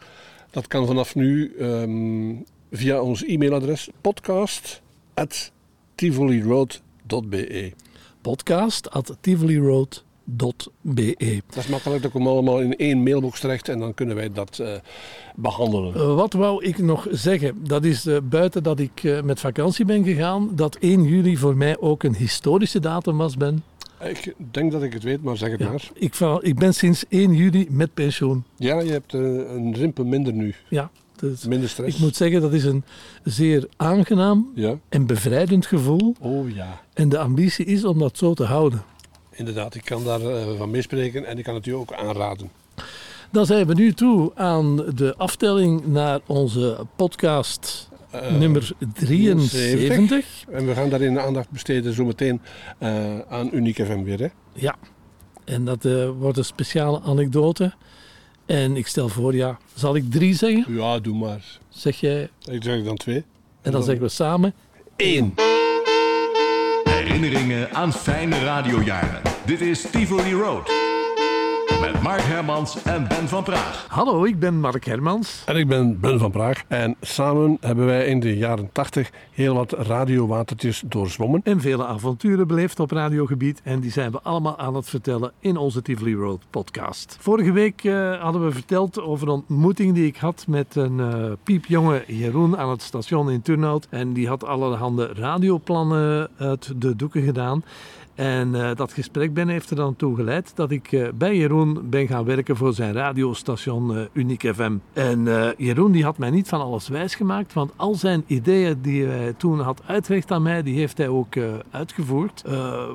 dat 0.50 0.66
kan 0.66 0.86
vanaf 0.86 1.14
nu 1.14 1.54
ehm, 1.58 2.34
via 2.70 3.00
ons 3.00 3.24
e-mailadres 3.24 3.88
podcast@tivoliroad.be. 5.98 7.72
Podcast 8.20 8.90
at 8.90 9.16
tivoliroad.be. 9.20 11.42
Dat 11.46 11.56
is 11.56 11.66
makkelijk, 11.66 12.02
dat 12.02 12.10
komt 12.10 12.26
allemaal 12.26 12.60
in 12.60 12.76
één 12.76 13.02
mailbox 13.02 13.40
terecht 13.40 13.68
en 13.68 13.78
dan 13.78 13.94
kunnen 13.94 14.16
wij 14.16 14.32
dat 14.32 14.58
eh, 14.58 14.72
behandelen. 15.36 15.94
Eh, 15.94 16.14
wat 16.14 16.32
wou 16.32 16.64
ik 16.64 16.78
nog 16.78 17.06
zeggen? 17.10 17.64
Dat 17.66 17.84
is 17.84 18.06
eh, 18.06 18.16
buiten 18.22 18.62
dat 18.62 18.78
ik 18.80 19.22
met 19.24 19.40
vakantie 19.40 19.84
ben 19.84 20.04
gegaan, 20.04 20.50
dat 20.54 20.76
1 20.76 21.04
juli 21.04 21.36
voor 21.36 21.56
mij 21.56 21.78
ook 21.78 22.02
een 22.02 22.14
historische 22.14 22.80
datum 22.80 23.16
was, 23.16 23.36
Ben. 23.36 23.62
Ik 24.04 24.34
denk 24.50 24.72
dat 24.72 24.82
ik 24.82 24.92
het 24.92 25.02
weet, 25.02 25.22
maar 25.22 25.36
zeg 25.36 25.50
het 25.50 25.60
Ja, 25.60 25.68
maar. 25.68 25.90
ik, 25.94 26.14
ik 26.40 26.58
ben 26.58 26.74
sinds 26.74 27.04
1 27.08 27.34
juli 27.34 27.66
met 27.70 27.94
pensioen. 27.94 28.44
Ja, 28.56 28.80
je 28.80 28.90
hebt 28.90 29.12
een 29.12 29.74
rimpel 29.74 30.04
minder 30.04 30.32
nu, 30.32 30.54
Ja, 30.68 30.90
dus 31.20 31.44
minder 31.46 31.68
stress. 31.68 31.94
ik 31.96 32.00
moet 32.02 32.16
zeggen 32.16 32.40
dat 32.40 32.52
is 32.52 32.64
een 32.64 32.84
zeer 33.24 33.68
aangenaam 33.76 34.50
Ja, 34.54 34.78
en 34.88 35.06
bevrijdend 35.06 35.66
gevoel. 35.66 36.14
oh 36.20 36.50
ja. 36.54 36.80
En 36.94 37.08
de 37.08 37.18
ambitie 37.18 37.64
is 37.64 37.84
om 37.84 37.98
dat 37.98 38.18
zo 38.18 38.34
te 38.34 38.44
houden. 38.44 38.82
Inderdaad, 39.30 39.74
ik 39.74 39.84
kan 39.84 40.04
daar 40.04 40.20
eh, 40.20 40.46
van 40.56 40.70
meespreken 40.70 41.24
en 41.26 41.38
ik 41.38 41.44
kan 41.44 41.54
het 41.54 41.66
u 41.66 41.70
ook 41.72 41.92
aanraden. 41.92 42.50
Dan 43.32 43.46
zijn 43.46 43.66
we 43.66 43.74
nu 43.74 43.92
toe 43.92 44.30
aan 44.34 44.76
de 44.76 45.14
aftelling 45.16 45.86
naar 45.86 46.20
onze 46.26 46.86
podcast 46.96 47.86
Eh, 48.10 48.36
nummer 48.38 48.70
73. 48.94 50.44
En 50.50 50.66
we 50.66 50.74
gaan 50.74 50.88
daarin 50.88 51.20
aandacht 51.20 51.50
besteden 51.50 51.92
zometeen 51.92 52.40
eh 52.78 53.18
aan 53.28 53.48
Uniek 53.52 53.76
FM 53.84 54.02
weer. 54.02 54.18
Hè? 54.20 54.26
Ja, 54.52 54.76
en 55.44 55.64
dat 55.64 55.88
wordt 56.18 56.38
een 56.38 56.44
speciale 56.44 57.00
anekdote. 57.00 57.72
En 58.48 58.76
ik 58.76 58.86
stel 58.86 59.08
voor, 59.08 59.34
ja, 59.34 59.58
zal 59.74 59.96
ik 59.96 60.10
drie 60.10 60.34
zeggen? 60.34 60.74
Ja, 60.74 60.98
doe 60.98 61.14
maar. 61.16 61.44
Zeg 61.68 62.00
jij, 62.00 62.28
Ik 62.50 62.62
zeg 62.62 62.84
dan 62.84 62.96
twee. 62.96 63.24
en 63.62 63.72
dan 63.72 63.82
zeggen 63.82 64.02
we 64.02 64.08
samen. 64.08 64.54
één. 64.96 65.34
Herinneringen 66.84 67.70
aan 67.74 67.92
fijne 67.92 68.38
radiojaren. 68.44 69.22
Dit 69.46 69.60
is 69.60 69.90
Tivoli 69.90 70.32
Road. 70.34 70.70
Met 71.80 72.02
Mark 72.02 72.20
Hermans 72.20 72.82
en 72.82 73.08
Ben 73.08 73.28
van 73.28 73.42
Praag. 73.44 73.86
Hallo, 73.88 74.24
ik 74.24 74.38
ben 74.38 74.60
Mark 74.60 74.84
Hermans. 74.84 75.42
En 75.46 75.56
ik 75.56 75.68
ben 75.68 76.00
Ben 76.00 76.18
van 76.18 76.30
Praag. 76.30 76.64
En 76.68 76.96
samen 77.00 77.56
hebben 77.60 77.86
wij 77.86 78.06
in 78.06 78.20
de 78.20 78.36
jaren 78.36 78.70
80 78.72 79.10
heel 79.30 79.54
wat 79.54 79.72
radiowatertjes 79.72 80.82
doorzwommen. 80.86 81.40
En 81.44 81.60
vele 81.60 81.86
avonturen 81.86 82.46
beleefd 82.46 82.80
op 82.80 82.90
radiogebied. 82.90 83.60
En 83.64 83.80
die 83.80 83.90
zijn 83.90 84.10
we 84.10 84.20
allemaal 84.22 84.58
aan 84.58 84.74
het 84.74 84.88
vertellen 84.88 85.32
in 85.40 85.56
onze 85.56 85.82
Tivoli 85.82 86.14
Road 86.14 86.42
podcast. 86.50 87.16
Vorige 87.20 87.52
week 87.52 87.84
eh, 87.84 88.20
hadden 88.20 88.44
we 88.44 88.52
verteld 88.52 89.00
over 89.00 89.28
een 89.28 89.34
ontmoeting 89.48 89.94
die 89.94 90.06
ik 90.06 90.16
had 90.16 90.44
met 90.48 90.76
een 90.76 91.00
eh, 91.00 91.32
piepjonge 91.42 92.04
Jeroen 92.06 92.56
aan 92.56 92.70
het 92.70 92.82
station 92.82 93.30
in 93.30 93.42
Turnhout. 93.42 93.86
En 93.90 94.12
die 94.12 94.28
had 94.28 94.44
allerhande 94.44 95.06
radioplannen 95.06 96.30
uit 96.38 96.72
de 96.76 96.96
doeken 96.96 97.22
gedaan. 97.22 97.62
En 98.18 98.54
eh, 98.54 98.76
dat 98.76 98.92
gesprek 98.92 99.34
ben 99.34 99.48
heeft 99.48 99.70
er 99.70 99.76
dan 99.76 99.96
toe 99.96 100.16
geleid 100.16 100.52
dat 100.56 100.70
ik 100.70 100.92
eh, 100.92 101.08
bij 101.14 101.36
Jeroen 101.36 101.78
ben 101.90 102.06
gaan 102.06 102.24
werken 102.24 102.56
voor 102.56 102.72
zijn 102.72 102.92
radiostation 102.92 103.96
eh 103.96 104.02
Uniek 104.12 104.50
FM. 104.54 104.76
En 104.92 105.26
Jeroen 105.56 105.92
die 105.92 106.04
had 106.04 106.18
mij 106.18 106.30
niet 106.30 106.48
van 106.48 106.60
alles 106.60 106.88
wijsgemaakt, 106.88 107.52
want 107.52 107.72
al 107.76 107.94
zijn 107.94 108.24
ideeën 108.26 108.78
die 108.82 109.04
hij 109.04 109.32
toen 109.32 109.60
had 109.60 109.82
uitgelegd 109.86 110.30
aan 110.30 110.42
mij, 110.42 110.62
die 110.62 110.78
heeft 110.78 110.98
hij 110.98 111.08
ook 111.08 111.34
uitgevoerd. 111.70 112.44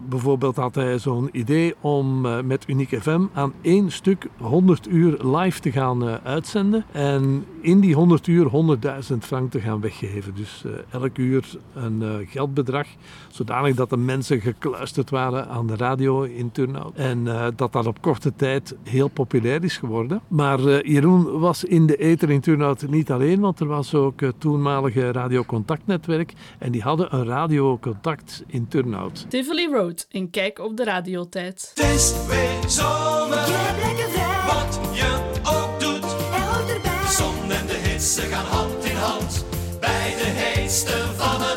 Bijvoorbeeld 0.10 0.56
had 0.56 0.76
hij 0.76 1.00
zo'n 1.00 1.30
idee 1.32 1.76
om 1.82 2.22
met 2.48 2.64
Uniek 2.68 3.02
FM 3.02 3.26
aan 3.34 3.54
één 3.62 3.92
stuk 3.92 4.28
100 4.38 4.88
uur 4.88 5.26
live 5.26 5.60
te 5.60 5.72
gaan 5.72 6.04
uitzenden. 6.24 6.86
En 6.92 7.46
in 7.62 7.80
die 7.80 7.96
100 7.96 8.28
uur 8.28 8.78
100.000 9.12 9.18
frank 9.20 9.52
te 9.52 9.60
gaan 9.60 9.82
weggeven. 9.82 10.36
Dus 10.36 10.64
elk 10.90 11.18
uur 11.18 11.46
een 11.74 12.28
geldbedrag, 12.30 12.88
zodanig 13.28 13.76
dat 13.76 13.90
de 13.90 13.98
mensen 13.98 14.42
gekluisterd 14.42 15.10
waren 15.14 15.48
aan 15.48 15.68
de 15.68 15.76
radio 15.76 16.22
in 16.22 16.52
Turnhout. 16.52 16.96
En 16.96 17.28
eh, 17.28 17.48
dat 17.56 17.72
dat 17.72 17.86
op 17.86 18.02
korte 18.02 18.34
tijd 18.36 18.76
heel 18.84 19.08
populair 19.08 19.64
is 19.64 19.78
geworden. 19.78 20.22
Maar 20.28 20.66
eh, 20.66 20.92
Jeroen 20.94 21.40
was 21.40 21.64
in 21.64 21.86
de 21.86 21.96
ether 21.96 22.30
in 22.30 22.42
Turnhout 22.42 22.88
niet 22.90 23.12
alleen, 23.12 23.40
want 23.40 23.60
er 23.60 23.68
was 23.68 23.94
ook 23.96 24.22
het 24.22 24.40
toenmalige 24.40 25.12
radiocontactnetwerk. 25.12 26.34
En 26.60 26.72
die 26.72 26.82
hadden 26.82 27.16
een 27.16 27.26
radiocontact 27.26 28.44
in 28.48 28.68
Turnhout. 28.68 29.26
Tivoli 29.30 29.68
Road, 29.72 30.06
een 30.12 30.30
kijk 30.30 30.60
op 30.60 30.78
de 30.78 30.84
radiotijd. 30.84 31.72
Het 31.74 31.86
is 31.86 32.14
weer 32.28 32.70
zomer. 32.70 33.36
Je 33.36 33.56
hebt 33.56 33.86
lekker 33.86 34.10
vrij. 34.10 34.32
Wat 34.46 34.80
je 34.96 35.32
ook 35.44 35.80
doet. 35.80 36.12
Er 36.12 36.42
hoort 36.42 36.70
erbij. 36.70 36.92
De 37.02 37.14
zon 37.18 37.52
en 37.52 37.66
de 37.66 37.74
hitte 37.74 38.22
gaan 38.22 38.46
hand 38.46 38.86
in 38.86 38.96
hand. 38.96 39.46
Bij 39.80 40.14
de 40.18 40.30
heetste 40.42 40.92
van 40.92 41.30
radiocontact. 41.30 41.53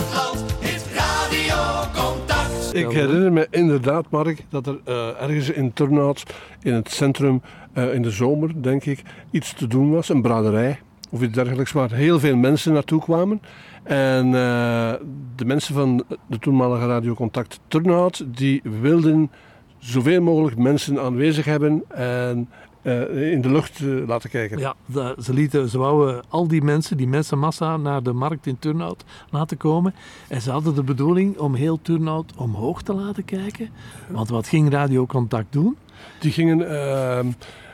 Ik 2.76 2.90
herinner 2.90 3.32
me 3.32 3.46
inderdaad, 3.50 4.10
Mark, 4.10 4.44
dat 4.48 4.66
er 4.66 4.78
eh, 4.84 5.22
ergens 5.22 5.50
in 5.50 5.72
Turnhout, 5.72 6.22
in 6.62 6.74
het 6.74 6.90
centrum, 6.90 7.42
eh, 7.72 7.94
in 7.94 8.02
de 8.02 8.10
zomer, 8.10 8.62
denk 8.62 8.84
ik, 8.84 9.02
iets 9.30 9.54
te 9.54 9.66
doen 9.66 9.90
was. 9.90 10.08
Een 10.08 10.22
braderij 10.22 10.78
of 11.10 11.22
iets 11.22 11.32
dergelijks, 11.32 11.72
waar 11.72 11.92
heel 11.92 12.20
veel 12.20 12.36
mensen 12.36 12.72
naartoe 12.72 13.00
kwamen. 13.00 13.40
En 13.82 14.26
eh, 14.26 14.92
de 15.36 15.44
mensen 15.44 15.74
van 15.74 16.04
de 16.26 16.38
toenmalige 16.38 16.86
radiocontact 16.86 17.60
Turnhout, 17.68 18.24
die 18.26 18.60
wilden 18.80 19.30
zoveel 19.78 20.22
mogelijk 20.22 20.58
mensen 20.58 21.00
aanwezig 21.00 21.44
hebben 21.44 21.82
en 21.88 22.48
eh, 22.86 23.32
in 23.32 23.40
de 23.40 23.50
lucht 23.50 23.80
eh, 23.80 23.86
laten 24.06 24.30
kijken. 24.30 24.58
Ja, 24.58 24.74
da- 24.86 25.14
ze, 25.22 25.32
lieten, 25.32 25.68
ze 25.68 25.78
wouden 25.78 26.22
al 26.28 26.48
die 26.48 26.62
mensen, 26.62 26.96
die 26.96 27.06
mensenmassa, 27.08 27.76
naar 27.76 28.02
de 28.02 28.12
markt 28.12 28.46
in 28.46 28.58
Turnhout 28.58 29.04
laten 29.30 29.56
komen. 29.56 29.94
En 30.28 30.40
ze 30.40 30.50
hadden 30.50 30.74
de 30.74 30.82
bedoeling 30.82 31.38
om 31.38 31.54
heel 31.54 31.78
Turnhout 31.82 32.32
omhoog 32.36 32.82
te 32.82 32.92
laten 32.94 33.24
kijken. 33.24 33.68
Want 34.08 34.28
wat 34.28 34.48
ging 34.48 34.70
radiocontact 34.70 35.52
doen? 35.52 35.76
Die 36.20 36.32
gingen 36.32 36.70
ehm, 36.80 37.26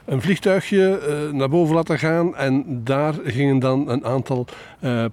een 0.04 0.22
vliegtuigje 0.22 0.98
eh, 0.98 1.32
naar 1.32 1.48
boven 1.48 1.74
laten 1.74 1.98
gaan 1.98 2.36
en 2.36 2.80
daar 2.84 3.14
gingen 3.24 3.58
dan 3.58 3.88
een 3.88 4.04
aantal 4.04 4.46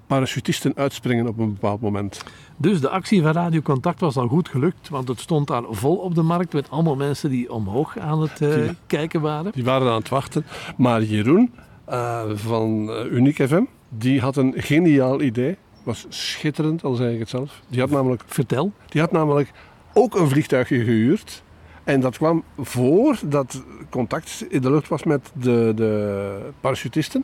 parachutisten 0.08 0.72
uitspringen 0.76 1.28
op 1.28 1.38
een 1.40 1.54
bepaald 1.54 1.82
moment. 1.82 2.22
Dus 2.62 2.82
de 2.82 2.90
actie 2.90 3.22
van 3.22 3.32
Radio 3.32 3.62
Contact 3.62 4.00
was 4.00 4.16
al 4.18 4.28
goed 4.28 4.50
gelukt, 4.50 4.90
want 4.90 5.08
het 5.08 5.20
stond 5.20 5.48
daar 5.48 5.64
vol 5.70 5.96
op 5.96 6.16
de 6.16 6.22
markt 6.22 6.54
met 6.54 6.70
allemaal 6.70 6.96
mensen 6.96 7.30
die 7.30 7.52
omhoog 7.52 7.98
aan 7.98 8.22
het 8.22 8.42
eh, 8.42 8.70
kijken 8.88 9.22
waren. 9.22 9.52
Die 9.52 9.64
waren 9.64 9.90
aan 9.90 10.00
het 10.00 10.10
wachten. 10.10 10.46
Maar 10.78 11.04
Jeroen 11.04 11.54
eh, 11.86 12.22
van 12.34 12.90
uh, 12.90 13.12
Uniek 13.12 13.36
FM, 13.36 13.64
die 13.90 14.22
had 14.22 14.36
een 14.36 14.54
geniaal 14.56 15.22
idee. 15.22 15.58
Was 15.84 16.06
schitterend, 16.10 16.84
al 16.84 16.96
zei 16.96 17.14
ik 17.14 17.20
het 17.20 17.30
zelf. 17.30 17.62
Die 17.68 17.80
had 17.80 17.90
namelijk, 17.90 18.24
Vertel. 18.26 18.72
die 18.90 19.02
had 19.02 19.12
namelijk 19.12 19.52
ook 19.94 20.16
een 20.16 20.30
vliegtuigje 20.30 20.84
gehuurd. 20.84 21.44
En 21.84 22.00
dat 22.00 22.18
kwam 22.18 22.44
voor 22.58 23.20
dat 23.26 23.64
contact 23.90 24.46
in 24.50 24.62
de 24.62 24.72
lucht 24.72 24.88
was 24.88 25.04
met 25.04 25.32
de, 25.34 25.72
de 25.76 26.52
parachutisten. 26.62 27.24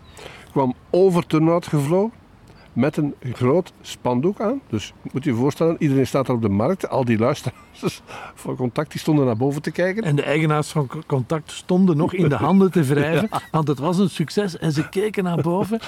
Kwam 0.51 0.73
over 0.89 1.27
Turnhout 1.27 1.67
gevlogen 1.67 2.23
met 2.75 2.97
een 2.97 3.15
groot 3.33 3.73
spandoek 3.81 4.41
aan. 4.41 4.61
Dus 4.69 4.93
moet 5.11 5.23
je 5.23 5.29
je 5.29 5.35
voorstellen, 5.35 5.75
iedereen 5.79 6.07
staat 6.07 6.25
daar 6.25 6.35
op 6.35 6.41
de 6.41 6.49
markt. 6.49 6.89
Al 6.89 7.05
die 7.05 7.17
luisteraars 7.17 8.01
van 8.35 8.55
contact 8.55 8.91
die 8.91 8.99
stonden 8.99 9.25
naar 9.25 9.37
boven 9.37 9.61
te 9.61 9.71
kijken. 9.71 10.03
En 10.03 10.15
de 10.15 10.21
eigenaars 10.21 10.69
van 10.69 10.89
Contact 11.07 11.51
stonden 11.51 11.97
nog 11.97 12.13
in 12.13 12.29
de 12.29 12.35
handen 12.35 12.71
te 12.71 12.83
wrijven, 12.83 13.29
want 13.51 13.67
het 13.67 13.79
was 13.79 13.97
een 13.97 14.09
succes. 14.09 14.57
En 14.57 14.71
ze 14.71 14.89
keken 14.89 15.23
naar 15.23 15.41
boven 15.41 15.79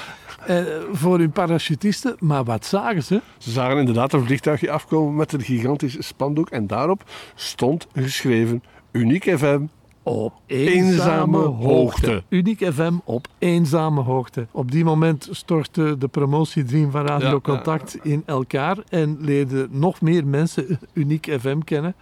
eh, 0.46 0.64
voor 0.92 1.20
hun 1.20 1.32
parachutisten. 1.32 2.16
Maar 2.20 2.44
wat 2.44 2.66
zagen 2.66 3.04
ze? 3.04 3.22
Ze 3.38 3.52
zagen 3.52 3.78
inderdaad 3.78 4.14
een 4.14 4.26
vliegtuigje 4.26 4.72
afkomen 4.72 5.16
met 5.16 5.34
een 5.34 5.42
gigantisch 5.42 6.08
spandoek. 6.08 6.50
En 6.50 6.68
daarop 6.68 7.04
stond 7.36 7.88
geschreven 7.94 8.64
Uniek 8.92 9.24
FM. 9.38 9.62
Op 10.08 10.34
Eenzame 10.46 11.38
hoogte. 11.38 12.24
Uniek 12.30 12.74
FM 12.74 12.94
op 13.04 13.28
eenzame 13.38 14.02
hoogte. 14.02 14.48
Op 14.52 14.72
die 14.72 14.84
moment 14.84 15.28
stortte 15.32 15.98
de 15.98 16.08
promotiedream 16.08 16.92
van 16.92 17.06
Radio 17.06 17.28
Ja, 17.28 17.34
ja, 17.34 17.40
Contact 17.40 17.98
in 18.04 18.24
elkaar 18.26 18.78
en 18.90 19.18
leerden 19.20 19.68
nog 19.72 20.02
meer 20.02 20.28
mensen 20.28 20.80
Uniek 20.94 21.36
FM 21.40 21.60
kennen. 21.60 21.96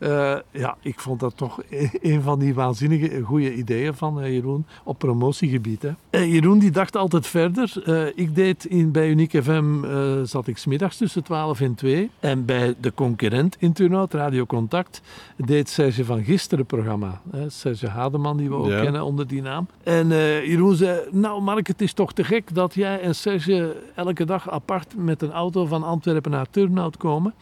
Ja. 0.00 0.34
Eh, 0.34 0.40
ja, 0.60 0.76
ik 0.80 1.00
vond 1.00 1.20
dat 1.20 1.36
toch 1.36 1.60
een 2.02 2.22
van 2.22 2.38
die 2.38 2.54
waanzinnige 2.54 3.20
goede 3.22 3.54
ideeën 3.54 3.94
van 3.94 4.20
eh, 4.20 4.32
Jeroen 4.32 4.66
op 4.84 4.98
promotiegebied. 4.98 5.82
Hè. 5.82 5.90
Eh, 6.10 6.32
Jeroen 6.32 6.58
die 6.58 6.70
dacht 6.70 6.96
altijd 6.96 7.26
verder. 7.26 7.82
Eh, 7.84 8.06
ik 8.14 8.34
deed 8.34 8.64
in, 8.64 8.90
bij 8.92 9.08
Uniek 9.08 9.42
FM 9.42 9.84
eh, 9.84 10.12
zat 10.22 10.46
ik 10.46 10.56
smiddags 10.58 10.96
tussen 10.96 11.22
12 11.24 11.60
en 11.60 11.74
2. 11.74 12.10
En 12.20 12.44
bij 12.44 12.74
de 12.80 12.94
concurrent 12.94 13.56
in 13.58 13.72
Turnhout, 13.72 14.14
Radio 14.14 14.46
Contact, 14.46 15.00
deed 15.36 15.68
Serge 15.68 16.04
van 16.04 16.24
Gisteren 16.24 16.66
programma. 16.66 17.20
Hè. 17.30 17.50
Serge 17.50 17.88
Hademan, 17.88 18.36
die 18.36 18.48
we 18.48 18.54
ook 18.54 18.68
Ja. 18.68 18.82
kennen 18.82 19.04
onder 19.04 19.26
die 19.26 19.42
naam. 19.42 19.66
En 19.82 20.12
eh, 20.12 20.46
Jeroen 20.46 20.74
zei, 20.76 21.00
nou 21.10 21.42
Mark, 21.42 21.66
het 21.66 21.80
is 21.80 21.92
toch 21.92 22.12
te 22.12 22.24
gek 22.24 22.54
dat 22.54 22.74
jij 22.74 23.00
en 23.00 23.14
Serge 23.14 23.76
elke 23.94 24.24
dag 24.24 24.50
apart 24.50 24.94
met 24.96 25.22
een 25.22 25.32
auto 25.32 25.66
van 25.66 25.82
Antwerpen 25.82 26.30
naar 26.30 26.46
Turnhout 26.50 26.96
komen. 26.96 27.34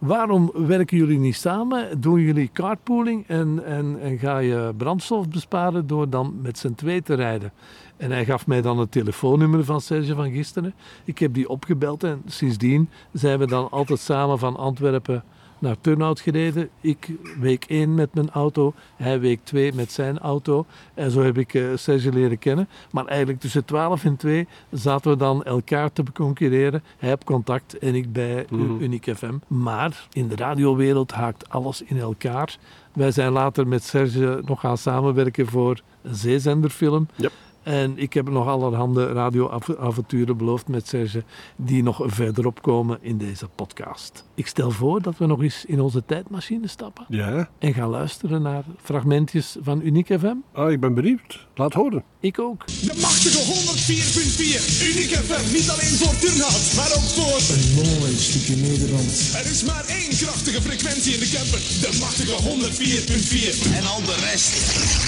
Waarom 0.00 0.50
werken 0.54 0.96
jullie 0.96 1.18
niet 1.18 1.36
samen? 1.36 2.00
Doen 2.00 2.20
jullie 2.20 2.50
carpooling 2.52 3.24
en, 3.26 3.64
en, 3.64 4.00
en 4.00 4.18
ga 4.18 4.38
je 4.38 4.72
brandstof 4.76 5.28
besparen 5.28 5.86
door 5.86 6.10
dan 6.10 6.38
met 6.42 6.58
z'n 6.58 6.74
twee 6.74 7.02
te 7.02 7.14
rijden? 7.14 7.52
En 7.96 8.10
hij 8.10 8.24
gaf 8.24 8.46
mij 8.46 8.62
dan 8.62 8.78
het 8.78 8.92
telefoonnummer 8.92 9.64
van 9.64 9.80
Serge 9.80 10.14
van 10.14 10.30
gisteren. 10.30 10.74
Ik 11.04 11.18
heb 11.18 11.34
die 11.34 11.48
opgebeld 11.48 12.04
en 12.04 12.22
sindsdien 12.26 12.88
zijn 13.12 13.38
we 13.38 13.46
dan 13.46 13.70
altijd 13.70 13.98
samen 13.98 14.38
van 14.38 14.56
Antwerpen 14.56 15.24
naar 15.60 15.76
Turnhout 15.80 16.20
gereden. 16.20 16.68
Ik 16.80 17.08
week 17.40 17.64
1 17.68 17.94
met 17.94 18.14
mijn 18.14 18.30
auto, 18.30 18.74
hij 18.96 19.20
week 19.20 19.40
2 19.44 19.72
met 19.72 19.92
zijn 19.92 20.18
auto. 20.18 20.66
En 20.94 21.10
zo 21.10 21.22
heb 21.22 21.38
ik 21.38 21.54
eh, 21.54 21.62
Serge 21.74 22.12
leren 22.12 22.38
kennen. 22.38 22.68
Maar 22.90 23.04
eigenlijk 23.04 23.40
tussen 23.40 23.64
12 23.64 24.04
en 24.04 24.16
2 24.16 24.48
zaten 24.70 25.10
we 25.10 25.16
dan 25.16 25.44
elkaar 25.44 25.92
te 25.92 26.02
concurreren. 26.12 26.82
Hij 26.98 27.12
op 27.12 27.24
contact 27.24 27.78
en 27.78 27.94
ik 27.94 28.12
bij 28.12 28.46
Mhm. 28.50 28.82
Uniek 28.82 29.12
FM. 29.16 29.34
Maar 29.46 30.06
in 30.12 30.28
de 30.28 30.36
radiowereld 30.36 31.12
haakt 31.12 31.48
alles 31.48 31.82
in 31.82 31.98
elkaar. 31.98 32.58
Wij 32.92 33.10
zijn 33.10 33.32
later 33.32 33.66
met 33.66 33.84
Serge 33.84 34.42
nog 34.44 34.60
gaan 34.60 34.78
samenwerken 34.78 35.46
voor 35.46 35.80
een 36.02 36.14
zeezenderfilm. 36.14 37.08
Yep. 37.16 37.32
En 37.62 37.98
ik 37.98 38.12
heb 38.12 38.28
nog 38.30 38.46
allerhande 38.46 39.12
radioavonturen 39.12 40.36
beloofd 40.36 40.68
met 40.68 40.86
Serge, 40.88 41.24
die 41.56 41.82
nog 41.82 42.00
verderop 42.06 42.62
komen 42.62 42.98
in 43.00 43.18
deze 43.18 43.48
podcast. 43.54 44.24
Ik 44.34 44.46
stel 44.46 44.70
voor 44.70 45.02
dat 45.02 45.18
we 45.18 45.26
nog 45.26 45.42
eens 45.42 45.64
in 45.64 45.80
onze 45.80 46.02
tijdmachine 46.06 46.68
stappen 46.68 47.04
Ja, 47.08 47.48
en 47.58 47.74
gaan 47.74 47.88
luisteren 47.88 48.42
naar 48.42 48.64
fragmentjes 48.82 49.56
van 49.60 49.80
Uniek 49.82 50.06
FM. 50.06 50.34
ah, 50.52 50.70
ik 50.70 50.80
ben 50.80 50.94
benieuwd. 50.94 51.46
Laat 51.54 51.72
horen. 51.72 52.04
Ik 52.20 52.38
ook. 52.38 52.66
De 52.66 52.98
machtige 53.00 53.38
104.4. 53.38 54.90
Uniek 54.90 55.12
FM. 55.26 55.52
Niet 55.56 55.70
alleen 55.70 55.96
voor 56.02 56.16
Turnhout, 56.18 56.72
maar 56.76 56.90
ook 56.96 57.08
voor... 57.16 57.38
Een 57.54 57.98
mooi 57.98 58.12
stukje 58.12 58.56
Nederland. 58.56 59.32
Er 59.34 59.50
is 59.50 59.64
maar 59.64 59.84
één 59.88 60.10
krachtige 60.22 60.62
frequentie 60.62 61.12
in 61.14 61.20
de 61.20 61.30
camper. 61.36 61.60
De 61.84 61.92
machtige 62.00 62.36
104.4. 62.42 63.72
En 63.78 63.84
al 63.86 64.00
de 64.02 64.16
rest, 64.30 64.52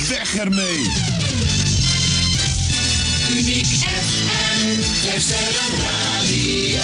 weg 0.08 0.36
ermee. 0.36 1.81
Uniek 3.32 3.66
FM, 3.66 4.80
luisteren 5.06 5.70
radio, 5.82 6.82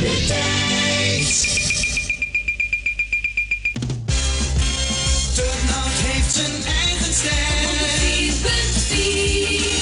de 0.00 0.24
tijd. 0.26 1.28
Turnhout 5.34 5.98
heeft 6.02 6.32
zijn 6.34 6.52
eigen 6.64 7.14
stijl. 7.14 7.68
4.4 9.72 9.75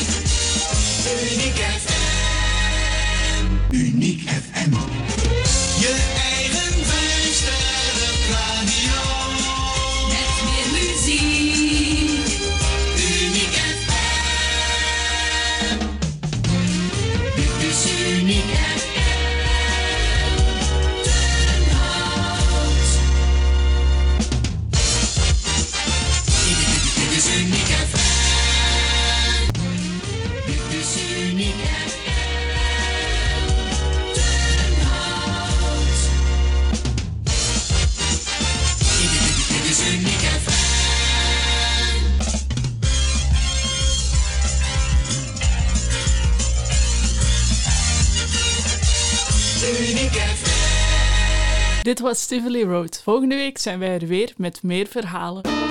was 52.14 52.26
Tivoli 52.26 52.64
Road. 52.64 53.00
Volgende 53.02 53.34
week 53.34 53.58
zijn 53.58 53.78
wij 53.78 53.94
er 53.94 54.06
weer 54.06 54.32
met 54.36 54.62
meer 54.62 54.86
verhalen. 54.86 55.63